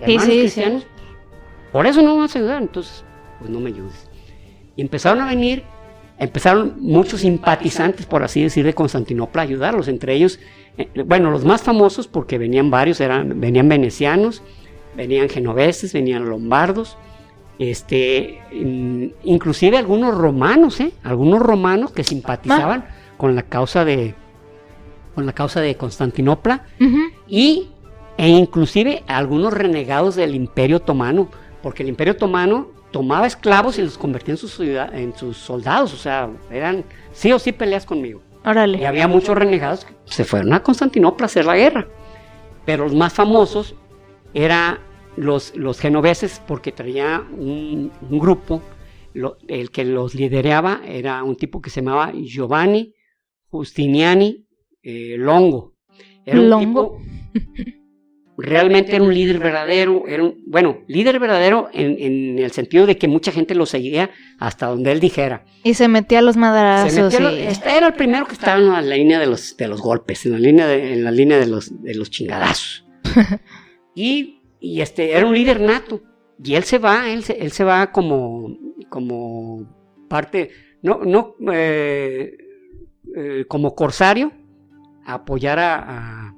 hermanos 0.01 0.23
sí, 0.25 0.31
sí. 0.31 0.39
cristianos. 0.41 0.87
Por 1.73 1.87
eso 1.87 2.01
no 2.03 2.15
me 2.15 2.21
vas 2.23 2.35
a 2.35 2.39
ayudar, 2.39 2.63
entonces, 2.63 3.05
pues 3.39 3.51
no 3.51 3.61
me 3.61 3.69
ayudes. 3.69 4.09
Y 4.77 4.81
empezaron 4.83 5.21
a 5.21 5.27
venir, 5.27 5.65
empezaron 6.19 6.77
muchos 6.79 7.21
simpatizantes, 7.21 8.07
por 8.07 8.23
así 8.23 8.43
decir, 8.43 8.65
de 8.65 8.73
Constantinopla 8.75 9.43
a 9.43 9.45
ayudarlos. 9.45 9.89
Entre 9.89 10.15
ellos, 10.15 10.39
eh, 10.79 10.89
bueno, 11.05 11.31
los 11.31 11.45
más 11.45 11.63
famosos, 11.63 12.09
porque 12.09 12.39
venían 12.39 12.71
varios, 12.71 13.01
eran, 13.01 13.39
venían 13.41 13.69
venecianos, 13.69 14.43
venían 14.97 15.29
genoveses, 15.29 15.93
venían 15.93 16.25
lombardos, 16.29 16.97
este, 17.59 18.41
in- 18.53 19.15
inclusive 19.25 19.77
algunos 19.77 20.17
romanos, 20.17 20.81
¿eh? 20.81 20.93
Algunos 21.03 21.41
romanos 21.41 21.93
que 21.93 22.03
simpatizaban 22.05 22.87
con 23.25 23.35
la 23.35 23.43
causa 23.45 23.87
de, 23.87 24.15
con 25.15 25.25
la 25.25 25.33
causa 25.33 25.63
de 25.63 25.77
Constantinopla 25.79 26.67
y 27.27 27.69
e 28.19 28.29
inclusive 28.29 29.03
algunos 29.07 29.55
renegados 29.55 30.15
del 30.15 30.35
Imperio 30.35 30.77
Otomano, 30.77 31.31
porque 31.63 31.83
el 31.85 31.89
Imperio 31.89 32.13
Otomano 32.13 32.69
tomaba 32.93 33.27
esclavos 33.27 33.79
y 33.79 33.83
los 33.83 33.97
convertía 33.97 34.35
en 34.35 34.37
sus, 34.39 34.55
ciudad- 34.55 34.95
en 34.95 35.17
sus 35.17 35.39
soldados, 35.39 35.95
o 35.95 35.97
sea, 35.97 36.29
eran 36.51 36.85
sí 37.13 37.33
o 37.33 37.39
sí 37.39 37.53
peleas 37.53 37.87
conmigo. 37.87 38.21
Y 38.45 38.49
Órale. 38.51 38.87
había 38.87 39.09
muchos 39.09 39.35
renegados 39.39 39.87
que 39.87 39.95
se 40.05 40.25
fueron 40.27 40.53
a 40.53 40.63
Constantinopla 40.63 41.25
a 41.25 41.29
hacer 41.29 41.47
la 41.47 41.57
guerra, 41.57 41.87
pero 42.67 42.85
los 42.85 42.95
más 42.95 43.15
famosos 43.15 43.75
eran 44.35 44.81
los, 45.17 45.57
los 45.57 45.81
genoveses 45.81 46.43
porque 46.47 46.73
traía 46.73 47.23
un, 47.39 47.91
un 48.11 48.19
grupo, 48.19 48.61
lo- 49.15 49.39
el 49.49 49.71
que 49.71 49.87
los 49.87 50.15
lideraba 50.15 50.81
era 50.85 51.23
un 51.25 51.37
tipo 51.37 51.63
que 51.63 51.71
se 51.71 51.81
llamaba 51.81 52.13
Giovanni 52.13 52.94
Justiniani 53.59 54.45
eh, 54.83 55.15
Longo. 55.17 55.75
Era 56.27 56.41
un 56.41 56.51
Longo. 56.51 56.99
tipo- 56.99 56.99
realmente 58.37 58.97
era 58.97 59.05
un 59.05 59.15
líder 59.15 59.39
verdadero, 59.39 60.09
era 60.09 60.25
un, 60.25 60.43
bueno, 60.47 60.79
líder 60.89 61.21
verdadero 61.21 61.69
en, 61.73 61.97
en 62.01 62.39
el 62.41 62.51
sentido 62.51 62.85
de 62.85 62.99
que 62.99 63.07
mucha 63.07 63.31
gente 63.31 63.55
lo 63.55 63.65
seguía 63.65 64.11
hasta 64.41 64.67
donde 64.67 64.91
él 64.91 64.99
dijera. 64.99 65.45
Y 65.63 65.75
se 65.75 65.87
metía 65.87 66.19
a 66.19 66.23
los 66.23 66.37
madrazos. 66.37 66.93
y- 67.33 67.43
este 67.43 67.77
era 67.77 67.87
el 67.87 67.93
primero 67.95 68.27
que 68.27 68.33
estaba 68.33 68.59
en 68.59 68.69
la 68.89 68.97
línea 68.97 69.21
de 69.21 69.27
los, 69.27 69.57
de 69.57 69.69
los 69.69 69.81
golpes, 69.81 70.27
en 70.27 70.33
la 70.33 70.39
línea 70.39 70.67
de, 70.67 70.95
en 70.95 71.05
la 71.05 71.13
línea 71.13 71.39
de 71.39 71.47
los, 71.47 71.81
de 71.83 71.95
los 71.95 72.11
chingadazos. 72.11 72.85
y, 73.95 74.41
y 74.59 74.81
este 74.81 75.13
era 75.13 75.27
un 75.27 75.35
líder 75.35 75.61
nato. 75.61 76.03
Y 76.43 76.57
él 76.57 76.65
se 76.65 76.79
va, 76.79 77.09
él 77.09 77.23
se, 77.23 77.35
él 77.35 77.53
se 77.53 77.63
va 77.63 77.93
como, 77.93 78.59
como 78.89 79.73
parte, 80.09 80.51
no, 80.83 81.01
no, 81.05 81.37
eh, 81.53 82.37
eh, 83.17 83.45
como 83.49 83.75
corsario 83.75 84.33
a 85.07 85.15
apoyar 85.15 85.59
a, 85.59 85.75
a 86.29 86.35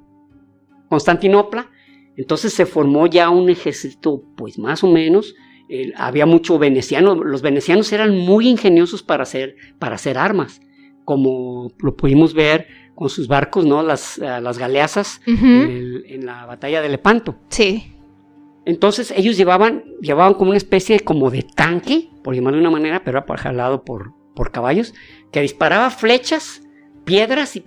Constantinopla. 0.89 1.69
Entonces 2.15 2.53
se 2.53 2.65
formó 2.65 3.07
ya 3.07 3.29
un 3.29 3.49
ejército, 3.49 4.23
pues 4.35 4.57
más 4.57 4.83
o 4.83 4.87
menos. 4.87 5.35
eh, 5.69 5.91
había 5.97 6.25
mucho 6.25 6.57
veneciano. 6.57 7.15
Los 7.15 7.41
venecianos 7.41 7.91
eran 7.91 8.15
muy 8.17 8.47
ingeniosos 8.47 9.03
para 9.03 9.23
hacer, 9.23 9.55
para 9.79 9.95
hacer 9.95 10.17
armas, 10.17 10.61
como 11.03 11.71
lo 11.79 11.95
pudimos 11.95 12.33
ver 12.33 12.67
con 12.95 13.09
sus 13.09 13.27
barcos, 13.27 13.65
¿no? 13.65 13.83
Las, 13.83 14.17
las 14.17 14.57
galeazas 14.57 15.21
en, 15.25 15.69
el- 15.69 16.05
en 16.07 16.25
la 16.25 16.45
batalla 16.45 16.81
de 16.81 16.89
Lepanto. 16.89 17.35
Sí. 17.49 17.93
Entonces 18.65 19.11
ellos 19.15 19.37
llevaban, 19.37 19.83
llevaban 20.01 20.33
como 20.33 20.49
una 20.51 20.57
especie 20.57 20.97
de, 20.97 21.03
como 21.03 21.29
de 21.29 21.43
tanque, 21.43 22.09
por 22.23 22.33
llamarlo 22.35 22.57
de 22.57 22.61
una 22.67 22.71
manera, 22.71 23.03
pero 23.03 23.17
era 23.19 23.37
jalado 23.37 23.83
por, 23.85 24.13
por 24.35 24.51
caballos, 24.51 24.93
que 25.31 25.41
disparaba 25.41 25.89
flechas, 25.89 26.63
piedras 27.07 27.55
y 27.55 27.63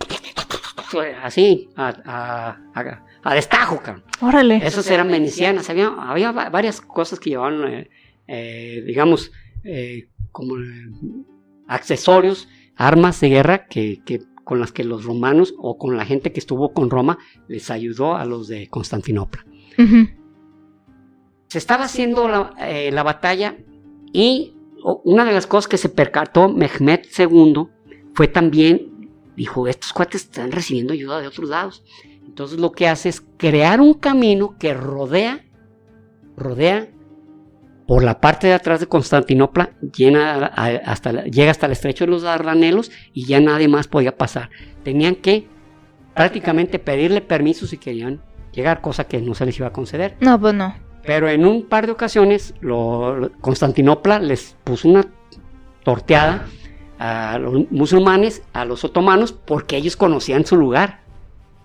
así, 1.22 1.68
a, 1.76 1.88
a- 2.04 2.58
a- 2.74 3.04
a 3.22 3.34
destajo, 3.34 3.78
cabrón. 3.82 4.04
Órale. 4.20 4.56
Esas 4.64 4.88
eran 4.90 5.08
venecianas, 5.08 5.68
había, 5.70 5.88
había 5.88 6.30
va- 6.32 6.50
varias 6.50 6.80
cosas 6.80 7.18
que 7.18 7.30
llevaban, 7.30 7.64
eh, 7.66 7.90
eh, 8.28 8.82
digamos, 8.86 9.32
eh, 9.64 10.08
como 10.32 10.56
eh, 10.58 10.90
accesorios, 11.66 12.48
armas 12.76 13.20
de 13.20 13.28
guerra 13.30 13.66
que, 13.66 14.00
que- 14.04 14.22
con 14.44 14.58
las 14.60 14.72
que 14.72 14.84
los 14.84 15.04
romanos 15.04 15.54
o 15.58 15.78
con 15.78 15.96
la 15.96 16.04
gente 16.04 16.32
que 16.32 16.40
estuvo 16.40 16.72
con 16.72 16.90
Roma 16.90 17.18
les 17.48 17.70
ayudó 17.70 18.16
a 18.16 18.24
los 18.24 18.48
de 18.48 18.68
Constantinopla. 18.68 19.44
Se 21.46 21.58
estaba 21.58 21.84
haciendo 21.84 22.28
la, 22.28 22.54
eh, 22.60 22.90
la 22.92 23.02
batalla 23.02 23.56
y 24.12 24.54
una 25.04 25.24
de 25.24 25.32
las 25.32 25.46
cosas 25.46 25.68
que 25.68 25.76
se 25.78 25.88
percató 25.88 26.48
Mehmed 26.48 27.00
II 27.18 27.66
fue 28.14 28.28
también, 28.28 28.99
dijo, 29.36 29.66
estos 29.68 29.92
cuates 29.92 30.22
están 30.24 30.52
recibiendo 30.52 30.92
ayuda 30.92 31.20
de 31.20 31.26
otros 31.28 31.48
lados. 31.48 31.84
Entonces 32.26 32.58
lo 32.60 32.72
que 32.72 32.88
hace 32.88 33.08
es 33.08 33.22
crear 33.36 33.80
un 33.80 33.94
camino 33.94 34.56
que 34.58 34.74
rodea, 34.74 35.44
rodea 36.36 36.88
por 37.86 38.04
la 38.04 38.20
parte 38.20 38.46
de 38.46 38.54
atrás 38.54 38.78
de 38.80 38.86
Constantinopla, 38.86 39.72
llena 39.96 40.46
hasta, 40.46 41.24
llega 41.24 41.50
hasta 41.50 41.66
el 41.66 41.72
estrecho 41.72 42.04
de 42.04 42.10
los 42.12 42.22
Dardanelos 42.22 42.92
y 43.12 43.26
ya 43.26 43.40
nadie 43.40 43.66
más 43.66 43.88
podía 43.88 44.16
pasar. 44.16 44.50
Tenían 44.84 45.16
que 45.16 45.48
prácticamente 46.14 46.78
pedirle 46.78 47.20
permiso 47.20 47.66
si 47.66 47.78
querían 47.78 48.22
llegar, 48.52 48.80
cosa 48.80 49.04
que 49.04 49.20
no 49.20 49.34
se 49.34 49.44
les 49.46 49.58
iba 49.58 49.68
a 49.68 49.72
conceder. 49.72 50.16
No, 50.20 50.40
pues 50.40 50.54
no. 50.54 50.74
Pero 51.02 51.28
en 51.28 51.44
un 51.46 51.64
par 51.66 51.86
de 51.86 51.92
ocasiones 51.92 52.54
lo- 52.60 53.32
Constantinopla 53.40 54.20
les 54.20 54.56
puso 54.62 54.88
una 54.88 55.04
torteada 55.82 56.46
a 57.02 57.38
los 57.38 57.70
musulmanes, 57.70 58.42
a 58.52 58.64
los 58.66 58.84
otomanos, 58.84 59.32
porque 59.32 59.76
ellos 59.76 59.96
conocían 59.96 60.44
su 60.44 60.56
lugar. 60.56 61.00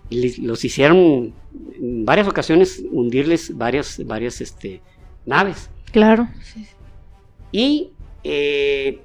Y 0.08 0.20
les- 0.20 0.38
los 0.38 0.64
hicieron 0.64 1.34
en 1.78 2.04
varias 2.06 2.26
ocasiones 2.26 2.82
hundirles 2.90 3.56
varias, 3.56 4.00
varias 4.06 4.40
este, 4.40 4.80
naves. 5.26 5.68
Claro. 5.92 6.26
Sí. 6.42 6.66
Y 7.52 7.90
eh, 8.24 9.02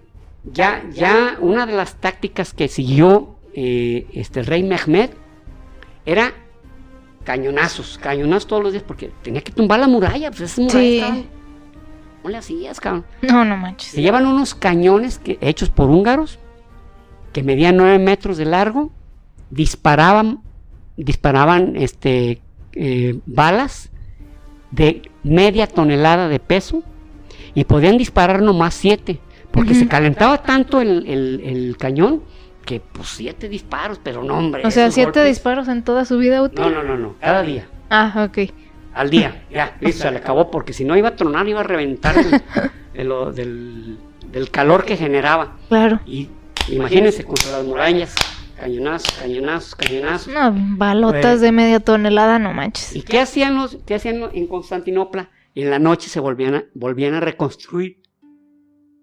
ya, 0.53 0.84
ya 0.93 1.38
una 1.41 1.65
de 1.65 1.73
las 1.73 1.95
tácticas 1.99 2.53
que 2.53 2.67
siguió 2.69 3.36
eh, 3.53 4.07
este, 4.13 4.39
el 4.39 4.45
rey 4.45 4.63
Mehmed 4.63 5.09
era 6.05 6.34
cañonazos, 7.25 7.97
cañonazos 7.97 8.47
todos 8.47 8.63
los 8.63 8.71
días, 8.71 8.84
porque 8.88 9.11
tenía 9.21 9.41
que 9.41 9.51
tumbar 9.51 9.79
la 9.79 9.88
muralla, 9.88 10.32
pues 10.32 10.51
Sí. 10.51 10.69
¿Cómo 12.22 12.32
le 12.32 12.38
hacías, 12.38 12.80
cabrón? 12.80 13.05
No, 13.22 13.43
no 13.45 13.57
manches. 13.57 13.91
Se 13.91 14.01
llevan 14.01 14.26
unos 14.28 14.53
cañones 14.55 15.17
que, 15.19 15.38
hechos 15.41 15.69
por 15.69 15.89
húngaros, 15.89 16.39
que 17.34 17.43
medían 17.43 17.78
9 17.78 17.97
metros 17.99 18.38
de 18.38 18.45
largo, 18.45 18.91
disparaban, 19.49 20.39
disparaban 20.97 21.76
este, 21.76 22.41
eh, 22.74 23.19
balas 23.26 23.89
de 24.72 25.01
media 25.24 25.67
tonelada 25.67 26.28
de 26.28 26.39
peso 26.39 26.84
y 27.53 27.63
podían 27.65 27.97
disparar 27.97 28.41
nomás 28.41 28.74
7, 28.76 29.19
porque 29.51 29.74
se 29.74 29.88
calentaba 29.88 30.43
tanto 30.43 30.80
el, 30.82 31.05
el- 31.07 31.41
el 31.43 31.78
cañón 31.78 32.22
que 32.65 32.80
pues 32.80 33.09
7 33.09 33.49
disparos, 33.49 33.99
pero 34.01 34.24
no 34.24 34.38
hombre. 34.38 34.65
O 34.65 34.72
sea, 34.72 34.91
siete 34.91 35.19
golpes- 35.22 35.28
disparos 35.28 35.67
en 35.67 35.84
toda 35.84 36.05
su 36.05 36.17
vida 36.17 36.41
útil. 36.41 36.61
No, 36.61 36.69
no, 36.69 36.84
no, 36.84 36.97
no, 36.97 37.15
cada 37.19 37.41
día. 37.41 37.67
Ah, 37.89 38.28
ok. 38.30 38.51
Al 38.93 39.09
día, 39.09 39.45
ya, 39.49 39.77
listo, 39.79 40.03
se 40.03 40.11
le 40.11 40.17
acabó, 40.17 40.51
porque 40.51 40.73
si 40.73 40.83
no 40.83 40.97
iba 40.97 41.09
a 41.09 41.15
tronar, 41.15 41.47
iba 41.47 41.61
a 41.61 41.63
reventar 41.63 42.15
el- 42.17 42.41
de 42.93 43.03
lo- 43.03 43.31
del, 43.31 43.97
del 44.31 44.49
calor 44.51 44.83
que 44.85 44.97
generaba. 44.97 45.57
Claro. 45.69 45.99
Y 46.05 46.29
imagínense 46.69 47.23
contra 47.23 47.51
las 47.51 47.65
murallas, 47.65 48.13
cañonazos, 48.59 49.13
cañonazos, 49.19 49.75
cañonazos. 49.75 50.33
No, 50.33 50.53
balotas 50.77 51.21
Pues- 51.21 51.41
de 51.41 51.51
media 51.51 51.79
tonelada, 51.79 52.37
no 52.37 52.53
manches. 52.53 52.95
¿Y 52.95 53.01
qué 53.03 53.19
hacían 53.19 53.55
los, 53.55 53.77
qué 53.85 53.95
hacían 53.95 54.21
en 54.33 54.47
Constantinopla? 54.47 55.29
En 55.55 55.69
la 55.69 55.79
noche 55.79 56.09
se 56.09 56.19
volvían 56.19 56.55
a, 56.55 56.63
volvían 56.73 57.13
a 57.13 57.19
reconstruir 57.21 57.97
lo 58.21 58.29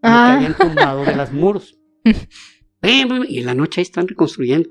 que 0.02 0.08
Ah, 0.08 0.34
habían 0.36 0.54
tumbado 0.54 1.04
de 1.04 1.16
los 1.16 1.32
muros. 1.32 1.78
Y 2.80 3.38
en 3.40 3.44
la 3.46 3.54
noche 3.54 3.80
ahí 3.80 3.82
están 3.82 4.06
reconstruyendo. 4.06 4.70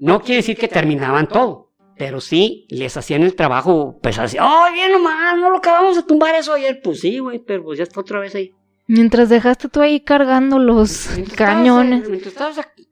No 0.00 0.20
quiere 0.20 0.36
decir 0.38 0.56
que 0.56 0.66
terminaban 0.66 1.28
todo, 1.28 1.67
pero 1.98 2.20
sí 2.20 2.66
les 2.70 2.96
hacían 2.96 3.22
el 3.22 3.34
trabajo, 3.34 3.98
pues 4.02 4.18
así, 4.18 4.36
¡ay, 4.40 4.74
bien 4.74 4.92
nomás! 4.92 5.36
No 5.38 5.50
lo 5.50 5.58
acabamos 5.58 5.96
de 5.96 6.02
tumbar 6.04 6.34
eso 6.34 6.52
ayer. 6.52 6.80
Pues 6.82 7.00
sí, 7.00 7.18
güey, 7.18 7.38
pero 7.40 7.64
pues 7.64 7.78
ya 7.78 7.84
está 7.84 8.00
otra 8.00 8.20
vez 8.20 8.34
ahí. 8.34 8.54
mientras 8.86 9.28
dejaste 9.28 9.68
tú 9.68 9.80
ahí 9.80 10.00
cargando 10.00 10.58
los 10.58 11.08
Mientras 11.16 11.36
cañones. 11.36 12.00
estabas- 12.04 12.08
mientras 12.10 12.32
estabas 12.32 12.58
ac- 12.58 12.88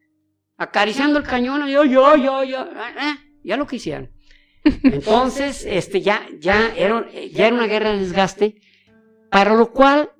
acariciando 0.58 1.18
el 1.18 1.24
cañón, 1.24 1.66
yo, 1.68 1.84
yo, 1.84 2.16
yo, 2.16 2.44
yo, 2.44 2.58
ah, 2.60 3.18
ya 3.44 3.56
lo 3.56 3.66
que 3.66 3.76
hicieron. 3.76 4.10
Entonces, 4.82 5.64
este, 5.68 6.00
ya, 6.02 6.26
ya 6.40 6.72
era, 6.76 7.06
ya 7.32 7.46
era 7.46 7.54
una 7.56 7.66
guerra 7.66 7.92
de 7.92 7.98
desgaste 8.00 8.60
Para 9.30 9.54
lo 9.54 9.72
cual, 9.72 10.10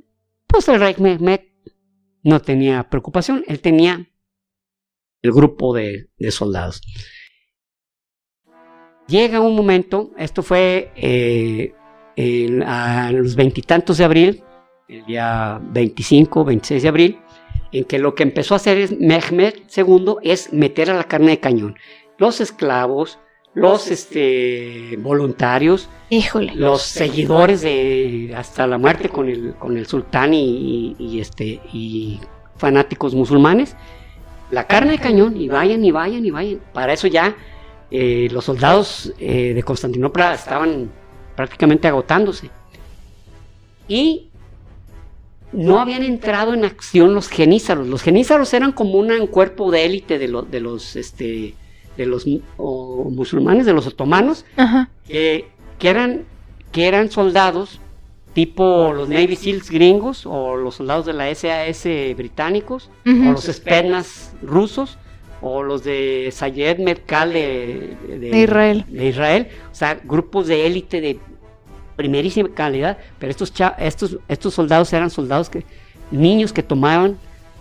pues 0.47 0.69
el 0.69 0.79
rey 0.81 0.95
Mehmed 0.99 1.41
no 2.23 2.41
tenía 2.41 2.89
preocupación, 2.89 3.45
él 3.49 3.61
tenía 3.61 4.09
el 5.23 5.33
grupo 5.33 5.75
de, 5.75 6.09
soldados. 6.31 6.81
Llega 9.09 9.41
un 9.41 9.55
momento, 9.55 10.11
esto 10.19 10.43
fue 10.43 10.91
eh, 10.97 11.73
a 12.67 13.11
los 13.13 13.37
veintitantos 13.37 13.99
de 13.99 14.05
abril, 14.05 14.43
el 14.89 15.05
día 15.07 15.61
25, 15.63 16.45
26 16.45 16.83
de 16.83 16.89
abril, 16.89 17.19
en 17.71 17.85
que 17.85 17.99
lo 17.99 18.15
que 18.15 18.25
empezó 18.25 18.55
a 18.55 18.57
hacer 18.57 18.79
es 18.79 18.99
Mehmed 18.99 19.55
II 19.77 20.17
es 20.23 20.53
meter 20.53 20.91
a 20.91 20.95
la 20.95 21.05
carne 21.05 21.31
de 21.33 21.41
cañón. 21.41 21.77
Los 22.19 22.41
esclavos, 22.41 23.19
los 23.55 23.91
este, 23.91 24.97
voluntarios, 24.99 25.89
los 26.55 26.83
seguidores 26.83 27.61
de 27.63 28.35
hasta 28.37 28.67
la 28.67 28.77
muerte 28.77 29.09
con 29.09 29.29
el, 29.29 29.55
con 29.55 29.77
el 29.77 29.87
sultán 29.87 30.35
y, 30.35 31.21
este, 31.21 31.61
y 31.73 32.21
fanáticos 32.57 33.15
musulmanes, 33.15 33.77
la 34.51 34.67
carne 34.67 34.93
de 34.93 34.99
cañón 34.99 35.37
y 35.37 35.49
vayan 35.49 35.85
y 35.85 35.91
vayan 35.91 36.25
y 36.25 36.31
vayan. 36.31 36.61
Para 36.73 36.93
eso 36.93 37.07
ya 37.07 37.37
eh, 37.91 38.29
los 38.33 38.45
soldados 38.45 39.13
eh, 39.19 39.53
de 39.55 39.63
Constantinopla 39.63 40.35
estaban 40.35 40.91
prácticamente 41.37 41.87
agotándose. 41.87 42.51
Y 43.89 44.29
no 45.53 45.79
habían 45.79 46.03
entrado 46.03 46.55
en 46.55 46.65
acción 46.65 47.15
los 47.15 47.29
genízaros. 47.29 47.87
Los 47.87 48.03
genízaros 48.03 48.53
eran 48.55 48.73
como 48.73 48.95
un 48.99 49.27
cuerpo 49.29 49.71
de 49.71 49.85
élite 49.85 50.19
de, 50.19 50.27
de, 50.51 50.61
los, 50.61 50.97
este, 50.97 51.55
de 51.97 52.07
los 52.07 52.27
musulmanes, 52.59 53.67
de 53.67 53.73
los 53.73 53.87
otomanos, 53.87 54.45
que, 55.07 55.45
eran, 55.81 56.25
que 56.73 56.89
eran 56.89 57.11
soldados 57.11 57.81
tipo 58.35 58.93
los 58.93 59.09
Navy 59.09 59.37
SEALs 59.37 59.71
gringos 59.71 60.27
o 60.27 60.57
los 60.57 60.75
soldados 60.75 61.07
de 61.07 61.15
la 61.15 61.33
SAS 61.35 61.85
británicos 62.17 62.91
o 63.07 63.33
los 63.33 63.45
Spetsnaz 63.45 64.35
rusos 64.43 64.99
o 65.53 65.63
los 65.63 65.85
de 65.85 66.31
Sayed 66.33 66.79
Merkal 66.79 67.33
de, 67.33 67.97
Israel. 68.33 68.85
de 68.89 69.07
Israel, 69.07 69.49
o 69.71 69.75
sea, 69.75 69.99
grupos 70.05 70.47
de 70.47 70.67
élite 70.67 71.01
de 71.01 71.19
primerísima 71.97 72.51
calidad, 72.51 72.99
pero 73.19 73.31
estos, 73.31 73.53
estos, 73.79 74.19
estos 74.29 74.55
soldados 74.55 74.93
eran 74.93 75.11
soldados 75.11 75.49
que, 75.49 75.65
niños 76.11 76.53
que 76.53 76.63
tomaban 76.63 77.19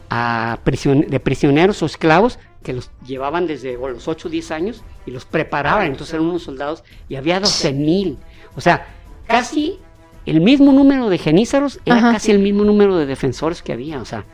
a 0.09 0.59
de 0.63 1.19
prisioneros 1.19 1.81
o 1.81 1.85
esclavos 1.85 2.37
que 2.61 2.73
los 2.73 2.91
llevaban 3.05 3.47
desde 3.47 3.73
los 3.77 4.07
8 4.07 4.27
o 4.27 4.31
10 4.31 4.51
años 4.51 4.83
y 5.05 5.11
los 5.11 5.25
preparaban, 5.25 5.87
entonces 5.87 6.13
eran 6.13 6.27
unos 6.27 6.43
soldados 6.43 6.83
y 7.09 7.15
había 7.15 7.39
12 7.39 7.73
mil, 7.73 8.17
o 8.55 8.61
sea, 8.61 8.87
casi 9.27 9.79
el 10.25 10.41
mismo 10.41 10.71
número 10.71 11.09
de 11.09 11.17
genízaros 11.17 11.79
era 11.85 12.01
casi 12.01 12.31
el 12.31 12.39
mismo 12.39 12.63
número 12.63 12.97
de 12.97 13.05
defensores 13.05 13.61
que 13.61 13.73
había, 13.73 13.99
o 13.99 14.05
sea, 14.05 14.25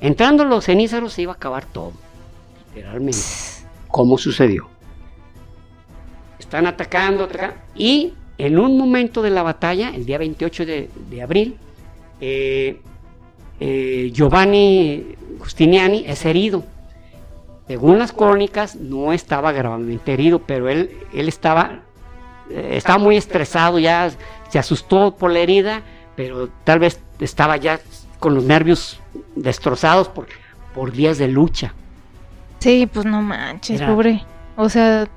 entrando 0.00 0.44
los 0.44 0.66
genízaros 0.66 1.12
se 1.12 1.22
iba 1.22 1.32
a 1.32 1.36
acabar 1.36 1.64
todo, 1.64 1.92
literalmente. 2.74 3.18
¿Cómo 3.88 4.18
sucedió? 4.18 4.68
Están 6.38 6.66
atacando, 6.66 7.28
y 7.74 8.14
en 8.38 8.58
un 8.58 8.78
momento 8.78 9.22
de 9.22 9.30
la 9.30 9.42
batalla, 9.42 9.90
el 9.90 10.06
día 10.06 10.18
28 10.18 10.66
de, 10.66 11.22
abril, 11.22 11.56
eh, 12.20 12.80
eh, 13.60 14.10
Giovanni 14.12 15.16
Justiniani 15.38 16.04
es 16.06 16.24
herido. 16.24 16.64
Según 17.66 17.98
las 17.98 18.12
crónicas, 18.12 18.76
no 18.76 19.12
estaba 19.12 19.52
gravemente 19.52 20.12
herido, 20.12 20.40
pero 20.40 20.68
él, 20.68 20.90
él 21.12 21.28
estaba, 21.28 21.82
eh, 22.50 22.70
estaba 22.72 22.98
muy 22.98 23.16
estresado, 23.16 23.78
ya 23.78 24.10
se 24.48 24.58
asustó 24.58 25.14
por 25.16 25.30
la 25.30 25.40
herida, 25.40 25.82
pero 26.16 26.48
tal 26.64 26.80
vez 26.80 27.00
estaba 27.20 27.56
ya 27.58 27.80
con 28.18 28.34
los 28.34 28.44
nervios 28.44 29.00
destrozados 29.36 30.08
por, 30.08 30.26
por 30.74 30.92
días 30.92 31.18
de 31.18 31.28
lucha. 31.28 31.74
Sí, 32.60 32.88
pues 32.92 33.06
no 33.06 33.22
manches, 33.22 33.80
pobre. 33.82 34.22
O 34.56 34.68
sea, 34.68 35.08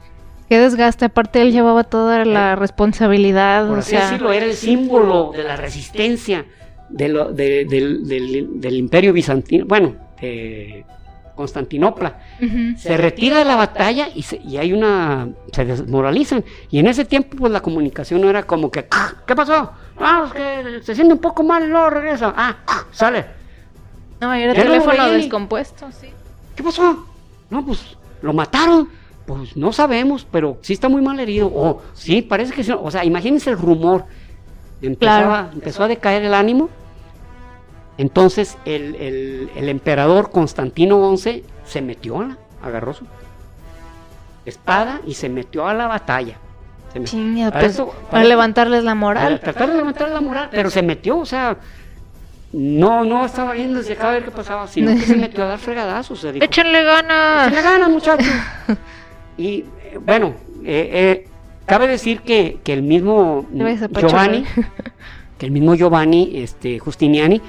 qué 0.50 0.58
desgaste. 0.58 1.06
Aparte, 1.06 1.42
él 1.42 1.52
llevaba 1.52 1.84
toda 1.84 2.26
la 2.26 2.56
responsabilidad. 2.56 3.68
Por 3.68 3.80
así 3.80 3.96
decirlo, 3.96 4.32
era 4.32 4.46
el 4.46 4.54
símbolo 4.54 5.32
de 5.36 5.44
la 5.44 5.58
resistencia 5.58 6.46
del, 6.90 8.76
imperio 8.76 9.12
bizantino, 9.12 9.66
bueno, 9.66 9.96
de 10.22 10.86
Constantinopla. 11.36 12.20
Se 12.78 12.96
retira 12.96 13.40
de 13.40 13.46
la 13.46 13.58
batalla 13.58 14.08
y, 14.16 14.26
y, 14.46 14.58
hay 14.58 14.72
una. 14.72 15.28
se 15.52 15.66
desmoralizan. 15.66 16.46
Y 16.72 16.80
en 16.80 16.88
ese 16.88 17.04
tiempo, 17.04 17.36
pues 17.38 17.52
la 17.52 17.62
comunicación 17.62 18.22
no 18.22 18.30
era 18.30 18.44
como 18.44 18.72
que. 18.72 18.88
Ah, 18.90 19.14
¿Qué 19.28 19.36
pasó? 19.36 19.70
Ah, 20.00 20.24
es 20.28 20.34
que 20.34 20.82
se 20.82 20.96
siente 20.96 21.14
un 21.14 21.20
poco 21.20 21.44
mal, 21.44 21.70
luego 21.70 21.90
regresa. 21.90 22.34
Ah, 22.38 22.56
sale. 22.92 23.26
No, 24.22 24.34
era 24.34 24.54
teléfono 24.54 25.10
descompuesto, 25.10 25.92
sí. 25.92 26.08
¿Qué 26.56 26.64
pasó? 26.64 27.13
No, 27.50 27.66
pues 27.66 27.98
lo 28.22 28.34
mataron. 28.34 28.90
Pues 29.26 29.56
no 29.56 29.72
sabemos, 29.72 30.28
pero 30.30 30.58
sí 30.62 30.74
está 30.74 30.90
muy 30.90 31.02
mal 31.02 31.20
herido. 31.20 31.48
O 31.48 31.82
sí, 31.94 32.22
parece 32.22 32.54
que 32.54 32.64
sí. 32.64 32.74
O 32.78 32.92
sea, 32.92 33.06
imagínense 33.06 33.50
el 33.50 33.58
rumor. 33.58 34.06
Empezó 34.82 35.84
a 35.84 35.88
decaer 35.88 36.24
el 36.24 36.34
ánimo. 36.34 36.70
Entonces 37.98 38.58
el, 38.66 39.50
emperador 39.56 40.32
Constantino 40.32 41.16
XI 41.16 41.46
se 41.66 41.82
metió, 41.82 42.20
a 42.22 42.24
la, 42.26 42.38
agarró 42.62 42.94
su 42.94 43.06
espada 44.46 45.02
y 45.06 45.14
se 45.14 45.30
metió 45.30 45.68
a 45.68 45.74
la 45.74 45.88
batalla. 45.88 46.38
para, 46.92 47.60
pues, 47.60 47.82
para, 48.10 48.24
levantarles 48.24 48.84
la 48.84 48.96
moral. 48.96 49.40
Para 49.40 49.40
tratar 49.40 49.70
de 49.70 49.78
levantarles 49.78 50.14
la 50.14 50.22
moral, 50.22 50.50
pero 50.52 50.70
se 50.70 50.82
metió, 50.82 51.18
o 51.20 51.26
sea, 51.26 51.58
no, 52.54 53.04
no 53.04 53.26
estaba 53.26 53.54
viendo 53.54 53.80
desde 53.80 53.94
acá 53.94 54.10
a 54.10 54.12
ver 54.14 54.26
qué 54.26 54.32
pasaba, 54.32 54.68
sino 54.68 54.92
que 54.92 55.02
se 55.02 55.16
metió 55.16 55.44
a 55.44 55.48
dar 55.48 55.60
fregadazos. 55.60 56.24
Échenle 56.24 56.84
ganas. 56.84 57.48
Échenle 57.48 57.62
ganas, 57.62 57.90
muchachos. 57.90 58.28
Y 59.36 59.66
eh, 59.82 60.00
bueno, 60.00 60.36
eh, 60.64 60.90
eh, 60.94 61.28
cabe 61.66 61.88
decir 61.88 62.22
que, 62.22 62.60
el 62.66 62.84
mismo 62.84 63.48
Giovanni, 63.52 64.46
que 65.40 65.46
el 65.48 65.52
mismo 65.52 65.74
Giovanni 65.74 66.34
este, 66.36 66.78
Justiniani, 66.78 67.42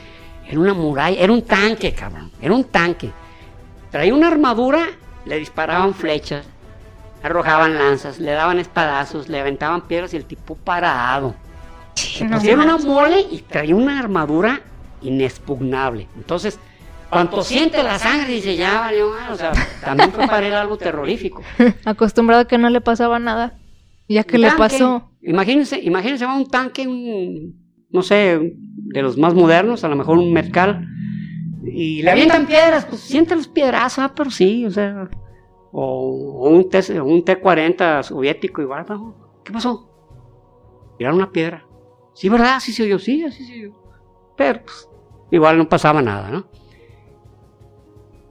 era 0.49 0.59
una 0.59 0.73
muralla, 0.73 1.21
era 1.21 1.31
un 1.31 1.43
tanque, 1.43 1.93
cabrón, 1.93 2.31
era 2.41 2.55
un 2.55 2.65
tanque. 2.65 3.11
Traía 3.91 4.15
una 4.15 4.29
armadura, 4.29 4.87
le 5.27 5.39
disparaban 5.39 5.93
flechas, 5.93 6.47
arrojaban 7.23 7.75
lanzas, 7.75 8.19
le 8.19 8.31
daban 8.31 8.59
espadazos, 8.59 9.29
le 9.29 9.41
aventaban 9.41 9.83
piedras 9.83 10.15
y 10.15 10.17
el 10.17 10.25
tipo 10.25 10.55
parado. 10.55 11.35
Se 11.95 12.25
una 12.25 12.79
mole 12.79 13.27
y 13.31 13.43
traía 13.43 13.77
una 13.77 13.99
armadura 13.99 14.63
inexpugnable. 15.05 16.09
Entonces, 16.17 16.59
cuando 17.11 17.43
siente 17.43 17.83
la 17.83 17.99
sangre, 17.99 18.33
dice, 18.33 18.57
ya 18.57 18.81
valió 18.81 19.11
o 19.31 19.37
sea, 19.37 19.53
también 19.85 20.11
fue 20.13 20.27
para 20.27 20.47
él 20.47 20.55
algo 20.55 20.77
terrorífico. 20.77 21.43
Acostumbrado 21.85 22.43
a 22.43 22.49
que 22.49 22.59
no 22.59 22.71
le 22.71 22.81
pasaba 22.81 23.19
nada, 23.19 23.59
ya 24.09 24.25
que 24.25 24.39
le 24.39 24.51
pasó. 24.53 25.11
Imagínense, 25.23 25.81
imagínense 25.81 26.27
un 26.27 26.49
tanque, 26.49 26.87
un, 26.87 27.55
no 27.91 28.03
sé, 28.03 28.39
de 28.41 29.03
los 29.03 29.17
más 29.17 29.35
modernos, 29.35 29.85
a 29.85 29.89
lo 29.89 29.97
mejor 29.97 30.19
un 30.19 30.33
Mercal, 30.33 30.89
y 31.65 32.03
le 32.03 32.11
avientan 32.11 32.47
piedras, 32.47 32.85
pues 32.85 33.01
siente 33.01 33.35
los 33.35 33.49
piedrazos, 33.49 34.05
ah, 34.05 34.13
pero 34.15 34.31
sí, 34.31 34.67
o 34.67 34.71
sea, 34.71 35.09
o, 35.73 36.49
un, 36.49 36.69
T, 36.69 37.01
un 37.01 37.25
T-40 37.25 38.03
soviético 38.03 38.61
igual, 38.61 38.85
¿qué 39.45 39.53
pasó? 39.53 39.89
Tiraron 40.99 41.19
una 41.19 41.31
piedra. 41.31 41.65
Sí, 42.13 42.29
¿verdad? 42.29 42.61
Sí 42.61 42.73
se 42.73 42.85
oyó, 42.85 42.99
sí, 42.99 43.25
así 43.25 43.45
se 43.45 43.55
oyó. 43.55 43.75
Pero, 44.37 44.63
pues, 44.63 44.89
igual 45.35 45.59
no 45.59 45.69
pasaba 45.69 46.01
nada, 46.01 46.31
¿no? 46.31 46.47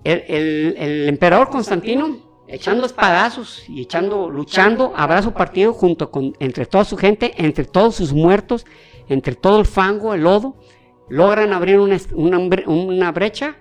el, 0.04 1.06
emperador 1.08 1.50
Constantino 1.50 2.18
echando 2.48 2.86
espadazos 2.86 3.64
y 3.68 3.82
echando, 3.82 4.30
luchando 4.30 4.94
a 4.96 5.08
brazo 5.08 5.34
partido 5.34 5.74
junto 5.74 6.12
con, 6.12 6.36
entre 6.40 6.66
toda 6.66 6.86
su 6.86 6.98
gente, 6.98 7.34
entre 7.38 7.66
todos 7.66 7.96
sus 7.96 8.14
muertos, 8.14 8.66
entre 9.08 9.36
todo 9.36 9.60
el 9.60 9.66
fango, 9.66 10.14
el 10.14 10.22
lodo, 10.22 10.56
logran 11.10 11.54
abrir 11.54 11.80
una, 11.80 11.98
una, 12.68 13.12
brecha. 13.12 13.56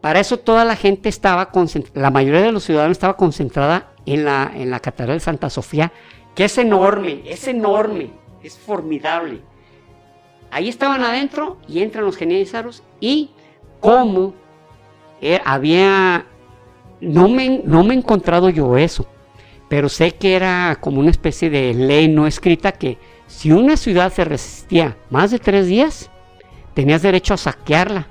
Para 0.00 0.20
eso 0.20 0.38
toda 0.38 0.64
la 0.64 0.76
gente 0.76 1.08
estaba 1.08 1.50
concentrada, 1.50 2.00
la 2.00 2.10
mayoría 2.10 2.42
de 2.42 2.52
los 2.52 2.64
ciudadanos 2.64 2.96
estaba 2.96 3.16
concentrada 3.16 3.94
en 4.06 4.24
la, 4.24 4.50
en 4.54 4.70
la 4.70 4.80
Catedral 4.80 5.16
de 5.16 5.20
Santa 5.20 5.48
Sofía, 5.48 5.92
que 6.34 6.44
es 6.44 6.58
enorme, 6.58 7.22
es 7.24 7.46
enorme, 7.48 8.10
es 8.42 8.58
formidable. 8.58 9.42
Ahí 10.54 10.68
estaban 10.68 11.02
adentro 11.02 11.56
y 11.66 11.82
entran 11.82 12.04
los 12.04 12.16
genízaros 12.16 12.84
y 13.00 13.30
cómo 13.80 14.34
eh, 15.20 15.40
había, 15.44 16.26
no 17.00 17.28
me, 17.28 17.60
no 17.64 17.82
me 17.82 17.92
he 17.92 17.96
encontrado 17.96 18.50
yo 18.50 18.76
eso, 18.76 19.04
pero 19.68 19.88
sé 19.88 20.12
que 20.12 20.36
era 20.36 20.78
como 20.80 21.00
una 21.00 21.10
especie 21.10 21.50
de 21.50 21.74
ley 21.74 22.06
no 22.06 22.28
escrita 22.28 22.70
que 22.70 22.98
si 23.26 23.50
una 23.50 23.76
ciudad 23.76 24.12
se 24.12 24.24
resistía 24.24 24.96
más 25.10 25.32
de 25.32 25.40
tres 25.40 25.66
días, 25.66 26.08
tenías 26.72 27.02
derecho 27.02 27.34
a 27.34 27.38
saquearla 27.38 28.06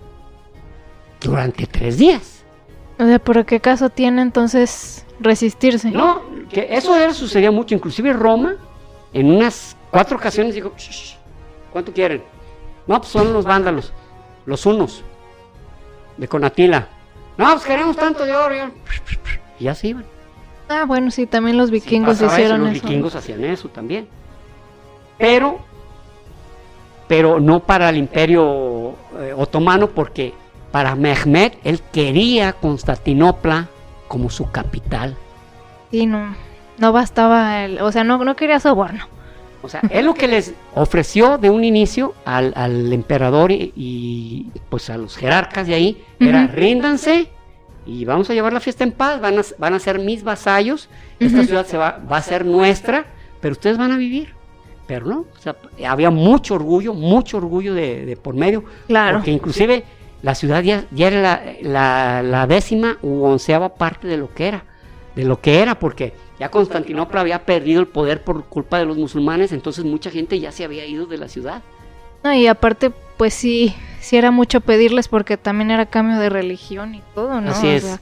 durante 1.21 1.65
tres 1.65 1.97
días. 1.97 2.43
O 2.99 3.05
sea, 3.05 3.19
¿por 3.19 3.45
qué 3.45 3.61
caso 3.61 3.89
tiene 3.89 4.21
entonces 4.21 5.05
resistirse? 5.21 5.91
No, 5.91 6.21
que 6.49 6.67
eso 6.71 6.93
era, 6.93 7.13
sucedía 7.13 7.51
mucho. 7.51 7.73
Inclusive 7.73 8.11
Roma, 8.11 8.57
en 9.13 9.31
unas 9.31 9.77
cuatro 9.91 10.17
ocasiones 10.17 10.55
dijo, 10.55 10.73
¿cuánto 11.71 11.93
quieren? 11.93 12.32
No, 12.87 12.99
pues 12.99 13.11
son 13.11 13.33
los 13.33 13.45
vándalos, 13.45 13.93
los 14.45 14.65
unos, 14.65 15.03
de 16.17 16.27
Conatila. 16.27 16.87
No, 17.37 17.51
pues 17.51 17.63
queremos 17.63 17.95
tanto 17.95 18.25
de 18.25 18.35
oro. 18.35 18.55
Y 19.59 19.63
ya 19.65 19.75
se 19.75 19.87
iban. 19.89 20.05
Ah, 20.69 20.85
bueno, 20.85 21.11
sí, 21.11 21.25
también 21.27 21.57
los 21.57 21.71
vikingos 21.71 22.17
Sí, 22.17 22.23
pasaba 22.23 22.33
eso, 22.33 22.41
hicieron 22.41 22.65
los 22.67 22.75
eso. 22.77 22.87
vikingos 22.87 23.15
hacían 23.15 23.43
eso 23.43 23.69
también. 23.69 24.07
Pero, 25.17 25.59
pero 27.07 27.39
no 27.39 27.59
para 27.59 27.89
el 27.89 27.97
imperio 27.97 28.95
eh, 29.19 29.33
otomano, 29.35 29.87
porque 29.87 30.33
para 30.71 30.95
Mehmed 30.95 31.53
él 31.63 31.81
quería 31.91 32.53
Constantinopla 32.53 33.67
como 34.07 34.29
su 34.29 34.49
capital. 34.51 35.15
Sí, 35.91 36.05
no, 36.05 36.35
no 36.77 36.91
bastaba, 36.91 37.63
el, 37.63 37.79
o 37.81 37.91
sea, 37.91 38.03
no, 38.03 38.23
no 38.23 38.35
quería 38.35 38.59
soborno. 38.59 39.05
O 39.63 39.69
sea, 39.69 39.81
él 39.89 40.05
lo 40.05 40.13
que 40.13 40.27
les 40.27 40.53
ofreció 40.75 41.37
de 41.37 41.49
un 41.49 41.63
inicio 41.63 42.13
al, 42.25 42.51
al 42.55 42.91
emperador 42.93 43.51
y, 43.51 43.71
y, 43.75 44.51
pues 44.69 44.89
a 44.89 44.97
los 44.97 45.15
jerarcas 45.17 45.65
de 45.67 45.73
ahí. 45.73 46.03
Era 46.19 46.47
ríndanse 46.47 47.29
y 47.85 48.05
vamos 48.05 48.29
a 48.29 48.33
llevar 48.33 48.53
la 48.53 48.59
fiesta 48.59 48.83
en 48.83 48.91
paz, 48.91 49.19
van 49.21 49.39
a, 49.39 49.41
van 49.57 49.73
a 49.73 49.79
ser 49.79 49.99
mis 49.99 50.23
vasallos, 50.23 50.89
esta 51.19 51.43
ciudad 51.43 51.65
se 51.65 51.77
va, 51.77 51.99
va 52.11 52.17
a 52.17 52.21
ser 52.21 52.45
nuestra, 52.45 53.05
pero 53.41 53.53
ustedes 53.53 53.77
van 53.77 53.91
a 53.91 53.97
vivir. 53.97 54.33
Pero 54.85 55.05
no, 55.05 55.19
o 55.33 55.39
sea, 55.39 55.55
había 55.87 56.09
mucho 56.09 56.55
orgullo, 56.55 56.93
mucho 56.93 57.37
orgullo 57.37 57.73
de, 57.73 58.05
de 58.05 58.17
por 58.17 58.35
medio, 58.35 58.63
Claro. 58.87 59.17
porque 59.17 59.31
inclusive 59.31 59.83
la 60.21 60.35
ciudad 60.35 60.61
ya, 60.61 60.83
ya 60.91 61.07
era 61.07 61.21
la, 61.21 61.41
la- 61.61 62.21
la 62.23 62.47
décima 62.47 62.97
u 63.01 63.23
onceava 63.23 63.75
parte 63.75 64.07
de 64.09 64.17
lo 64.17 64.33
que 64.33 64.47
era, 64.49 64.65
de 65.15 65.23
lo 65.23 65.39
que 65.39 65.61
era, 65.61 65.79
porque 65.79 66.13
ya 66.43 66.51
Constantinopla 66.51 67.21
había 67.21 67.45
perdido 67.45 67.79
el 67.79 67.87
poder 67.87 68.21
por 68.23 68.43
culpa 68.45 68.77
de 68.77 68.85
los 68.85 68.97
musulmanes, 68.97 69.53
entonces 69.53 69.85
mucha 69.85 70.11
gente 70.11 70.39
ya 70.39 70.51
se 70.51 70.65
había 70.65 70.85
ido 70.85 71.05
de 71.05 71.17
la 71.17 71.29
ciudad. 71.29 71.61
No, 72.21 72.33
y 72.33 72.47
aparte, 72.47 72.91
pues 73.17 73.33
sí, 73.33 73.73
sí 74.01 74.17
era 74.17 74.29
mucho 74.31 74.59
pedirles 74.59 75.07
porque 75.07 75.37
también 75.37 75.71
era 75.71 75.85
cambio 75.85 76.17
de 76.19 76.29
religión 76.29 76.95
y 76.95 77.01
todo, 77.15 77.39
¿no? 77.39 77.51
Así 77.51 77.67
O 77.67 77.71
es. 77.71 77.83
sea, 77.83 77.99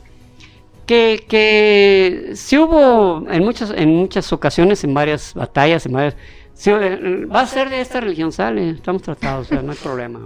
Que, 0.87 1.23
que 1.27 2.31
sí 2.33 2.57
hubo 2.57 3.29
en 3.29 3.43
muchas, 3.43 3.71
en 3.75 3.89
muchas 3.95 4.33
ocasiones, 4.33 4.83
en 4.83 4.93
varias 4.95 5.33
batallas, 5.35 5.85
en 5.85 5.91
varias... 5.93 6.15
sí, 6.53 6.71
eh, 6.71 7.25
va 7.25 7.41
a 7.41 7.45
ser 7.47 7.69
de 7.69 7.79
esta 7.81 7.99
religión, 8.01 8.31
sale, 8.31 8.71
estamos 8.71 9.01
tratados, 9.03 9.47
o 9.47 9.49
sea, 9.49 9.61
no 9.61 9.71
hay 9.71 9.77
problema. 9.77 10.19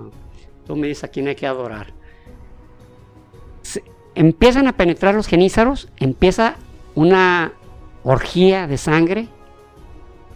Tú 0.65 0.75
me 0.77 0.87
dices 0.87 1.03
a 1.03 1.07
quién 1.09 1.27
hay 1.27 1.35
que 1.35 1.45
adorar. 1.47 1.93
Se- 3.61 3.83
empiezan 4.15 4.67
a 4.67 4.73
penetrar 4.73 5.13
los 5.15 5.27
genízaros, 5.27 5.89
empieza 5.97 6.55
una 6.95 7.51
orgía 8.05 8.67
de 8.67 8.77
sangre. 8.77 9.27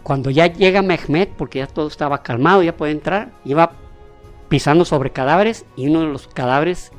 Cuando 0.02 0.30
ya 0.30 0.46
llega 0.46 0.82
Mehmed, 0.82 1.28
porque 1.36 1.60
ya 1.60 1.66
todo 1.66 1.86
estaba 1.88 2.22
calmado, 2.22 2.62
ya 2.62 2.76
puede 2.76 2.92
entrar, 2.92 3.30
iba 3.44 3.72
pisando 4.48 4.84
sobre 4.84 5.10
cadáveres 5.10 5.64
y 5.76 5.88
uno 5.88 6.00
de 6.00 6.06
los 6.06 6.26
cadáveres 6.28 6.90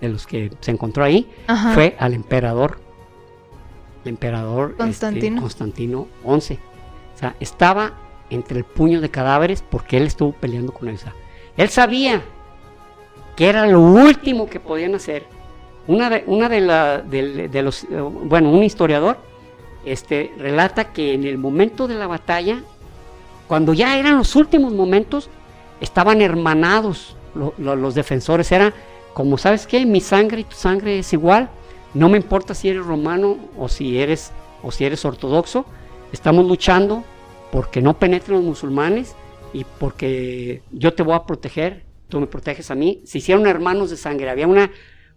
de 0.00 0.08
los 0.08 0.26
que 0.26 0.50
se 0.60 0.70
encontró 0.72 1.04
ahí 1.04 1.30
Ajá. 1.46 1.72
fue 1.74 1.94
al 2.00 2.14
emperador, 2.14 2.80
el 4.04 4.08
emperador 4.10 4.70
este, 4.70 4.82
Constantino. 4.82 5.40
Constantino 5.40 6.08
XI. 6.24 6.58
O 7.14 7.18
sea, 7.18 7.36
estaba 7.38 7.92
entre 8.30 8.58
el 8.58 8.64
puño 8.64 9.00
de 9.00 9.10
cadáveres 9.10 9.62
porque 9.62 9.96
él 9.98 10.04
estuvo 10.04 10.32
peleando 10.32 10.72
con 10.72 10.96
sea, 10.98 11.14
él 11.56 11.68
sabía 11.68 12.22
que 13.36 13.48
era 13.48 13.66
lo 13.66 13.80
último 13.80 14.48
que 14.48 14.58
podían 14.58 14.94
hacer. 14.94 15.24
Una 15.86 16.08
de, 16.10 16.24
una 16.26 16.48
de, 16.48 16.60
la, 16.62 16.98
de- 17.02 17.48
de 17.48 17.62
los, 17.62 17.84
eh, 17.84 18.00
bueno, 18.00 18.50
un 18.50 18.62
historiador 18.62 19.18
este, 19.84 20.32
relata 20.38 20.92
que 20.92 21.14
en 21.14 21.24
el 21.24 21.38
momento 21.38 21.88
de 21.88 21.94
la 21.94 22.06
batalla, 22.06 22.62
cuando 23.48 23.74
ya 23.74 23.98
eran 23.98 24.16
los 24.16 24.36
últimos 24.36 24.72
momentos, 24.72 25.28
estaban 25.80 26.22
hermanados 26.22 27.16
lo- 27.34 27.54
lo- 27.58 27.76
los 27.76 27.94
defensores. 27.94 28.50
Era 28.52 28.72
como, 29.14 29.36
¿sabes 29.38 29.66
qué? 29.66 29.84
Mi 29.84 30.00
sangre 30.00 30.40
y 30.40 30.44
tu 30.44 30.56
sangre 30.56 30.98
es 31.00 31.12
igual. 31.12 31.50
No 31.94 32.08
me 32.08 32.16
importa 32.16 32.54
si 32.54 32.68
eres 32.68 32.84
romano 32.86 33.36
o 33.58 33.68
si 33.68 33.98
eres, 33.98 34.32
o 34.62 34.70
si 34.70 34.84
eres 34.84 35.04
ortodoxo. 35.04 35.66
Estamos 36.12 36.46
luchando 36.46 37.04
porque 37.50 37.82
no 37.82 37.98
penetren 37.98 38.36
los 38.38 38.44
musulmanes 38.44 39.14
y 39.52 39.64
porque 39.78 40.62
yo 40.70 40.94
te 40.94 41.02
voy 41.02 41.14
a 41.14 41.24
proteger, 41.26 41.84
tú 42.08 42.20
me 42.20 42.26
proteges 42.26 42.70
a 42.70 42.74
mí. 42.74 43.02
Se 43.04 43.18
hicieron 43.18 43.46
hermanos 43.46 43.90
de 43.90 43.96
sangre. 43.98 44.30
Había 44.30 44.46
una 44.46 44.70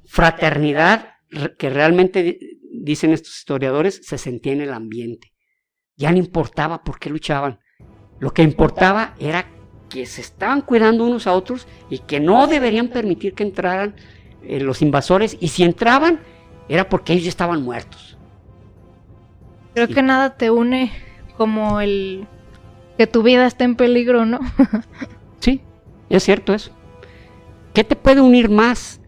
fraternidad 0.06 1.14
que 1.58 1.70
realmente, 1.70 2.55
dicen 2.86 3.12
estos 3.12 3.38
historiadores, 3.38 4.02
se 4.04 4.18
sentía 4.18 4.54
en 4.54 4.62
el 4.62 4.74
ambiente. 4.74 5.34
Ya 5.98 6.12
no 6.12 6.18
importaba 6.18 6.84
por 6.84 7.00
qué 7.00 7.10
luchaban. 7.10 7.60
Lo 8.20 8.32
que 8.32 8.44
importaba 8.44 9.16
era 9.20 9.48
que 9.90 10.06
se 10.06 10.22
estaban 10.22 10.62
cuidando 10.62 11.04
unos 11.04 11.28
a 11.28 11.34
otros 11.34 11.68
y 11.90 12.00
que 12.00 12.20
no 12.20 12.48
deberían 12.48 12.90
permitir 12.90 13.34
que 13.34 13.44
entraran 13.44 13.96
eh, 14.44 14.60
los 14.60 14.82
invasores. 14.82 15.38
Y 15.40 15.50
si 15.50 15.64
entraban, 15.64 16.20
era 16.70 16.88
porque 16.88 17.14
ellos 17.14 17.26
ya 17.26 17.30
estaban 17.30 17.64
muertos. 17.64 18.18
Creo 19.74 19.88
que 19.88 20.02
nada 20.02 20.38
te 20.38 20.52
une 20.52 20.92
como 21.38 21.82
el 21.82 22.28
que 22.98 23.08
tu 23.08 23.24
vida 23.24 23.46
está 23.46 23.66
en 23.66 23.76
peligro, 23.76 24.26
¿no? 24.26 24.40
Sí, 25.40 25.62
es 26.10 26.24
cierto 26.24 26.54
eso. 26.54 26.72
¿Qué 27.74 27.84
te 27.84 27.96
puede 27.96 28.22
unir 28.22 28.50
más? 28.50 29.00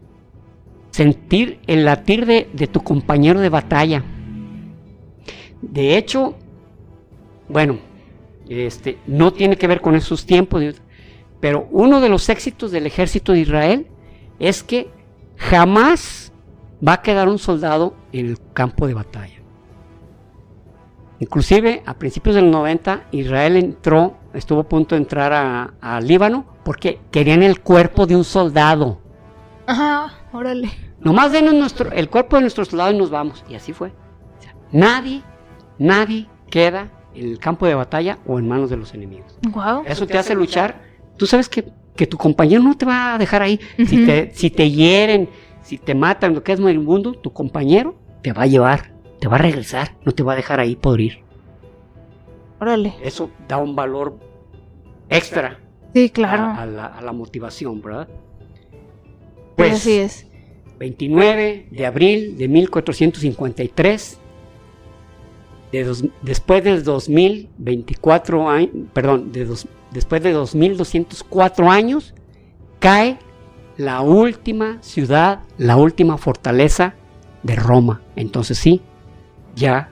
Sentir 0.98 1.60
el 1.68 1.84
latir 1.84 2.26
de, 2.26 2.50
de 2.52 2.66
tu 2.66 2.82
compañero 2.82 3.38
de 3.38 3.50
batalla. 3.50 4.02
De 5.62 5.96
hecho, 5.96 6.34
bueno, 7.48 7.78
este, 8.48 8.98
no 9.06 9.32
tiene 9.32 9.54
que 9.56 9.68
ver 9.68 9.80
con 9.80 9.94
esos 9.94 10.26
tiempos, 10.26 10.60
pero 11.38 11.68
uno 11.70 12.00
de 12.00 12.08
los 12.08 12.28
éxitos 12.28 12.72
del 12.72 12.84
ejército 12.84 13.30
de 13.30 13.38
Israel 13.38 13.86
es 14.40 14.64
que 14.64 14.90
jamás 15.36 16.32
va 16.84 16.94
a 16.94 17.02
quedar 17.02 17.28
un 17.28 17.38
soldado 17.38 17.94
en 18.12 18.26
el 18.26 18.38
campo 18.52 18.88
de 18.88 18.94
batalla. 18.94 19.40
Inclusive 21.20 21.84
a 21.86 21.94
principios 21.94 22.34
del 22.34 22.50
90 22.50 23.06
Israel 23.12 23.56
entró, 23.56 24.16
estuvo 24.34 24.62
a 24.62 24.68
punto 24.68 24.96
de 24.96 25.02
entrar 25.02 25.32
a, 25.32 25.74
a 25.80 26.00
Líbano 26.00 26.44
porque 26.64 26.98
querían 27.12 27.44
el 27.44 27.60
cuerpo 27.60 28.04
de 28.04 28.16
un 28.16 28.24
soldado. 28.24 28.98
Ajá, 29.64 30.12
órale. 30.32 30.87
Nomás 31.00 31.32
denos 31.32 31.54
nuestro, 31.54 31.90
el 31.92 32.08
cuerpo 32.10 32.36
de 32.36 32.42
nuestro 32.42 32.64
soldado 32.64 32.92
y 32.92 32.96
nos 32.98 33.10
vamos. 33.10 33.44
Y 33.48 33.54
así 33.54 33.72
fue. 33.72 33.88
O 34.38 34.42
sea, 34.42 34.54
nadie, 34.72 35.22
nadie 35.78 36.26
queda 36.50 36.90
en 37.14 37.28
el 37.30 37.38
campo 37.38 37.66
de 37.66 37.74
batalla 37.74 38.18
o 38.26 38.38
en 38.38 38.48
manos 38.48 38.70
de 38.70 38.76
los 38.76 38.94
enemigos. 38.94 39.38
Wow. 39.50 39.82
Eso 39.86 40.06
te 40.06 40.18
hace 40.18 40.34
luchar. 40.34 40.82
Tú 41.16 41.26
sabes 41.26 41.48
que, 41.48 41.72
que 41.96 42.06
tu 42.06 42.16
compañero 42.16 42.62
no 42.62 42.76
te 42.76 42.84
va 42.86 43.14
a 43.14 43.18
dejar 43.18 43.42
ahí. 43.42 43.60
Si, 43.76 44.04
te, 44.06 44.32
si 44.34 44.50
te 44.50 44.70
hieren, 44.70 45.28
si 45.62 45.78
te 45.78 45.94
matan, 45.94 46.34
lo 46.34 46.42
que 46.42 46.52
es 46.52 46.60
moribundo, 46.60 47.12
tu 47.12 47.32
compañero 47.32 47.96
te 48.22 48.32
va 48.32 48.42
a 48.42 48.46
llevar, 48.46 48.92
te 49.20 49.28
va 49.28 49.36
a 49.36 49.38
regresar, 49.38 49.96
no 50.04 50.12
te 50.12 50.22
va 50.22 50.32
a 50.32 50.36
dejar 50.36 50.58
ahí 50.60 50.74
podrir. 50.76 51.22
Órale. 52.60 52.94
Eso 53.02 53.30
da 53.46 53.58
un 53.58 53.76
valor 53.76 54.18
extra 55.08 55.60
Sí, 55.94 56.10
claro. 56.10 56.42
a, 56.42 56.62
a 56.62 56.66
la, 56.66 56.86
a 56.86 57.00
la 57.02 57.12
motivación, 57.12 57.80
¿verdad? 57.80 58.08
Sí, 58.10 59.54
Pues, 59.56 59.72
así 59.74 59.92
es. 59.98 60.27
29 60.78 61.66
de 61.70 61.86
abril 61.86 62.36
de 62.38 62.48
1453, 62.48 64.18
de 65.72 65.84
dos- 65.84 66.04
después 66.22 66.64
del 66.64 66.82
2024 66.84 68.48
años, 68.48 68.70
perdón, 68.92 69.32
de 69.32 69.44
dos- 69.44 69.66
después 69.92 70.22
de 70.22 70.32
2204 70.32 71.70
años, 71.70 72.14
cae 72.78 73.18
la 73.76 74.00
última 74.00 74.78
ciudad, 74.82 75.40
la 75.58 75.76
última 75.76 76.16
fortaleza 76.18 76.94
de 77.42 77.54
Roma. 77.56 78.02
Entonces 78.16 78.58
sí, 78.58 78.80
ya 79.54 79.90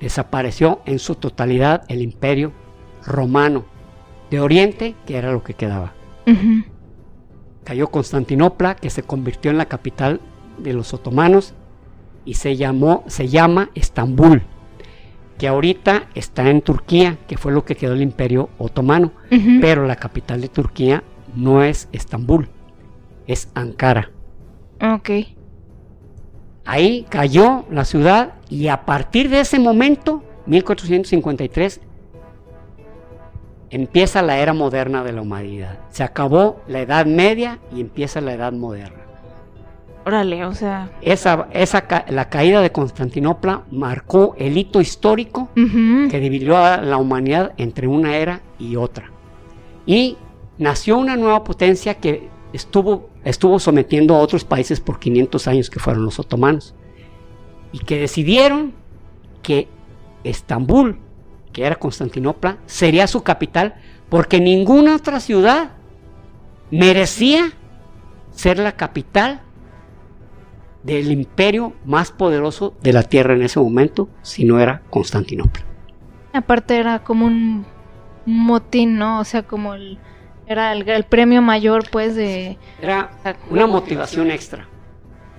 desapareció 0.00 0.80
en 0.86 0.98
su 0.98 1.14
totalidad 1.14 1.84
el 1.88 2.02
imperio 2.02 2.52
romano 3.06 3.64
de 4.30 4.40
Oriente, 4.40 4.94
que 5.06 5.16
era 5.16 5.32
lo 5.32 5.42
que 5.42 5.54
quedaba. 5.54 5.92
Ujú. 6.26 6.64
Cayó 7.64 7.88
Constantinopla, 7.88 8.76
que 8.76 8.90
se 8.90 9.02
convirtió 9.02 9.50
en 9.50 9.58
la 9.58 9.66
capital 9.66 10.20
de 10.58 10.72
los 10.72 10.94
otomanos 10.94 11.54
y 12.24 12.34
se 12.34 12.56
llamó, 12.56 13.04
se 13.06 13.28
llama 13.28 13.70
Estambul, 13.74 14.42
que 15.38 15.48
ahorita 15.48 16.08
está 16.14 16.48
en 16.50 16.62
Turquía, 16.62 17.18
que 17.26 17.38
fue 17.38 17.52
lo 17.52 17.64
que 17.64 17.74
quedó 17.74 17.94
el 17.94 18.02
Imperio 18.02 18.50
Otomano, 18.58 19.12
pero 19.60 19.86
la 19.86 19.96
capital 19.96 20.40
de 20.40 20.48
Turquía 20.48 21.02
no 21.34 21.62
es 21.62 21.88
Estambul, 21.92 22.48
es 23.26 23.48
Ankara. 23.54 24.10
Ok. 24.82 25.10
Ahí 26.64 27.06
cayó 27.08 27.64
la 27.70 27.84
ciudad 27.84 28.34
y 28.48 28.68
a 28.68 28.84
partir 28.84 29.30
de 29.30 29.40
ese 29.40 29.58
momento, 29.58 30.22
1453, 30.46 31.80
empieza 33.70 34.22
la 34.22 34.38
era 34.38 34.52
moderna 34.52 35.02
de 35.04 35.12
la 35.12 35.22
humanidad. 35.22 35.78
Se 35.90 36.02
acabó 36.02 36.60
la 36.68 36.80
Edad 36.80 37.06
Media 37.06 37.58
y 37.74 37.80
empieza 37.80 38.20
la 38.20 38.34
Edad 38.34 38.52
Moderna. 38.52 39.00
Órale, 40.04 40.44
o 40.44 40.54
sea. 40.54 40.90
Esa, 41.02 41.48
esa 41.52 41.84
la 42.08 42.28
caída 42.28 42.60
de 42.62 42.72
Constantinopla 42.72 43.64
marcó 43.70 44.34
el 44.38 44.56
hito 44.56 44.80
histórico 44.80 45.50
que 45.54 46.20
dividió 46.20 46.56
a 46.56 46.78
la 46.78 46.96
humanidad 46.96 47.52
entre 47.58 47.86
una 47.86 48.16
era 48.16 48.40
y 48.58 48.76
otra. 48.76 49.10
Y 49.86 50.16
nació 50.58 50.98
una 50.98 51.16
nueva 51.16 51.44
potencia 51.44 51.94
que 51.94 52.28
estuvo, 52.52 53.10
estuvo 53.24 53.58
sometiendo 53.58 54.16
a 54.16 54.20
otros 54.20 54.44
países 54.44 54.80
por 54.80 54.98
500 54.98 55.48
años, 55.48 55.70
que 55.70 55.80
fueron 55.80 56.04
los 56.04 56.18
otomanos, 56.18 56.74
y 57.72 57.78
que 57.80 58.00
decidieron 58.00 58.72
que 59.42 59.68
Estambul, 60.24 60.98
que 61.52 61.64
era 61.64 61.76
Constantinopla, 61.76 62.58
sería 62.66 63.06
su 63.06 63.22
capital, 63.22 63.74
porque 64.08 64.40
ninguna 64.40 64.96
otra 64.96 65.20
ciudad 65.20 65.72
merecía 66.70 67.52
ser 68.32 68.58
la 68.58 68.72
capital 68.72 69.42
del 70.82 71.12
imperio 71.12 71.74
más 71.84 72.10
poderoso 72.10 72.74
de 72.82 72.92
la 72.92 73.02
tierra 73.02 73.34
en 73.34 73.42
ese 73.42 73.60
momento, 73.60 74.08
si 74.22 74.44
no 74.44 74.60
era 74.60 74.82
Constantinopla. 74.90 75.64
Aparte 76.32 76.78
era 76.78 77.00
como 77.02 77.26
un 77.26 77.66
motín, 78.24 78.96
¿no? 78.96 79.20
O 79.20 79.24
sea, 79.24 79.42
como 79.42 79.74
el 79.74 79.98
era 80.50 80.72
el, 80.72 81.04
premio 81.04 81.42
mayor, 81.42 81.88
pues, 81.92 82.16
de... 82.16 82.58
Era 82.82 83.12
una 83.50 83.68
motivación 83.68 84.32
extra. 84.32 84.66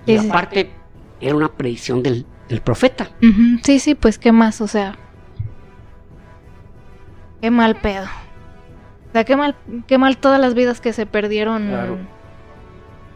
Y 0.05 0.15
aparte, 0.15 0.71
era 1.19 1.35
una 1.35 1.51
predicción 1.51 2.01
del, 2.01 2.25
profeta. 2.63 3.09
Sí, 3.61 3.79
sí, 3.79 3.93
pues, 3.93 4.17
¿qué 4.17 4.31
más? 4.31 4.61
O 4.61 4.67
sea... 4.67 4.97
Qué 7.41 7.51
mal 7.51 7.75
pedo. 7.75 8.05
O 9.09 9.11
sea, 9.11 9.23
qué 9.25 9.35
mal, 9.35 9.55
qué 9.87 9.97
mal 9.97 10.17
todas 10.17 10.39
las 10.39 10.53
vidas 10.53 10.79
que 10.79 10.93
se 10.93 11.05
perdieron. 11.05 12.07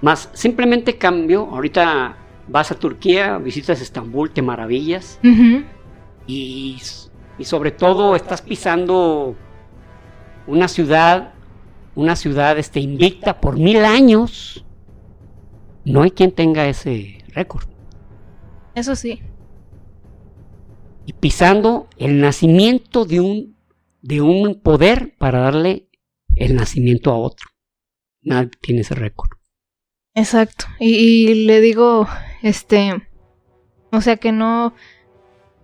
Más, 0.01 0.29
simplemente 0.33 0.97
cambio. 0.97 1.47
Ahorita 1.51 2.17
vas 2.47 2.71
a 2.71 2.75
Turquía, 2.75 3.37
visitas 3.37 3.81
Estambul, 3.81 4.31
te 4.31 4.41
maravillas. 4.41 5.19
y, 6.27 6.81
y 7.37 7.43
sobre 7.45 7.71
todo 7.71 8.15
estás 8.15 8.41
pisando 8.41 9.35
una 10.47 10.67
ciudad 10.67 11.35
una 11.95 12.15
ciudad 12.15 12.57
este, 12.59 12.79
invicta 12.79 13.39
por 13.39 13.57
mil 13.57 13.83
años, 13.85 14.65
no 15.85 16.03
hay 16.03 16.11
quien 16.11 16.31
tenga 16.31 16.67
ese 16.67 17.23
récord. 17.29 17.65
Eso 18.75 18.95
sí. 18.95 19.21
Y 21.05 21.13
pisando 21.13 21.87
el 21.97 22.19
nacimiento 22.19 23.05
de 23.05 23.21
un, 23.21 23.54
de 24.05 24.21
un 24.21 24.61
poder 24.61 25.15
para 25.17 25.39
darle 25.39 25.89
el 26.35 26.55
nacimiento 26.55 27.11
a 27.11 27.17
otro. 27.17 27.49
Nadie 28.21 28.51
tiene 28.61 28.81
ese 28.81 28.93
récord. 28.93 29.31
Exacto. 30.13 30.65
Y, 30.79 31.45
le 31.45 31.59
digo, 31.59 32.07
este, 32.43 32.93
o 33.91 34.01
sea 34.01 34.17
que 34.17 34.31
no, 34.31 34.75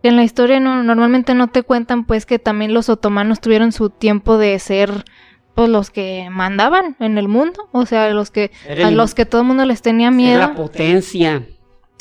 que 0.01 0.09
en 0.09 0.15
la 0.15 0.23
historia 0.23 0.59
no, 0.59 0.83
normalmente 0.83 1.35
no 1.35 1.49
te 1.49 1.61
cuentan 1.61 2.05
pues 2.05 2.25
que 2.25 2.39
también 2.39 2.73
los 2.73 2.89
otomanos 2.89 3.41
tuvieron 3.41 3.71
su 3.71 3.91
tiempo 3.91 4.37
de 4.37 4.57
ser 4.57 5.05
pues 5.53 5.69
los 5.69 5.91
que 5.91 6.29
mandaban 6.31 6.95
en 6.99 7.17
el 7.17 7.27
mundo, 7.27 7.69
o 7.71 7.85
sea, 7.85 8.09
los 8.09 8.31
que 8.31 8.51
a 8.83 8.89
los 8.89 9.13
que 9.13 9.25
todo 9.25 9.41
el 9.41 9.47
mundo 9.47 9.65
les 9.65 9.81
tenía 9.81 10.09
miedo. 10.09 10.39
la 10.39 10.55
potencia. 10.55 11.45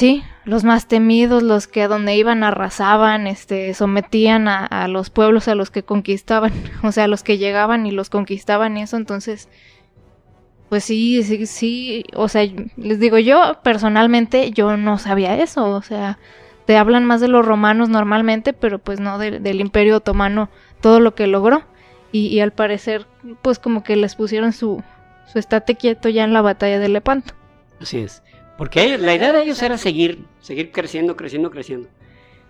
Sí, 0.01 0.25
los 0.47 0.65
más 0.65 0.89
temidos, 0.89 1.43
los 1.43 1.67
que 1.67 1.83
a 1.83 1.89
donde 1.89 2.17
iban 2.17 2.43
arrasaban, 2.43 3.27
este, 3.27 3.75
sometían 3.75 4.49
a, 4.49 4.89
los 4.89 5.11
pueblos 5.11 5.47
a 5.47 5.55
los 5.55 5.71
que 5.71 5.83
conquistaban, 5.83 6.55
o 6.83 6.91
sea, 6.91 7.05
a 7.05 7.07
los 7.07 7.23
que 7.23 7.37
llegaban 7.37 7.85
y 7.85 7.91
los 7.91 8.09
conquistaban 8.09 8.79
y 8.79 8.83
eso, 8.85 8.97
entonces, 8.97 9.51
pues 10.71 10.85
sí, 10.85 11.23
sí, 11.23 11.45
sí, 11.45 12.05
o 12.15 12.29
sea, 12.29 12.51
les 12.79 12.99
digo, 12.99 13.19
yo 13.19 13.59
personalmente 13.63 14.53
yo 14.53 14.79
no 14.79 14.97
sabía 14.97 15.37
eso, 15.37 15.69
o 15.69 15.83
sea, 15.83 16.19
te 16.65 16.79
hablan 16.79 17.05
más 17.05 17.21
de 17.21 17.29
los 17.29 17.45
romanos 17.45 17.91
normalmente, 17.91 18.55
pero 18.55 18.79
pues 18.79 19.01
no 19.01 19.19
del 19.19 19.61
imperio 19.61 19.99
otomano, 19.99 20.49
todo 20.81 21.01
lo 21.01 21.15
que 21.15 21.27
logró. 21.27 21.63
Y, 22.11 22.41
al 22.41 22.53
parecer, 22.53 23.07
pues 23.43 23.59
como 23.59 23.85
que 23.85 23.97
les 23.97 24.17
pusieron 24.17 24.55
su, 24.55 24.83
su 25.31 25.39
estate 25.39 25.77
quieto 25.77 26.09
ya 26.09 26.25
en 26.25 26.33
la 26.33 26.41
batalla 26.41 26.79
de 26.79 26.89
Lepanto. 26.89 27.35
Así 27.81 27.99
es. 27.99 28.23
Porque 28.61 28.99
la 28.99 29.15
idea 29.15 29.33
de 29.33 29.43
ellos 29.43 29.63
era 29.63 29.79
seguir, 29.79 30.27
seguir 30.39 30.71
creciendo, 30.71 31.17
creciendo, 31.17 31.51
creciendo. 31.51 31.89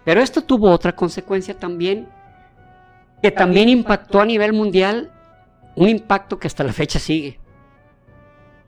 Pero 0.05 0.21
esto 0.21 0.43
tuvo 0.43 0.69
otra 0.69 0.97
consecuencia 0.97 1.57
también, 1.57 2.09
que 3.23 3.31
también 3.31 3.69
impactó 3.69 4.21
a 4.21 4.25
nivel 4.25 4.53
mundial, 4.53 5.13
un 5.77 5.89
impacto 5.89 6.41
que 6.41 6.49
hasta 6.49 6.65
la 6.65 6.73
fecha 6.73 6.99
sigue. 6.99 7.39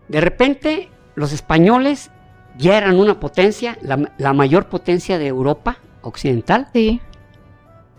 De 0.06 0.20
repente, 0.20 0.88
los 1.16 1.32
españoles 1.32 2.12
ya 2.58 2.78
eran 2.78 2.94
una 2.94 3.18
potencia, 3.18 3.76
la, 3.82 4.12
la 4.18 4.32
mayor 4.34 4.66
potencia 4.68 5.18
de 5.18 5.26
Europa 5.26 5.78
occidental. 6.02 6.68
Sí. 6.72 7.00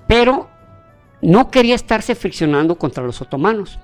Pero 0.07 0.47
no 1.21 1.51
quería 1.51 1.75
estarse 1.75 2.15
friccionando 2.15 2.75
contra 2.77 3.03
los 3.03 3.21
otomanos, 3.21 3.77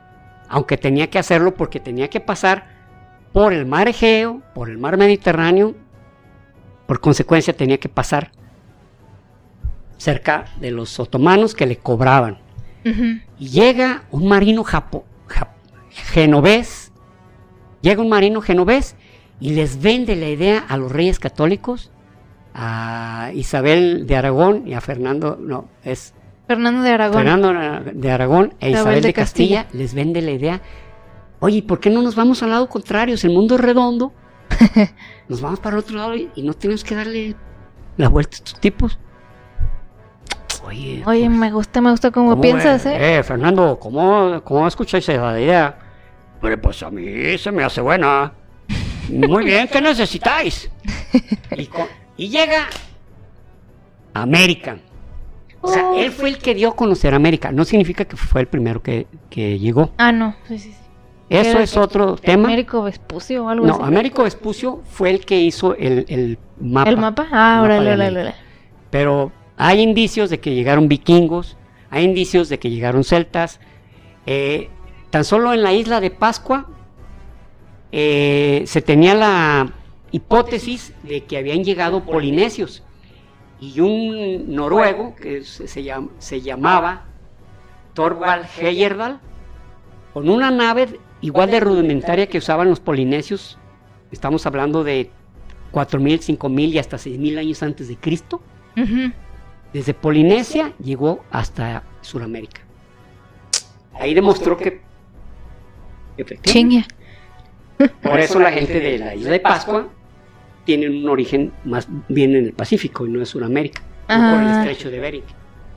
aunque 0.47 0.77
tenía 0.77 1.09
que 1.09 1.19
hacerlo 1.19 1.53
porque 1.53 1.81
tenía 1.81 2.09
que 2.09 2.21
pasar 2.21 2.78
por 3.33 3.53
el 3.53 3.65
mar 3.65 3.87
Egeo, 3.87 4.41
por 4.53 4.69
el 4.69 4.77
mar 4.77 4.97
Mediterráneo, 4.97 5.75
por 6.87 6.99
consecuencia 6.99 7.55
tenía 7.55 7.77
que 7.77 7.89
pasar 7.89 8.31
cerca 9.97 10.45
de 10.59 10.71
los 10.71 10.99
otomanos 10.99 11.53
que 11.53 11.65
le 11.65 11.77
cobraban. 11.77 12.39
Y 13.37 13.49
llega 13.49 14.03
un 14.09 14.27
marino 14.27 14.63
japo, 14.63 15.05
genovés, 15.89 16.91
llega 17.81 18.01
un 18.01 18.09
marino 18.09 18.41
genovés 18.41 18.95
y 19.39 19.51
les 19.51 19.81
vende 19.81 20.15
la 20.15 20.29
idea 20.29 20.65
a 20.67 20.77
los 20.77 20.91
reyes 20.91 21.19
católicos, 21.19 21.91
a 22.55 23.31
Isabel 23.35 24.07
de 24.07 24.15
Aragón 24.15 24.67
y 24.67 24.73
a 24.73 24.81
Fernando, 24.81 25.37
no, 25.39 25.69
es 25.83 26.13
Fernando 26.47 26.81
de 26.81 26.89
Aragón. 26.89 27.17
Fernando 27.17 27.53
de 27.93 28.11
Aragón 28.11 28.55
e 28.59 28.71
Isabel 28.71 29.03
de, 29.03 29.13
Castilla, 29.13 29.67
les 29.71 29.93
vende 29.93 30.19
la 30.23 30.31
idea. 30.31 30.61
Oye, 31.39 31.63
¿por 31.63 31.79
qué 31.79 31.89
no 31.89 32.01
nos 32.01 32.15
vamos 32.15 32.43
al 32.43 32.49
lado 32.49 32.67
contrario? 32.67 33.17
Si 33.17 33.27
el 33.27 33.33
mundo 33.33 33.55
es 33.55 33.61
redondo, 33.61 34.13
nos 35.29 35.41
vamos 35.41 35.59
para 35.59 35.77
el 35.77 35.79
otro 35.79 35.97
lado 35.97 36.15
y, 36.15 36.29
no 36.37 36.53
tenemos 36.53 36.83
que 36.83 36.95
darle 36.95 37.35
la 37.97 38.09
vuelta 38.09 38.35
a 38.35 38.37
estos 38.37 38.59
tipos. 38.59 38.99
Oye, 40.65 41.03
Oye 41.05 41.25
pues, 41.25 41.37
me 41.37 41.51
gusta, 41.51 41.81
me 41.81 41.91
gusta 41.91 42.11
cómo, 42.11 42.39
piensas, 42.39 42.85
¿eh? 42.85 43.17
¿eh? 43.17 43.23
Fernando, 43.23 43.79
¿cómo, 43.79 44.41
cómo 44.43 44.67
escucháis 44.67 45.07
esa 45.07 45.39
idea? 45.39 45.79
pues 46.61 46.83
a 46.83 46.89
mí 46.89 47.37
se 47.37 47.51
me 47.51 47.63
hace 47.63 47.81
buena. 47.81 48.33
Muy 49.09 49.45
bien, 49.45 49.67
¿qué 49.67 49.81
necesitáis? 49.81 50.69
Y, 51.57 51.69
y 52.17 52.29
llega 52.29 52.67
América. 54.13 54.77
O 55.61 55.67
sea, 55.67 55.91
él 55.95 56.11
fue 56.11 56.29
el 56.29 56.37
que 56.37 56.53
dio 56.55 56.69
a 56.69 56.75
conocer 56.75 57.13
América. 57.13 57.51
No 57.51 57.65
significa 57.65 58.05
que 58.05 58.15
fue 58.15 58.41
el 58.41 58.47
primero 58.47 58.81
que, 58.81 59.07
llegó. 59.31 59.91
Ah, 59.97 60.11
no. 60.11 60.35
Sí, 60.47 60.57
sí, 60.59 60.71
sí. 60.71 60.88
Eso 61.29 61.59
es 61.59 61.77
otro 61.77 62.15
tema. 62.15 62.47
Américo 62.47 62.83
Vespucio 62.83 63.45
o 63.45 63.49
algo 63.49 63.65
así. 63.65 63.79
No, 63.79 63.85
Américo 63.85 64.23
Vespucio 64.23 64.81
fue 64.89 65.11
el 65.11 65.25
que 65.25 65.39
hizo 65.39 65.75
el, 65.75 66.39
mapa. 66.59 66.89
¿El 66.89 66.97
mapa? 66.97 67.27
Ah, 67.31 67.61
órale, 67.63 67.93
órale, 67.93 68.33
Pero 68.89 69.31
hay 69.55 69.81
indicios 69.81 70.31
de 70.31 70.39
que 70.39 70.55
llegaron 70.55 70.87
vikingos, 70.87 71.55
hay 71.91 72.03
indicios 72.03 72.49
de 72.49 72.57
que 72.57 72.69
llegaron 72.71 73.03
celtas. 73.03 73.59
Eh, 74.25 74.69
tan 75.11 75.23
solo 75.23 75.53
en 75.53 75.61
la 75.61 75.71
isla 75.73 76.01
de 76.01 76.09
Pascua 76.09 76.67
eh, 77.91 78.63
se 78.65 78.81
tenía 78.81 79.13
la 79.13 79.71
hipótesis 80.11 80.93
de 81.03 81.25
que 81.25 81.37
habían 81.37 81.63
llegado 81.63 82.03
polinesios 82.03 82.83
y 83.59 83.79
un 83.81 84.55
noruego 84.55 85.15
que 85.15 85.43
se, 85.43 85.67
se, 85.67 86.41
llamaba 86.41 87.05
Thorvald 87.93 88.45
Heyerdahl, 88.59 89.19
con 90.13 90.29
una 90.29 90.49
nave 90.49 90.99
igual 91.21 91.51
de 91.51 91.59
rudimentaria 91.59 92.27
que 92.27 92.37
usaban 92.37 92.69
los 92.69 92.79
polinesios, 92.79 93.57
estamos 94.11 94.45
hablando 94.45 94.83
de 94.83 95.09
4.000, 95.71 96.37
5.000 96.37 96.69
y 96.69 96.79
hasta 96.79 96.97
6.000 96.97 97.39
años 97.39 97.63
antes 97.63 97.87
de 97.87 97.97
Cristo, 97.97 98.41
desde 99.73 99.93
Polinesia 99.93 100.73
llegó 100.83 101.23
hasta 101.31 101.83
Sudamérica. 102.01 102.61
Ahí 103.99 104.13
demostró 104.13 104.57
que... 104.57 104.81
Chingue. 106.43 106.85
Por 108.01 108.19
eso 108.19 108.39
la 108.39 108.51
gente 108.51 108.79
de 108.79 108.97
la 108.97 109.15
isla 109.15 109.31
de 109.31 109.39
Pascua 109.39 109.87
tienen 110.65 110.97
un 110.97 111.09
origen 111.09 111.53
más 111.63 111.87
bien 112.09 112.35
en 112.35 112.45
el 112.45 112.53
Pacífico 112.53 113.05
y 113.05 113.09
no 113.09 113.19
en 113.19 113.25
Sudamérica, 113.25 113.81
por 114.07 114.41
el 114.41 114.49
estrecho 114.49 114.89
de 114.89 114.99
Bering. 114.99 115.23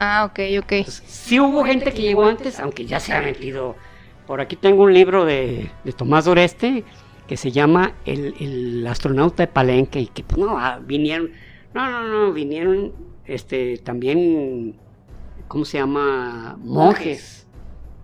Ah, 0.00 0.24
ok, 0.24 0.40
ok. 0.58 0.88
sí 0.88 1.38
hubo 1.38 1.64
gente 1.64 1.92
que 1.92 2.02
llegó 2.02 2.24
antes, 2.24 2.58
aunque 2.58 2.84
ya 2.84 2.98
se 2.98 3.12
ha 3.12 3.22
metido. 3.22 3.76
Por 4.32 4.40
aquí 4.40 4.56
tengo 4.56 4.84
un 4.84 4.94
libro 4.94 5.26
de, 5.26 5.68
Tomás 5.94 6.24
Doreste 6.24 6.84
que 7.28 7.36
se 7.36 7.52
llama 7.52 7.96
el, 8.06 8.82
astronauta 8.86 9.42
de 9.42 9.46
Palenque 9.46 10.00
y 10.00 10.06
que 10.06 10.22
pues, 10.22 10.38
no, 10.38 10.58
ah, 10.58 10.80
vinieron, 10.82 11.32
no, 11.74 11.90
no, 11.90 12.08
no, 12.08 12.32
vinieron 12.32 12.94
este 13.26 13.76
también, 13.76 14.74
¿cómo 15.48 15.66
se 15.66 15.76
llama? 15.76 16.56
Monjes, 16.64 17.46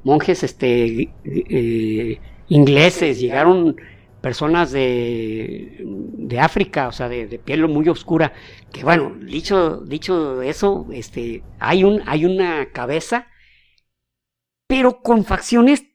monjes 0.05 0.43
este 0.43 1.09
eh, 1.25 2.21
ingleses, 2.49 3.21
llegaron 3.21 3.77
personas 4.21 4.71
de, 4.71 5.83
de 5.83 6.41
África, 6.41 6.89
o 6.89 6.93
sea, 6.93 7.09
de, 7.09 7.39
piel 7.43 7.67
muy 7.69 7.89
oscura, 7.89 8.35
que 8.71 8.85
bueno, 8.85 9.17
dicho, 9.19 9.79
dicho 9.79 10.43
eso, 10.43 10.89
este, 10.93 11.43
hay, 11.59 11.85
un, 11.85 12.03
hay 12.05 12.27
una 12.27 12.67
cabeza, 12.71 13.29
pero 14.67 15.01
con 15.01 15.25
facciones 15.25 15.89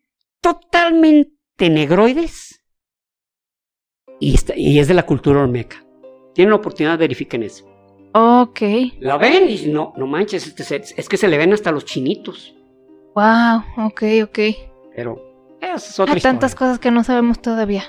totalmente 0.44 1.32
de 1.58 1.70
negroides 1.70 2.62
y, 4.20 4.36
está- 4.36 4.56
y 4.56 4.78
es 4.80 4.88
de 4.88 4.94
la 4.94 5.06
cultura 5.06 5.42
olmeca. 5.42 5.84
Tienen 6.36 6.52
la 6.52 6.58
oportunidad, 6.58 6.98
verifiquen 7.00 7.44
eso. 7.44 7.66
Ok. 8.14 8.60
La 9.00 9.18
ven 9.18 9.50
y 9.50 9.68
no, 9.68 9.94
no 9.98 10.06
manches, 10.06 10.44
se- 10.44 10.76
es 10.98 11.10
que 11.10 11.18
se 11.18 11.28
le 11.28 11.38
ven 11.38 11.54
hasta 11.54 11.72
los 11.72 11.86
chinitos. 11.86 12.54
Wow, 13.16 13.64
ok, 13.88 14.04
ok. 14.26 14.40
Pero 14.96 15.58
esa 15.62 15.76
es 15.78 16.00
otra 16.00 16.14
Hay 16.16 16.22
tantas 16.22 16.54
cosas 16.56 16.78
que 16.80 16.92
no 16.92 17.04
sabemos 17.04 17.42
todavía. 17.42 17.84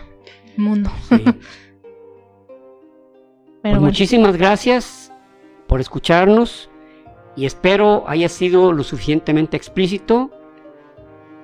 Mundo. 0.56 0.90
Sí. 1.08 1.16
Pero 1.24 1.34
Pues 3.62 3.72
bueno. 3.72 3.80
muchísimas 3.80 4.36
gracias 4.36 5.12
por 5.66 5.80
escucharnos 5.80 6.70
y 7.36 7.46
espero 7.46 8.04
haya 8.06 8.28
sido 8.28 8.72
lo 8.72 8.82
suficientemente 8.84 9.56
explícito 9.56 10.30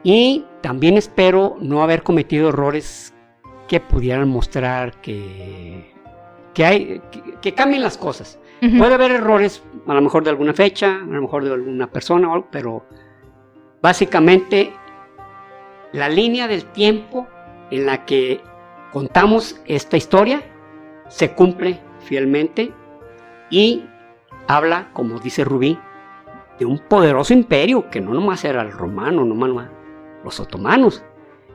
y 0.05 0.45
también 0.61 0.97
espero 0.97 1.57
no 1.61 1.83
haber 1.83 2.03
cometido 2.03 2.49
errores 2.49 3.15
que 3.69 3.81
pudieran 3.81 4.29
mostrar 4.29 5.01
que, 5.01 5.95
que 6.55 6.65
hay 6.65 7.03
que, 7.11 7.35
que 7.41 7.55
cambien 7.55 7.83
las 7.83 7.97
cosas. 7.97 8.39
Puede 8.77 8.93
haber 8.93 9.13
errores, 9.13 9.63
a 9.87 9.95
lo 9.95 10.03
mejor 10.03 10.23
de 10.23 10.29
alguna 10.29 10.53
fecha, 10.53 10.97
a 10.97 11.07
lo 11.07 11.23
mejor 11.23 11.45
de 11.45 11.55
alguna 11.55 11.91
persona, 11.91 12.29
o 12.29 12.35
algo, 12.35 12.49
pero 12.51 12.85
básicamente 13.81 14.71
la 15.93 16.11
línea 16.11 16.47
del 16.47 16.67
tiempo 16.67 17.27
en 17.71 17.87
la 17.87 18.05
que 18.05 18.43
contamos 18.93 19.61
esta 19.67 19.97
historia 19.97 20.43
se 21.09 21.33
cumple 21.33 21.81
fielmente 22.01 22.73
y 23.49 23.85
habla, 24.47 24.91
como 24.93 25.19
dice 25.21 25.43
Rubí, 25.43 25.79
de 26.59 26.67
un 26.67 26.79
poderoso 26.81 27.33
imperio 27.33 27.89
que 27.89 28.01
no 28.01 28.13
nomás 28.13 28.45
era 28.45 28.61
el 28.61 28.73
romano, 28.73 29.25
no 29.25 29.35
nomás 29.35 29.69
los 30.25 30.41
otomanos, 30.41 31.03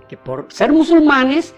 que 0.07 0.17
por 0.17 0.47
ser 0.49 0.71
musulmanes, 0.71 1.53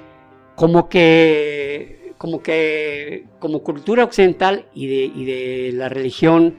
como 0.55 0.89
que, 0.89 2.13
como 2.17 2.41
que, 2.41 3.27
como 3.39 3.61
cultura 3.63 4.03
occidental 4.03 4.67
y 4.73 4.87
de, 4.87 5.03
y 5.15 5.25
de 5.25 5.71
la 5.73 5.89
religión 5.89 6.57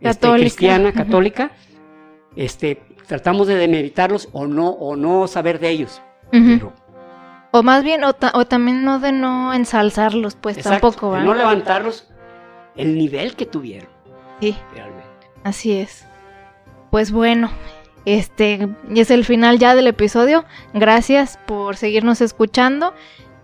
este, 0.00 0.20
Católica. 0.26 0.40
cristiana, 0.40 0.92
católica, 0.92 1.50
este, 2.36 2.82
tratamos 3.06 3.46
de 3.46 3.54
demeritarlos 3.56 4.28
o 4.32 4.46
no, 4.46 4.68
o 4.70 4.96
no 4.96 5.26
saber 5.26 5.58
de 5.60 5.70
ellos. 5.70 6.02
Pero, 6.30 6.72
O 7.52 7.62
más 7.62 7.84
bien, 7.84 8.02
o, 8.04 8.12
ta- 8.14 8.32
o 8.34 8.44
también 8.46 8.84
no 8.84 8.98
de 8.98 9.12
no 9.12 9.52
ensalzarlos, 9.54 10.34
pues 10.36 10.56
exacto, 10.58 10.88
tampoco, 10.90 11.10
¿verdad? 11.12 11.26
no 11.26 11.34
levantarlos 11.34 12.10
el 12.76 12.96
nivel 12.98 13.36
que 13.36 13.46
tuvieron 13.46 13.88
Sí, 14.40 14.56
realmente. 14.74 15.04
así 15.44 15.72
es. 15.78 16.04
Pues 16.90 17.12
bueno, 17.12 17.50
este 18.04 18.68
es 18.94 19.10
el 19.10 19.24
final 19.24 19.58
ya 19.58 19.74
del 19.74 19.86
episodio. 19.86 20.44
Gracias 20.72 21.38
por 21.46 21.76
seguirnos 21.76 22.20
escuchando. 22.20 22.94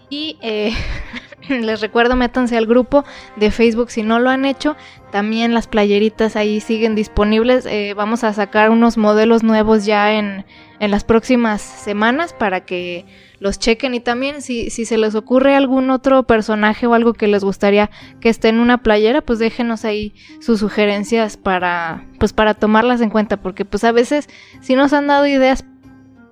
Y 0.08 0.38
eh, 0.42 0.72
les 1.48 1.80
recuerdo, 1.80 2.16
métanse 2.16 2.56
al 2.56 2.66
grupo 2.66 3.04
de 3.36 3.50
Facebook 3.50 3.90
si 3.90 4.02
no 4.02 4.18
lo 4.18 4.30
han 4.30 4.44
hecho. 4.44 4.76
También 5.10 5.54
las 5.54 5.66
playeritas 5.66 6.36
ahí 6.36 6.60
siguen 6.60 6.94
disponibles. 6.94 7.66
Eh, 7.66 7.94
vamos 7.96 8.24
a 8.24 8.32
sacar 8.32 8.70
unos 8.70 8.96
modelos 8.96 9.42
nuevos 9.42 9.84
ya 9.86 10.12
en, 10.12 10.44
en 10.80 10.90
las 10.90 11.04
próximas 11.04 11.60
semanas 11.60 12.32
para 12.32 12.62
que 12.64 13.04
los 13.38 13.58
chequen. 13.58 13.94
Y 13.94 14.00
también 14.00 14.42
si, 14.42 14.70
si 14.70 14.84
se 14.84 14.98
les 14.98 15.14
ocurre 15.14 15.54
algún 15.54 15.90
otro 15.90 16.24
personaje 16.24 16.86
o 16.86 16.94
algo 16.94 17.12
que 17.12 17.28
les 17.28 17.44
gustaría 17.44 17.90
que 18.20 18.30
esté 18.30 18.48
en 18.48 18.58
una 18.58 18.82
playera, 18.82 19.20
pues 19.20 19.38
déjenos 19.38 19.84
ahí 19.84 20.14
sus 20.40 20.58
sugerencias 20.58 21.36
para 21.36 22.06
pues 22.18 22.32
para 22.32 22.54
tomarlas 22.54 23.00
en 23.00 23.10
cuenta. 23.10 23.36
Porque 23.36 23.64
pues 23.64 23.84
a 23.84 23.92
veces 23.92 24.28
sí 24.60 24.74
nos 24.74 24.92
han 24.92 25.06
dado 25.06 25.26
ideas, 25.26 25.64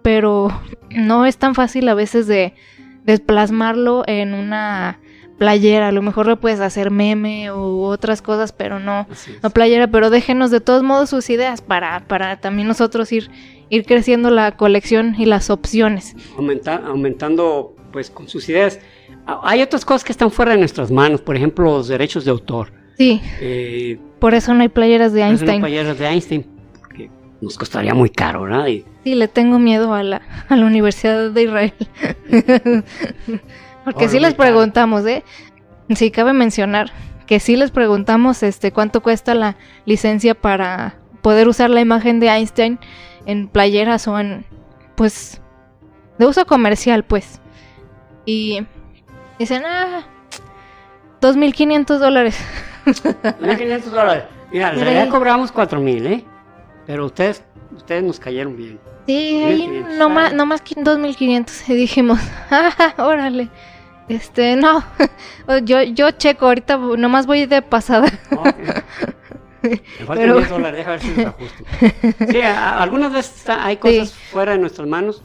pero 0.03 0.49
no 0.91 1.27
es 1.27 1.37
tan 1.37 1.55
fácil 1.55 1.89
a 1.89 1.95
veces 1.95 2.27
de 2.27 2.55
de 3.05 3.19
plasmarlo 3.19 4.05
en 4.07 4.35
una 4.35 4.99
playera. 5.39 5.89
A 5.89 5.93
lo 5.93 6.03
mejor 6.03 6.27
lo 6.27 6.39
puedes 6.39 6.61
hacer 6.61 6.91
meme 6.91 7.51
u 7.51 7.83
otras 7.85 8.21
cosas, 8.21 8.53
pero 8.53 8.81
no, 8.81 9.07
no 9.43 9.51
playera. 9.51 9.87
Pero 9.87 10.11
déjenos 10.11 10.51
de 10.51 10.61
todos 10.61 10.83
modos 10.83 11.09
sus 11.09 11.31
ideas 11.31 11.63
para, 11.63 12.01
para 12.07 12.39
también 12.41 12.69
nosotros 12.69 13.11
ir, 13.13 13.31
ir 13.71 13.85
creciendo 13.85 14.31
la 14.31 14.57
colección 14.57 15.15
y 15.19 15.27
las 15.27 15.51
opciones. 15.51 16.15
Aumenta- 16.37 16.83
aumentando 16.87 17.75
pues 17.93 18.11
con 18.11 18.29
sus 18.29 18.49
ideas. 18.49 18.81
Ah, 19.27 19.41
Hay 19.45 19.63
otras 19.63 19.85
cosas 19.85 20.05
que 20.05 20.13
están 20.13 20.31
fuera 20.31 20.53
de 20.53 20.59
nuestras 20.59 20.91
manos, 20.91 21.21
por 21.21 21.37
ejemplo, 21.37 21.65
los 21.65 21.89
derechos 21.89 22.25
de 22.25 22.31
autor. 22.31 22.73
Sí, 22.97 23.21
Eh, 23.41 23.99
por 24.19 24.35
eso 24.35 24.53
no 24.55 24.63
hay 24.63 24.69
playeras 24.69 25.13
de 25.13 25.23
hacer 25.23 25.35
una 25.35 25.41
Einstein. 25.53 25.61
playera 25.61 25.95
de 25.95 26.07
Einstein, 26.07 26.47
porque 26.81 27.11
nos 27.41 27.57
costaría 27.57 27.95
muy 27.95 28.11
caro, 28.11 28.43
¿verdad? 28.43 28.67
Y- 28.67 28.85
Sí, 29.05 29.15
le 29.15 29.29
tengo 29.29 29.59
miedo 29.59 29.95
a 29.95 30.03
la, 30.03 30.21
a 30.49 30.57
la 30.57 30.67
Universidad 30.67 31.31
de 31.31 31.43
Israel. 31.45 31.73
Porque 33.85 34.09
sí 34.09 34.21
les 34.21 34.35
preguntamos, 34.35 35.07
¿eh? 35.07 35.25
Sí, 35.95 36.11
cabe 36.11 36.33
mencionar 36.35 36.91
que 37.27 37.41
sí 37.41 37.57
les 37.57 37.71
preguntamos 37.71 38.43
este 38.43 38.73
cuánto 38.73 39.03
cuesta 39.03 39.35
la 39.35 39.57
licencia 39.87 40.35
para 40.35 40.97
poder 41.23 41.49
usar 41.49 41.71
la 41.71 41.81
imagen 41.81 42.21
de 42.21 42.29
Einstein 42.29 42.79
en 43.27 43.49
playeras 43.49 44.09
o 44.09 44.19
en, 44.19 44.45
pues, 44.97 45.41
de 46.19 46.27
uso 46.27 46.47
comercial, 46.47 47.05
pues. 47.05 47.41
Y 48.25 48.67
dicen, 49.39 49.63
ah, 49.67 50.07
2.500 51.21 51.99
dólares. 51.99 52.39
1.500 52.85 53.81
dólares. 53.85 54.25
Mira, 54.51 54.73
en 54.73 54.81
realidad 54.81 55.09
cobramos 55.09 55.53
4.000, 55.53 56.07
¿eh? 56.07 56.25
Pero 56.87 57.07
ustedes, 57.07 57.45
ustedes 57.77 58.03
nos 58.03 58.19
cayeron 58.19 58.57
bien. 58.57 58.81
Sí, 59.07 59.43
ahí 59.45 59.69
1500, 59.69 59.99
no 59.99 60.09
más, 60.09 60.33
ah. 60.33 60.35
no 60.35 60.47
más 60.47 60.61
que 60.63 60.75
2500 60.77 61.69
y 61.69 61.75
dijimos, 61.75 62.19
ah, 62.51 62.95
órale. 62.99 63.49
Este, 64.09 64.57
no, 64.57 64.83
yo, 65.65 65.83
yo 65.83 66.11
checo 66.13 66.47
ahorita, 66.47 66.79
nomás 66.79 67.27
voy 67.27 67.47
de 67.47 67.61
pasada. 67.61 68.09
¿no? 68.31 68.43
Me 69.63 69.77
faltan 70.07 70.17
Pero- 70.17 70.37
10 70.39 70.49
dólares, 70.51 70.79
deja 70.79 70.91
ver 70.93 71.01
si 71.01 71.15
los 71.15 71.27
ajusto. 71.27 71.65
Sí, 72.31 72.41
a- 72.41 72.71
a- 72.71 72.83
algunas 72.83 73.13
veces 73.13 73.49
hay 73.49 73.77
cosas 73.77 74.13
fuera 74.15 74.53
de 74.53 74.59
nuestras 74.59 74.87
manos 74.89 75.23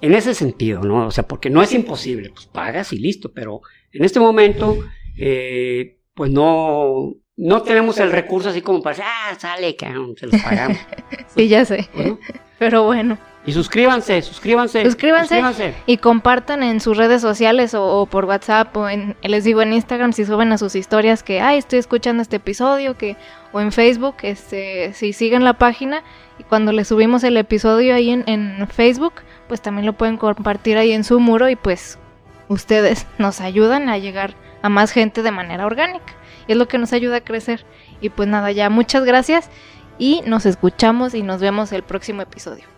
en 0.00 0.14
ese 0.14 0.34
sentido, 0.34 0.82
¿no? 0.82 1.06
O 1.06 1.10
sea, 1.10 1.26
porque 1.26 1.50
no 1.50 1.62
es 1.62 1.72
imposible, 1.72 2.30
pues 2.30 2.46
pagas 2.46 2.92
y 2.92 2.98
listo, 2.98 3.32
pero 3.32 3.60
en 3.92 4.04
este 4.04 4.20
momento, 4.20 4.76
eh, 5.18 5.98
pues 6.14 6.30
no, 6.30 7.14
no 7.36 7.62
tenemos 7.62 7.98
el 7.98 8.12
recurso 8.12 8.50
así 8.50 8.60
como 8.62 8.82
para 8.82 8.96
decir, 8.96 9.10
ah, 9.10 9.34
sale, 9.38 9.74
cabrón, 9.76 10.14
se 10.16 10.26
los 10.26 10.40
pagamos. 10.42 10.78
Sí, 11.34 11.48
ya 11.48 11.64
sé. 11.66 11.88
¿no? 11.94 12.18
Pero 12.58 12.84
bueno. 12.84 13.18
Y 13.46 13.52
suscríbanse, 13.52 14.22
suscríbanse. 14.22 14.84
Suscríbanse. 14.84 15.74
Y 15.86 15.98
compartan 15.98 16.64
en 16.64 16.80
sus 16.80 16.96
redes 16.96 17.22
sociales 17.22 17.74
o, 17.74 17.84
o 17.84 18.06
por 18.06 18.24
WhatsApp 18.24 18.76
o 18.76 18.88
en, 18.88 19.16
les 19.22 19.44
digo 19.44 19.62
en 19.62 19.72
Instagram 19.72 20.12
si 20.12 20.24
suben 20.24 20.50
a 20.52 20.58
sus 20.58 20.74
historias 20.74 21.22
que, 21.22 21.40
ay, 21.40 21.58
estoy 21.58 21.78
escuchando 21.78 22.22
este 22.22 22.36
episodio, 22.36 22.98
que, 22.98 23.16
o 23.52 23.60
en 23.60 23.70
Facebook, 23.70 24.16
este, 24.22 24.92
si 24.94 25.12
siguen 25.12 25.44
la 25.44 25.54
página 25.54 26.02
y 26.40 26.42
cuando 26.42 26.72
les 26.72 26.88
subimos 26.88 27.22
el 27.22 27.36
episodio 27.36 27.94
ahí 27.94 28.10
en, 28.10 28.24
en 28.26 28.66
Facebook, 28.66 29.14
pues 29.46 29.62
también 29.62 29.86
lo 29.86 29.92
pueden 29.92 30.16
compartir 30.16 30.76
ahí 30.76 30.90
en 30.90 31.04
su 31.04 31.20
muro 31.20 31.48
y 31.48 31.54
pues 31.54 32.00
ustedes 32.48 33.06
nos 33.18 33.40
ayudan 33.40 33.88
a 33.88 33.96
llegar 33.96 34.34
a 34.62 34.68
más 34.68 34.90
gente 34.90 35.22
de 35.22 35.30
manera 35.30 35.66
orgánica. 35.66 36.14
Y 36.48 36.52
es 36.52 36.58
lo 36.58 36.66
que 36.66 36.78
nos 36.78 36.92
ayuda 36.92 37.18
a 37.18 37.20
crecer. 37.20 37.64
Y 38.00 38.08
pues 38.08 38.28
nada, 38.28 38.50
ya 38.50 38.70
muchas 38.70 39.04
gracias 39.04 39.50
y 39.98 40.22
nos 40.26 40.46
escuchamos 40.46 41.14
y 41.14 41.22
nos 41.22 41.40
vemos 41.40 41.70
el 41.72 41.84
próximo 41.84 42.22
episodio. 42.22 42.75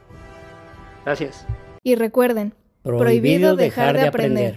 Gracias. 1.09 1.47
Y 1.83 1.95
recuerden, 1.95 2.53
Prohibido 2.83 3.57
dejar 3.57 3.97
de 3.97 4.09
aprender. 4.09 4.57